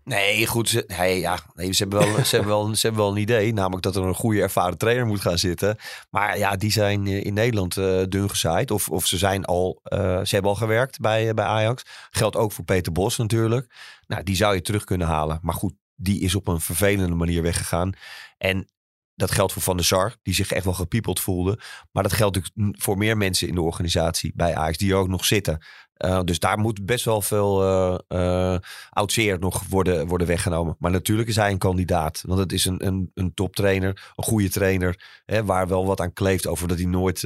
Nee, 0.04 0.46
goed. 0.46 0.68
Ze, 0.68 0.84
ja, 1.20 1.36
ze, 1.56 1.74
hebben 1.76 1.98
wel, 1.98 2.24
ze, 2.24 2.36
hebben 2.36 2.54
wel, 2.54 2.74
ze 2.74 2.86
hebben 2.86 3.04
wel 3.04 3.12
een 3.12 3.20
idee. 3.20 3.52
Namelijk 3.52 3.82
dat 3.82 3.96
er 3.96 4.02
een 4.02 4.14
goede 4.14 4.42
ervaren 4.42 4.78
trainer 4.78 5.06
moet 5.06 5.20
gaan 5.20 5.38
zitten. 5.38 5.76
Maar 6.10 6.38
ja, 6.38 6.56
die 6.56 6.72
zijn 6.72 7.06
eh, 7.06 7.24
in 7.24 7.34
Nederland 7.34 7.76
eh 7.76 8.02
dun 8.08 8.30
gezaaid. 8.30 8.70
Of, 8.70 8.88
of 8.88 9.06
ze, 9.06 9.18
zijn 9.18 9.44
al, 9.44 9.80
eh, 9.82 9.98
ze 9.98 10.34
hebben 10.34 10.50
al 10.50 10.56
gewerkt 10.56 11.00
bij, 11.00 11.34
bij 11.34 11.44
Ajax. 11.44 11.82
Geldt 12.10 12.36
ook 12.36 12.52
voor 12.52 12.64
Peter 12.64 12.92
Bos 12.92 13.16
natuurlijk. 13.16 13.74
Nou, 14.06 14.22
die 14.22 14.36
zou 14.36 14.54
je 14.54 14.62
terug 14.62 14.84
kunnen 14.84 15.06
halen. 15.06 15.38
Maar 15.42 15.54
goed, 15.54 15.74
die 15.94 16.20
is 16.20 16.34
op 16.34 16.48
een 16.48 16.60
vervelende 16.60 17.14
manier 17.14 17.42
weggegaan. 17.42 17.92
En 18.38 18.68
dat 19.14 19.30
geldt 19.30 19.52
voor 19.52 19.62
Van 19.62 19.76
der 19.76 19.86
Sar, 19.86 20.16
die 20.22 20.34
zich 20.34 20.52
echt 20.52 20.64
wel 20.64 20.74
gepiepeld 20.74 21.20
voelde. 21.20 21.58
Maar 21.92 22.02
dat 22.02 22.12
geldt 22.12 22.36
natuurlijk 22.36 22.82
voor 22.82 22.98
meer 22.98 23.16
mensen 23.16 23.48
in 23.48 23.54
de 23.54 23.60
organisatie 23.60 24.32
bij 24.34 24.54
Ajax, 24.54 24.78
die 24.78 24.90
er 24.90 24.96
ook 24.96 25.08
nog 25.08 25.24
zitten. 25.24 25.64
Uh, 25.98 26.20
dus 26.24 26.38
daar 26.38 26.58
moet 26.58 26.84
best 26.84 27.04
wel 27.04 27.22
veel 27.22 27.62
uh, 27.62 27.98
uh, 28.08 28.58
oud-zeer 28.90 29.38
nog 29.38 29.62
worden, 29.68 30.06
worden 30.06 30.26
weggenomen. 30.26 30.76
Maar 30.78 30.90
natuurlijk 30.90 31.28
is 31.28 31.36
hij 31.36 31.50
een 31.50 31.58
kandidaat. 31.58 32.22
Want 32.26 32.40
het 32.40 32.52
is 32.52 32.64
een, 32.64 32.86
een, 32.86 33.10
een 33.14 33.34
toptrainer, 33.34 34.12
een 34.16 34.24
goede 34.24 34.48
trainer. 34.48 35.22
Hè, 35.24 35.44
waar 35.44 35.68
wel 35.68 35.86
wat 35.86 36.00
aan 36.00 36.12
kleeft 36.12 36.46
over 36.46 36.68
dat 36.68 36.78
hij 36.78 36.86
nooit 36.86 37.22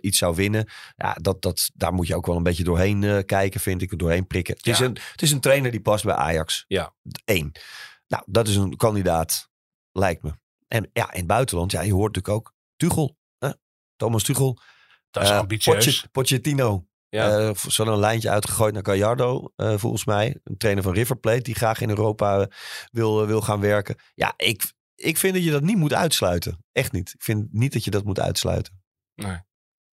iets 0.00 0.18
zou 0.18 0.34
winnen. 0.34 0.68
Ja, 0.96 1.16
dat, 1.20 1.42
dat, 1.42 1.70
daar 1.74 1.92
moet 1.92 2.06
je 2.06 2.16
ook 2.16 2.26
wel 2.26 2.36
een 2.36 2.42
beetje 2.42 2.64
doorheen 2.64 3.24
kijken, 3.24 3.60
vind 3.60 3.82
ik. 3.82 3.98
Doorheen 3.98 4.26
prikken. 4.26 4.54
Het, 4.54 4.64
ja. 4.64 4.72
is 4.72 4.78
een, 4.78 4.96
het 5.12 5.22
is 5.22 5.32
een 5.32 5.40
trainer 5.40 5.70
die 5.70 5.80
past 5.80 6.04
bij 6.04 6.14
Ajax. 6.14 6.64
Ja. 6.68 6.94
Eén. 7.24 7.52
Nou, 8.08 8.22
dat 8.26 8.48
is 8.48 8.56
een 8.56 8.76
kandidaat, 8.76 9.50
lijkt 9.92 10.22
me. 10.22 10.32
En 10.68 10.90
ja, 10.92 11.12
in 11.12 11.18
het 11.18 11.26
buitenland, 11.26 11.72
ja, 11.72 11.80
je 11.80 11.92
hoort 11.92 12.14
natuurlijk 12.14 12.34
ook 12.34 12.54
Tuchel. 12.76 13.16
Hè? 13.38 13.50
Thomas 13.96 14.22
Tuchel. 14.22 14.58
Dat 15.10 15.22
is 15.22 15.30
uh, 15.30 15.38
ambitieus. 15.38 16.06
Pochettino. 16.12 16.86
Ja. 17.08 17.40
Uh, 17.40 17.54
Zo'n 17.54 17.88
een 17.88 17.98
lijntje 17.98 18.30
uitgegooid 18.30 18.74
naar 18.74 18.84
Gallardo, 18.84 19.52
uh, 19.56 19.74
volgens 19.76 20.04
mij. 20.04 20.40
Een 20.44 20.56
trainer 20.56 20.82
van 20.82 20.92
River 20.92 21.16
Plate 21.16 21.42
die 21.42 21.54
graag 21.54 21.80
in 21.80 21.88
Europa 21.88 22.48
wil, 22.90 23.26
wil 23.26 23.40
gaan 23.40 23.60
werken. 23.60 23.96
Ja, 24.14 24.34
ik, 24.36 24.72
ik 24.94 25.18
vind 25.18 25.34
dat 25.34 25.44
je 25.44 25.50
dat 25.50 25.62
niet 25.62 25.76
moet 25.76 25.94
uitsluiten. 25.94 26.64
Echt 26.72 26.92
niet. 26.92 27.12
Ik 27.14 27.22
vind 27.22 27.52
niet 27.52 27.72
dat 27.72 27.84
je 27.84 27.90
dat 27.90 28.04
moet 28.04 28.20
uitsluiten. 28.20 28.82
Nee. 29.14 29.38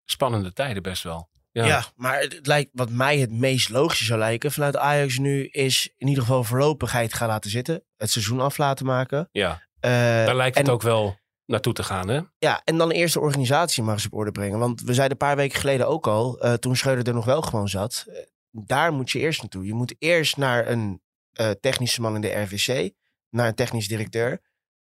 Spannende 0.05 0.53
tijden 0.53 0.83
best 0.83 1.03
wel. 1.03 1.29
Ja. 1.51 1.65
ja. 1.65 1.85
maar 1.95 2.19
het 2.19 2.47
lijkt 2.47 2.69
wat 2.73 2.89
mij 2.89 3.17
het 3.17 3.31
meest 3.31 3.69
logische 3.69 4.05
zou 4.05 4.19
lijken 4.19 4.51
vanuit 4.51 4.77
Ajax 4.77 5.17
nu 5.17 5.45
is 5.45 5.93
in 5.97 6.07
ieder 6.07 6.23
geval 6.23 6.43
voorlopigheid 6.43 7.13
gaan 7.13 7.27
laten 7.27 7.49
zitten. 7.49 7.83
Het 7.97 8.11
seizoen 8.11 8.39
af 8.39 8.57
laten 8.57 8.85
maken. 8.85 9.29
Ja, 9.31 9.67
daar 9.81 10.35
lijkt 10.35 10.57
het 10.57 10.69
ook 10.69 10.81
wel 10.81 11.19
naartoe 11.45 11.73
te 11.73 11.83
gaan, 11.83 12.07
hè? 12.07 12.21
Ja, 12.37 12.61
en 12.63 12.77
dan 12.77 12.91
eerst 12.91 13.13
de 13.13 13.19
organisatie 13.19 13.83
maar 13.83 13.93
eens 13.93 14.05
op 14.05 14.13
orde 14.13 14.31
brengen. 14.31 14.59
Want 14.59 14.81
we 14.81 14.93
zeiden 14.93 15.11
een 15.11 15.27
paar 15.27 15.35
weken 15.35 15.59
geleden 15.59 15.87
ook 15.87 16.07
al, 16.07 16.45
uh, 16.45 16.53
toen 16.53 16.75
Schreuder 16.75 17.07
er 17.07 17.13
nog 17.13 17.25
wel 17.25 17.41
gewoon 17.41 17.69
zat. 17.69 18.05
Uh, 18.07 18.15
daar 18.51 18.93
moet 18.93 19.11
je 19.11 19.19
eerst 19.19 19.41
naartoe. 19.41 19.65
Je 19.65 19.73
moet 19.73 19.95
eerst 19.99 20.37
naar 20.37 20.67
een 20.67 21.01
uh, 21.39 21.49
technische 21.49 22.01
man 22.01 22.15
in 22.15 22.21
de 22.21 22.41
RVC, 22.41 22.93
naar 23.29 23.47
een 23.47 23.55
technisch 23.55 23.87
directeur. 23.87 24.41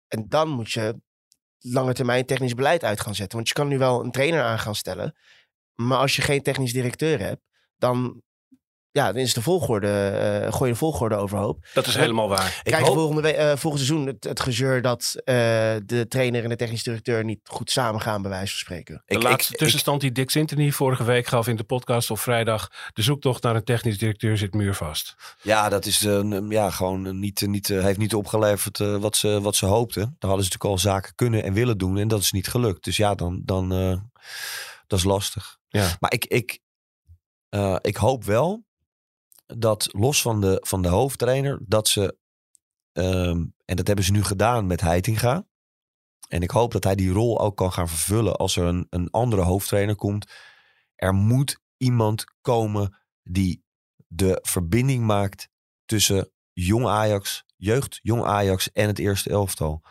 En 0.07 0.25
dan 0.29 0.49
moet 0.49 0.71
je 0.71 1.01
lange 1.59 1.93
termijn 1.93 2.25
technisch 2.25 2.53
beleid 2.53 2.83
uit 2.83 3.01
gaan 3.01 3.15
zetten. 3.15 3.37
Want 3.37 3.47
je 3.47 3.53
kan 3.53 3.67
nu 3.67 3.77
wel 3.77 4.03
een 4.03 4.11
trainer 4.11 4.43
aan 4.43 4.59
gaan 4.59 4.75
stellen. 4.75 5.15
Maar 5.75 5.97
als 5.97 6.15
je 6.15 6.21
geen 6.21 6.41
technisch 6.41 6.73
directeur 6.73 7.19
hebt, 7.19 7.41
dan 7.77 8.21
ja, 8.93 9.11
dan 9.11 9.21
is 9.21 9.33
de 9.33 9.41
volgorde, 9.41 9.87
uh, 9.87 10.53
gooi 10.53 10.69
je 10.69 10.73
de 10.73 10.79
volgorde 10.79 11.15
overhoop. 11.15 11.65
Dat 11.73 11.87
is 11.87 11.95
helemaal 11.95 12.29
waar. 12.29 12.61
Krijg 12.63 12.81
je 12.81 12.87
hoop... 12.87 12.97
volgende 12.97 13.37
uh, 13.37 13.55
volgend 13.55 13.83
seizoen 13.83 14.07
het, 14.07 14.23
het 14.23 14.39
gezeur 14.39 14.81
dat 14.81 15.13
uh, 15.15 15.25
de 15.85 16.05
trainer 16.09 16.43
en 16.43 16.49
de 16.49 16.55
technisch 16.55 16.83
directeur 16.83 17.23
niet 17.23 17.39
goed 17.43 17.71
samen 17.71 18.01
gaan, 18.01 18.21
bij 18.21 18.31
wijze 18.31 18.51
van 18.51 18.59
spreken. 18.59 19.03
De 19.05 19.15
ik, 19.15 19.23
laatste 19.23 19.53
ik, 19.53 19.59
tussenstand 19.59 20.01
die 20.01 20.11
Dick 20.11 20.29
Sintony 20.29 20.71
vorige 20.71 21.03
week 21.03 21.27
gaf 21.27 21.47
in 21.47 21.55
de 21.55 21.63
podcast 21.63 22.11
op 22.11 22.19
vrijdag. 22.19 22.69
De 22.93 23.01
zoektocht 23.01 23.43
naar 23.43 23.55
een 23.55 23.63
technisch 23.63 23.97
directeur 23.97 24.37
zit 24.37 24.53
muurvast. 24.53 25.15
Ja, 25.41 25.69
dat 25.69 25.85
is 25.85 25.99
ja, 26.49 26.69
gewoon 26.69 27.19
niet, 27.19 27.47
niet, 27.47 27.67
heeft 27.67 27.97
niet 27.97 28.15
opgeleverd 28.15 28.77
wat, 28.77 29.15
ze, 29.15 29.41
wat 29.41 29.55
ze 29.55 29.65
hoopten. 29.65 30.01
Dan 30.01 30.29
hadden 30.29 30.45
ze 30.45 30.51
natuurlijk 30.51 30.83
al 30.83 30.91
zaken 30.91 31.15
kunnen 31.15 31.43
en 31.43 31.53
willen 31.53 31.77
doen 31.77 31.97
en 31.97 32.07
dat 32.07 32.19
is 32.19 32.31
niet 32.31 32.47
gelukt. 32.47 32.83
Dus 32.83 32.97
ja, 32.97 33.15
dan, 33.15 33.41
dan 33.45 33.69
dat 34.87 34.99
is 34.99 35.05
lastig. 35.05 35.57
Ja. 35.67 35.97
Maar 35.99 36.13
ik, 36.13 36.25
ik, 36.25 36.59
ik 37.81 37.95
hoop 37.95 38.23
wel 38.23 38.63
dat 39.57 39.89
los 39.91 40.21
van 40.21 40.41
de, 40.41 40.57
van 40.61 40.81
de 40.81 40.87
hoofdtrainer, 40.87 41.59
dat 41.65 41.87
ze, 41.87 42.17
um, 42.93 43.55
en 43.65 43.75
dat 43.75 43.87
hebben 43.87 44.05
ze 44.05 44.11
nu 44.11 44.23
gedaan 44.23 44.67
met 44.67 44.81
Heitinga. 44.81 45.45
En 46.27 46.41
ik 46.41 46.51
hoop 46.51 46.71
dat 46.71 46.83
hij 46.83 46.95
die 46.95 47.11
rol 47.11 47.39
ook 47.39 47.57
kan 47.57 47.73
gaan 47.73 47.89
vervullen 47.89 48.35
als 48.35 48.55
er 48.55 48.63
een, 48.63 48.87
een 48.89 49.09
andere 49.09 49.41
hoofdtrainer 49.41 49.95
komt. 49.95 50.31
Er 50.95 51.13
moet 51.13 51.59
iemand 51.77 52.23
komen 52.41 52.97
die 53.23 53.63
de 54.07 54.39
verbinding 54.41 55.05
maakt 55.05 55.49
tussen 55.85 56.31
jong 56.51 56.87
Ajax, 56.87 57.43
jeugd, 57.55 57.99
jong 58.01 58.23
Ajax 58.23 58.71
en 58.71 58.87
het 58.87 58.99
eerste 58.99 59.29
elftal. 59.29 59.81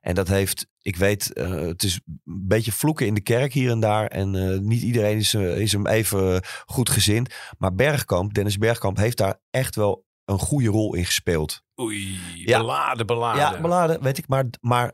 En 0.00 0.14
dat 0.14 0.28
heeft, 0.28 0.66
ik 0.82 0.96
weet, 0.96 1.30
uh, 1.34 1.50
het 1.50 1.82
is 1.82 2.00
een 2.04 2.46
beetje 2.46 2.72
vloeken 2.72 3.06
in 3.06 3.14
de 3.14 3.20
kerk 3.20 3.52
hier 3.52 3.70
en 3.70 3.80
daar. 3.80 4.06
En 4.06 4.34
uh, 4.34 4.58
niet 4.58 4.82
iedereen 4.82 5.16
is, 5.16 5.34
uh, 5.34 5.58
is 5.58 5.72
hem 5.72 5.86
even 5.86 6.44
goed 6.64 6.90
gezind. 6.90 7.34
Maar 7.58 7.74
Bergkamp, 7.74 8.34
Dennis 8.34 8.58
Bergkamp, 8.58 8.96
heeft 8.96 9.16
daar 9.16 9.40
echt 9.50 9.74
wel 9.74 10.04
een 10.24 10.38
goede 10.38 10.68
rol 10.68 10.94
in 10.94 11.04
gespeeld. 11.04 11.62
Oei, 11.80 12.18
ja. 12.34 12.58
beladen, 12.58 13.06
beladen. 13.06 13.40
Ja, 13.40 13.60
beladen, 13.60 14.02
weet 14.02 14.18
ik. 14.18 14.28
Maar, 14.28 14.44
maar 14.60 14.92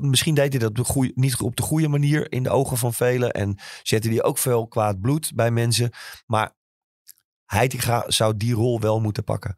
misschien 0.00 0.34
deed 0.34 0.52
hij 0.52 0.58
dat 0.60 0.68
op 0.68 0.76
de 0.76 0.84
goeie, 0.84 1.12
niet 1.14 1.40
op 1.40 1.56
de 1.56 1.62
goede 1.62 1.88
manier 1.88 2.32
in 2.32 2.42
de 2.42 2.50
ogen 2.50 2.76
van 2.76 2.94
velen. 2.94 3.32
En 3.32 3.58
zette 3.82 4.08
hij 4.08 4.22
ook 4.22 4.38
veel 4.38 4.68
kwaad 4.68 5.00
bloed 5.00 5.32
bij 5.34 5.50
mensen. 5.50 5.90
Maar 6.26 6.56
Heitinga 7.44 8.04
zou 8.06 8.36
die 8.36 8.54
rol 8.54 8.80
wel 8.80 9.00
moeten 9.00 9.24
pakken 9.24 9.56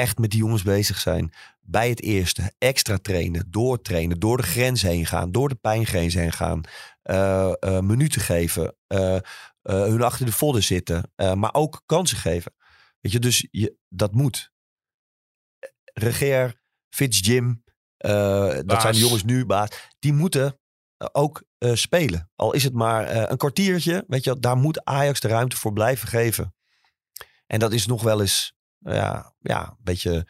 echt 0.00 0.18
met 0.18 0.30
die 0.30 0.40
jongens 0.40 0.62
bezig 0.62 0.98
zijn. 0.98 1.32
Bij 1.60 1.88
het 1.88 2.02
eerste. 2.02 2.52
Extra 2.58 2.98
trainen. 2.98 3.50
Doortrainen. 3.50 4.20
Door 4.20 4.36
de 4.36 4.42
grens 4.42 4.82
heen 4.82 5.06
gaan. 5.06 5.32
Door 5.32 5.48
de 5.48 5.54
pijngrens 5.54 6.14
heen 6.14 6.32
gaan. 6.32 6.60
Uh, 7.04 7.52
uh, 7.60 7.80
minuten 7.80 8.20
geven. 8.20 8.76
Uh, 8.88 9.16
hun 9.62 10.02
achter 10.02 10.26
de 10.26 10.32
vodden 10.32 10.62
zitten. 10.62 11.12
maar 11.16 11.54
ook 11.54 11.82
kansen 11.86 12.16
geven. 12.18 12.52
Weet 13.00 13.12
je, 13.12 13.18
dus 13.18 13.46
je, 13.50 13.76
dat 13.88 14.14
moet. 14.14 14.52
Regeer, 15.92 16.60
Fitz 16.88 17.20
Jim. 17.20 17.64
dat 17.96 18.80
zijn 18.80 18.92
de 18.92 18.98
jongens 18.98 19.24
nu, 19.24 19.46
baas. 19.46 19.68
Die 19.98 20.12
moeten 20.12 20.58
ook 21.12 21.42
spelen. 21.58 22.30
Al 22.36 22.52
is 22.52 22.64
het 22.64 22.72
maar 22.72 23.30
een 23.30 23.36
kwartiertje. 23.36 24.04
Weet 24.06 24.24
je, 24.24 24.38
daar 24.38 24.56
moet 24.56 24.84
Ajax 24.84 25.20
de 25.20 25.28
ruimte 25.28 25.56
voor 25.56 25.72
blijven 25.72 26.08
geven. 26.08 26.54
En 27.46 27.58
dat 27.58 27.72
is 27.72 27.86
nog 27.86 28.02
wel 28.02 28.20
eens 28.20 28.59
ja, 28.80 29.34
ja, 29.38 29.68
een 29.68 29.76
beetje, 29.84 30.26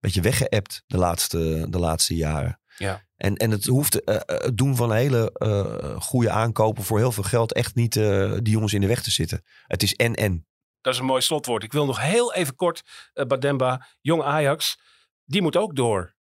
beetje 0.00 0.20
weggeëpt 0.20 0.82
de 0.86 0.98
laatste, 0.98 1.66
de 1.70 1.78
laatste 1.78 2.14
jaren. 2.14 2.60
Ja. 2.76 3.06
En, 3.16 3.36
en 3.36 3.50
het 3.50 3.66
hoeft 3.66 4.08
uh, 4.08 4.16
het 4.26 4.56
doen 4.56 4.76
van 4.76 4.92
hele 4.92 5.36
uh, 5.38 6.00
goede 6.00 6.30
aankopen 6.30 6.84
voor 6.84 6.98
heel 6.98 7.12
veel 7.12 7.22
geld 7.22 7.52
echt 7.52 7.74
niet 7.74 7.96
uh, 7.96 8.32
die 8.42 8.52
jongens 8.52 8.72
in 8.72 8.80
de 8.80 8.86
weg 8.86 9.02
te 9.02 9.10
zitten. 9.10 9.42
Het 9.66 9.82
is 9.82 9.94
en 9.94 10.14
en. 10.14 10.46
Dat 10.80 10.92
is 10.92 10.98
een 10.98 11.06
mooi 11.06 11.22
slotwoord. 11.22 11.62
Ik 11.62 11.72
wil 11.72 11.86
nog 11.86 12.00
heel 12.00 12.34
even 12.34 12.54
kort, 12.54 12.82
Bademba, 13.26 13.86
jong 14.00 14.22
Ajax, 14.22 14.80
die 15.24 15.42
moet 15.42 15.56
ook 15.56 15.76
door. 15.76 16.14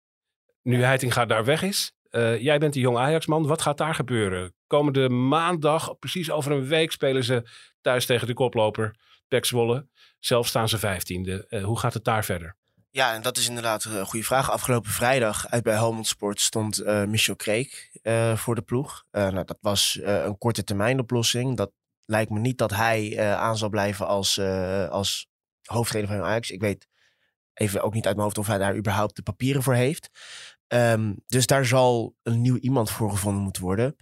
Nu 0.62 0.84
Heitinga 0.84 1.26
daar 1.26 1.46
weg 1.46 1.62
is. 1.62 1.94
Jij 2.40 2.58
bent 2.58 2.74
die 2.74 2.82
jong 2.82 2.98
Ajax-man. 2.98 3.48
Wat 3.48 3.62
gaat 3.62 3.78
daar 3.78 3.96
gebeuren? 3.96 4.54
Komende 4.68 5.10
maandag, 5.10 6.00
precies 6.00 6.32
over 6.32 6.52
een 6.52 6.68
week, 6.68 6.92
spelen 6.92 7.24
ze 7.24 7.50
thuis 7.82 8.06
tegen 8.06 8.28
de 8.28 8.34
koploper 8.34 8.96
Pek 9.28 9.46
Zwolle. 9.46 9.88
Zelf 10.26 10.48
staan 10.48 10.70
ze 10.70 10.78
vijftiende. 10.78 11.46
Uh, 11.50 11.64
hoe 11.64 11.80
gaat 11.80 11.94
het 11.94 12.04
daar 12.04 12.26
verder? 12.26 12.56
Ja, 12.90 13.14
en 13.14 13.22
dat 13.22 13.38
is 13.38 13.48
inderdaad 13.48 13.84
een 13.84 14.06
goede 14.06 14.26
vraag. 14.26 14.52
Afgelopen 14.52 14.92
vrijdag 14.92 15.48
uit 15.48 15.64
bij 15.64 15.74
Helmond 15.74 16.08
Sport 16.08 16.42
stond 16.42 16.82
uh, 16.82 17.04
Michel 17.04 17.36
Kreek 17.36 17.92
voor 18.36 18.56
de 18.56 18.62
ploeg. 18.62 19.04
nou, 19.12 19.44
dat 19.44 19.58
was 19.62 20.00
een 20.02 20.38
korte 20.38 20.64
termijn 20.64 21.00
oplossing. 21.00 21.58
Dat 21.58 21.72
lijkt 22.06 22.32
me 22.32 22.40
niet 22.40 22.58
dat 22.58 22.72
hij 22.72 23.18
eh, 23.18 23.34
aan 23.34 23.58
zal 23.58 23.70
blijven 23.70 24.08
als, 24.08 24.38
eh, 24.38 24.90
als 24.90 25.28
hoofdtrainer 25.64 26.16
van 26.16 26.26
Ajax. 26.26 26.52
Ik 26.52 26.62
weet 26.62 26.88
even 27.54 27.82
ook 27.82 27.94
niet 27.94 28.06
uit 28.06 28.16
mijn 28.16 28.26
hoofd 28.26 28.38
of 28.38 28.48
hij 28.48 28.58
daar 28.58 28.76
überhaupt 28.76 29.16
de 29.16 29.22
papieren 29.22 29.64
voor 29.64 29.74
heeft. 29.74 30.10
Ehm, 30.68 31.14
dus 31.28 31.46
daar 31.46 31.66
zal 31.66 32.16
een 32.24 32.42
nieuw 32.42 32.58
iemand 32.58 32.92
voor 32.92 33.10
gevonden 33.10 33.44
moeten 33.44 33.62
worden. 33.62 33.96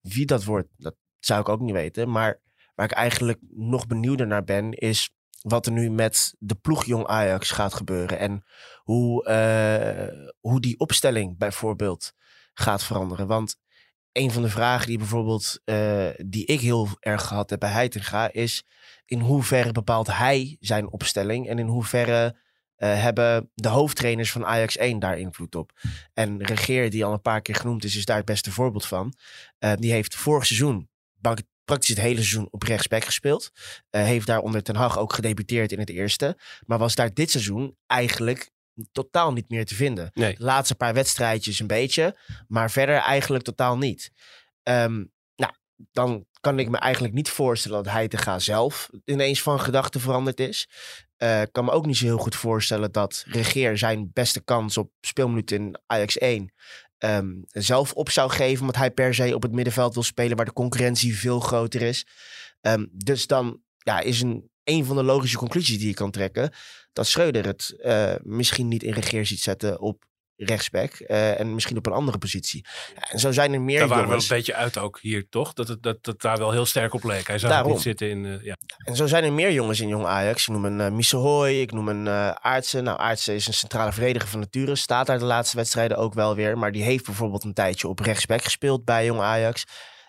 Wie 0.00 0.26
dat 0.26 0.44
wordt, 0.44 0.68
dat 0.76 0.96
zou 1.18 1.40
ik 1.40 1.48
ook 1.48 1.60
niet 1.60 1.74
weten. 1.74 2.10
Maar 2.10 2.40
waar 2.74 2.86
ik 2.86 2.92
eigenlijk 2.92 3.38
nog 3.50 3.86
benieuwder 3.86 4.26
naar 4.26 4.44
ben, 4.44 4.72
is 4.72 5.10
wat 5.42 5.66
er 5.66 5.72
nu 5.72 5.90
met 5.90 6.34
de 6.38 6.54
ploeg 6.54 6.84
Jong 6.84 7.06
Ajax 7.06 7.50
gaat 7.50 7.74
gebeuren. 7.74 8.18
En 8.18 8.44
hoe, 8.76 9.24
eh, 9.24 10.32
hoe 10.40 10.60
die 10.60 10.78
opstelling 10.78 11.38
bijvoorbeeld 11.38 12.12
gaat 12.54 12.84
veranderen. 12.84 13.26
Want 13.26 13.56
een 14.12 14.30
van 14.30 14.42
de 14.42 14.48
vragen 14.48 14.86
die 14.86 14.98
bijvoorbeeld 14.98 15.60
eh, 15.64 16.08
die 16.16 16.44
ik 16.44 16.60
heel 16.60 16.88
erg 17.00 17.26
gehad 17.26 17.50
heb 17.50 17.60
bij 17.60 17.70
Heitinga 17.70 18.32
is 18.32 18.64
in 19.04 19.20
hoeverre 19.20 19.72
bepaalt 19.72 20.06
hij 20.06 20.56
zijn 20.60 20.90
opstelling 20.90 21.48
en 21.48 21.58
in 21.58 21.66
hoeverre 21.66 22.36
eh, 22.74 23.02
hebben 23.02 23.50
de 23.54 23.68
hoofdtrainers 23.68 24.32
van 24.32 24.46
Ajax 24.46 24.76
1 24.76 24.98
daar 24.98 25.18
invloed 25.18 25.54
op. 25.54 25.72
En 26.14 26.44
Regeer, 26.44 26.90
die 26.90 27.04
al 27.04 27.12
een 27.12 27.20
paar 27.20 27.42
keer 27.42 27.54
genoemd 27.54 27.84
is, 27.84 27.96
is 27.96 28.04
daar 28.04 28.16
het 28.16 28.24
beste 28.24 28.52
voorbeeld 28.52 28.86
van. 28.86 29.14
Die 29.58 29.92
heeft 29.92 30.14
vorig 30.14 30.46
seizoen 30.46 30.88
praktisch 31.68 31.88
het 31.88 31.98
hele 31.98 32.14
seizoen 32.14 32.48
op 32.50 32.62
rechtsback 32.62 33.04
gespeeld. 33.04 33.50
Uh, 33.90 34.02
heeft 34.02 34.26
daar 34.26 34.40
onder 34.40 34.62
Ten 34.62 34.76
Hag 34.76 34.98
ook 34.98 35.12
gedebuteerd 35.12 35.72
in 35.72 35.78
het 35.78 35.90
eerste. 35.90 36.38
Maar 36.66 36.78
was 36.78 36.94
daar 36.94 37.14
dit 37.14 37.30
seizoen 37.30 37.76
eigenlijk 37.86 38.50
totaal 38.92 39.32
niet 39.32 39.48
meer 39.48 39.66
te 39.66 39.74
vinden. 39.74 40.10
Nee. 40.14 40.36
De 40.36 40.44
laatste 40.44 40.74
paar 40.74 40.94
wedstrijdjes 40.94 41.60
een 41.60 41.66
beetje, 41.66 42.18
maar 42.48 42.70
verder 42.70 42.96
eigenlijk 42.96 43.44
totaal 43.44 43.78
niet. 43.78 44.10
Um, 44.62 45.12
nou, 45.36 45.52
dan 45.92 46.26
kan 46.40 46.58
ik 46.58 46.68
me 46.68 46.78
eigenlijk 46.78 47.14
niet 47.14 47.28
voorstellen 47.28 47.82
dat 47.82 47.92
hij 47.92 48.08
te 48.08 48.16
gaan 48.16 48.40
zelf 48.40 48.90
ineens 49.04 49.42
van 49.42 49.60
gedachten 49.60 50.00
veranderd 50.00 50.40
is. 50.40 50.68
Ik 51.16 51.26
uh, 51.26 51.42
kan 51.52 51.64
me 51.64 51.70
ook 51.70 51.86
niet 51.86 51.96
zo 51.96 52.04
heel 52.04 52.18
goed 52.18 52.36
voorstellen 52.36 52.92
dat 52.92 53.24
Regeer 53.26 53.78
zijn 53.78 54.10
beste 54.12 54.40
kans 54.44 54.76
op 54.76 54.90
speelminuten 55.00 55.56
in 55.56 55.78
Ajax 55.86 56.18
1 56.18 56.52
um, 56.98 57.44
zelf 57.46 57.92
op 57.92 58.10
zou 58.10 58.30
geven. 58.30 58.60
Omdat 58.60 58.76
hij 58.76 58.90
per 58.90 59.14
se 59.14 59.34
op 59.34 59.42
het 59.42 59.52
middenveld 59.52 59.94
wil 59.94 60.02
spelen 60.02 60.36
waar 60.36 60.46
de 60.46 60.52
concurrentie 60.52 61.18
veel 61.18 61.40
groter 61.40 61.82
is. 61.82 62.06
Um, 62.60 62.88
dus 62.92 63.26
dan 63.26 63.60
ja, 63.78 64.00
is 64.00 64.20
een, 64.20 64.50
een 64.64 64.84
van 64.84 64.96
de 64.96 65.02
logische 65.02 65.36
conclusies 65.36 65.78
die 65.78 65.88
je 65.88 65.94
kan 65.94 66.10
trekken. 66.10 66.52
Dat 66.92 67.06
Schreuder 67.06 67.46
het 67.46 67.74
uh, 67.78 68.14
misschien 68.22 68.68
niet 68.68 68.82
in 68.82 68.92
regeer 68.92 69.26
ziet 69.26 69.40
zetten 69.40 69.80
op 69.80 70.04
rechtsback. 70.38 70.92
Uh, 71.00 71.40
en 71.40 71.54
misschien 71.54 71.76
op 71.76 71.86
een 71.86 71.92
andere 71.92 72.18
positie. 72.18 72.64
Ja, 72.94 73.10
en 73.10 73.18
zo 73.18 73.32
zijn 73.32 73.52
er 73.52 73.60
meer 73.60 73.78
Daar 73.78 73.88
waren 73.88 74.04
jongens. 74.04 74.28
wel 74.28 74.38
een 74.38 74.44
beetje 74.44 74.60
uit 74.60 74.78
ook 74.78 74.98
hier, 75.00 75.28
toch? 75.28 75.52
Dat 75.52 75.68
het 75.68 75.82
dat, 75.82 76.04
dat 76.04 76.20
daar 76.20 76.38
wel 76.38 76.50
heel 76.50 76.66
sterk 76.66 76.94
op 76.94 77.04
leek. 77.04 77.26
Hij 77.26 77.38
Daarom. 77.38 77.72
niet 77.72 77.80
zitten 77.80 78.10
in... 78.10 78.24
Uh, 78.24 78.42
ja. 78.42 78.56
En 78.78 78.96
zo 78.96 79.06
zijn 79.06 79.24
er 79.24 79.32
meer 79.32 79.52
jongens 79.52 79.80
in 79.80 79.88
Jong 79.88 80.06
Ajax. 80.06 80.42
Ik 80.42 80.54
noem 80.54 80.64
een 80.64 80.78
uh, 80.80 80.88
Missehooi, 80.88 81.60
ik 81.60 81.72
noem 81.72 81.88
een 81.88 82.06
uh, 82.06 82.30
Aartsen. 82.30 82.84
Nou, 82.84 82.98
Aartsen 82.98 83.34
is 83.34 83.46
een 83.46 83.54
centrale 83.54 83.92
verdediger 83.92 84.28
van 84.28 84.40
nature. 84.40 84.76
Staat 84.76 85.06
daar 85.06 85.18
de 85.18 85.24
laatste 85.24 85.56
wedstrijden 85.56 85.96
ook 85.96 86.14
wel 86.14 86.34
weer. 86.34 86.58
Maar 86.58 86.72
die 86.72 86.82
heeft 86.82 87.04
bijvoorbeeld 87.04 87.44
een 87.44 87.54
tijdje 87.54 87.88
op 87.88 88.00
rechtsback 88.00 88.42
gespeeld 88.42 88.84
bij 88.84 89.04
Jong 89.04 89.20
Ajax. 89.20 89.64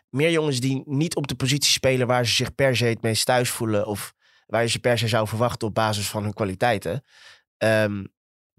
Meer 0.09 0.31
jongens 0.31 0.59
die 0.59 0.83
niet 0.85 1.15
op 1.15 1.27
de 1.27 1.35
positie 1.35 1.71
spelen 1.71 2.07
waar 2.07 2.25
ze 2.25 2.33
zich 2.33 2.55
per 2.55 2.75
se 2.75 2.85
het 2.85 3.01
meest 3.01 3.25
thuis 3.25 3.49
voelen. 3.49 3.85
Of 3.85 4.13
waar 4.45 4.61
je 4.61 4.69
ze 4.69 4.79
per 4.79 4.97
se 4.97 5.07
zou 5.07 5.27
verwachten 5.27 5.67
op 5.67 5.73
basis 5.73 6.07
van 6.07 6.23
hun 6.23 6.33
kwaliteiten. 6.33 7.03
Um, 7.57 8.13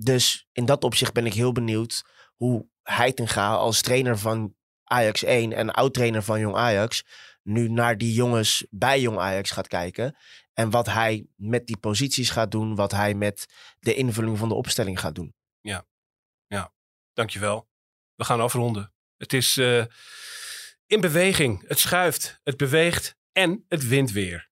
dus 0.05 0.49
in 0.53 0.65
dat 0.65 0.85
opzicht 0.85 1.13
ben 1.13 1.27
ik 1.27 1.35
heel 1.35 1.53
benieuwd 1.53 2.05
hoe 2.37 2.69
Heitinga 2.83 3.55
als 3.55 3.81
trainer 3.81 4.19
van 4.19 4.55
Ajax 4.85 5.23
1 5.25 5.53
en 5.53 5.71
oud-trainer 5.71 6.23
van 6.23 6.41
Jong 6.41 6.57
Ajax 6.57 7.05
nu 7.43 7.69
naar 7.69 7.99
die 7.99 8.13
jongens 8.13 8.67
bij 8.71 9.01
Jong 9.01 9.19
Ajax 9.19 9.51
gaat 9.51 9.69
kijken. 9.69 10.17
En 10.53 10.71
wat 10.71 10.87
hij 10.87 11.27
met 11.37 11.67
die 11.67 11.77
posities 11.77 12.31
gaat 12.31 12.51
doen, 12.51 12.75
wat 12.75 12.91
hij 12.91 13.15
met 13.15 13.47
de 13.79 13.95
invulling 13.95 14.39
van 14.39 14.49
de 14.49 14.55
opstelling 14.55 15.01
gaat 15.01 15.15
doen. 15.15 15.35
Ja, 15.61 15.87
ja. 16.47 16.73
dankjewel. 17.13 17.69
We 18.15 18.25
gaan 18.25 18.41
afronden. 18.41 18.93
Het 19.17 19.33
is 19.33 19.57
uh, 19.57 19.85
in 20.87 21.01
beweging. 21.01 21.69
Het 21.69 21.79
schuift, 21.79 22.41
het 22.43 22.57
beweegt 22.57 23.17
en 23.33 23.65
het 23.69 23.89
wint 23.89 24.11
weer. 24.11 24.51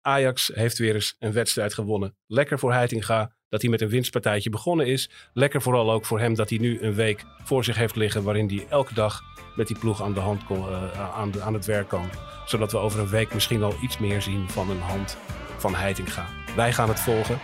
Ajax 0.00 0.50
heeft 0.54 0.78
weer 0.78 0.94
eens 0.94 1.16
een 1.18 1.32
wedstrijd 1.32 1.74
gewonnen. 1.74 2.16
Lekker 2.26 2.58
voor 2.58 2.72
Heitinga 2.72 3.36
dat 3.50 3.60
hij 3.60 3.70
met 3.70 3.80
een 3.80 3.88
winstpartijtje 3.88 4.50
begonnen 4.50 4.86
is. 4.86 5.10
Lekker 5.32 5.62
vooral 5.62 5.92
ook 5.92 6.04
voor 6.04 6.20
hem 6.20 6.34
dat 6.34 6.48
hij 6.48 6.58
nu 6.58 6.80
een 6.80 6.94
week 6.94 7.24
voor 7.44 7.64
zich 7.64 7.76
heeft 7.76 7.96
liggen 7.96 8.22
waarin 8.22 8.48
hij 8.48 8.66
elke 8.68 8.94
dag 8.94 9.22
met 9.56 9.66
die 9.66 9.78
ploeg 9.78 10.02
aan 10.02 10.12
de 10.12 10.20
hand 10.20 10.42
uh, 10.50 11.42
aan, 11.42 11.54
het 11.54 11.66
werk 11.66 11.88
kan. 11.88 12.10
Zodat 12.46 12.72
we 12.72 12.78
over 12.78 13.00
een 13.00 13.08
week 13.08 13.34
misschien 13.34 13.62
al 13.62 13.74
iets 13.82 13.98
meer 13.98 14.22
zien 14.22 14.48
van 14.48 14.70
een 14.70 14.80
hand 14.80 15.16
van 15.56 15.74
Heitinga. 15.74 16.26
Wij 16.56 16.72
gaan 16.72 16.88
het 16.88 17.00
volgen. 17.00 17.38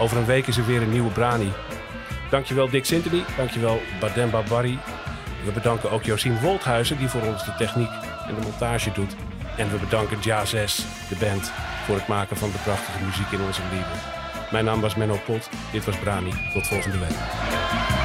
Over 0.00 0.16
een 0.16 0.26
week 0.26 0.46
is 0.46 0.56
er 0.56 0.66
weer 0.66 0.82
een 0.82 0.92
nieuwe 0.92 1.10
Brani. 1.10 1.52
Dankjewel 2.30 2.70
Dick 2.70 2.84
Sintony, 2.84 3.22
dankjewel 3.36 3.80
Bademba 4.00 4.42
Barry. 4.42 4.78
We 5.44 5.52
bedanken 5.52 5.90
ook 5.90 6.02
Josien 6.02 6.40
Wolthuizen 6.40 6.98
die 6.98 7.08
voor 7.08 7.22
ons 7.22 7.44
de 7.44 7.54
techniek 7.58 7.90
en 8.28 8.34
de 8.34 8.40
montage 8.42 8.92
doet. 8.92 9.16
En 9.56 9.70
we 9.70 9.78
bedanken 9.78 10.18
Ja 10.20 10.44
6, 10.44 10.76
de 11.08 11.16
band, 11.20 11.52
voor 11.84 11.94
het 11.94 12.08
maken 12.08 12.36
van 12.36 12.50
de 12.50 12.58
prachtige 12.58 13.04
muziek 13.04 13.30
in 13.30 13.46
onze 13.46 13.62
lieden. 13.70 14.17
Mijn 14.50 14.64
naam 14.64 14.80
was 14.80 14.94
Menno 14.94 15.18
Pot. 15.26 15.48
Dit 15.72 15.84
was 15.84 15.98
Brani. 15.98 16.32
Tot 16.52 16.66
volgende 16.66 16.98
week. 16.98 17.97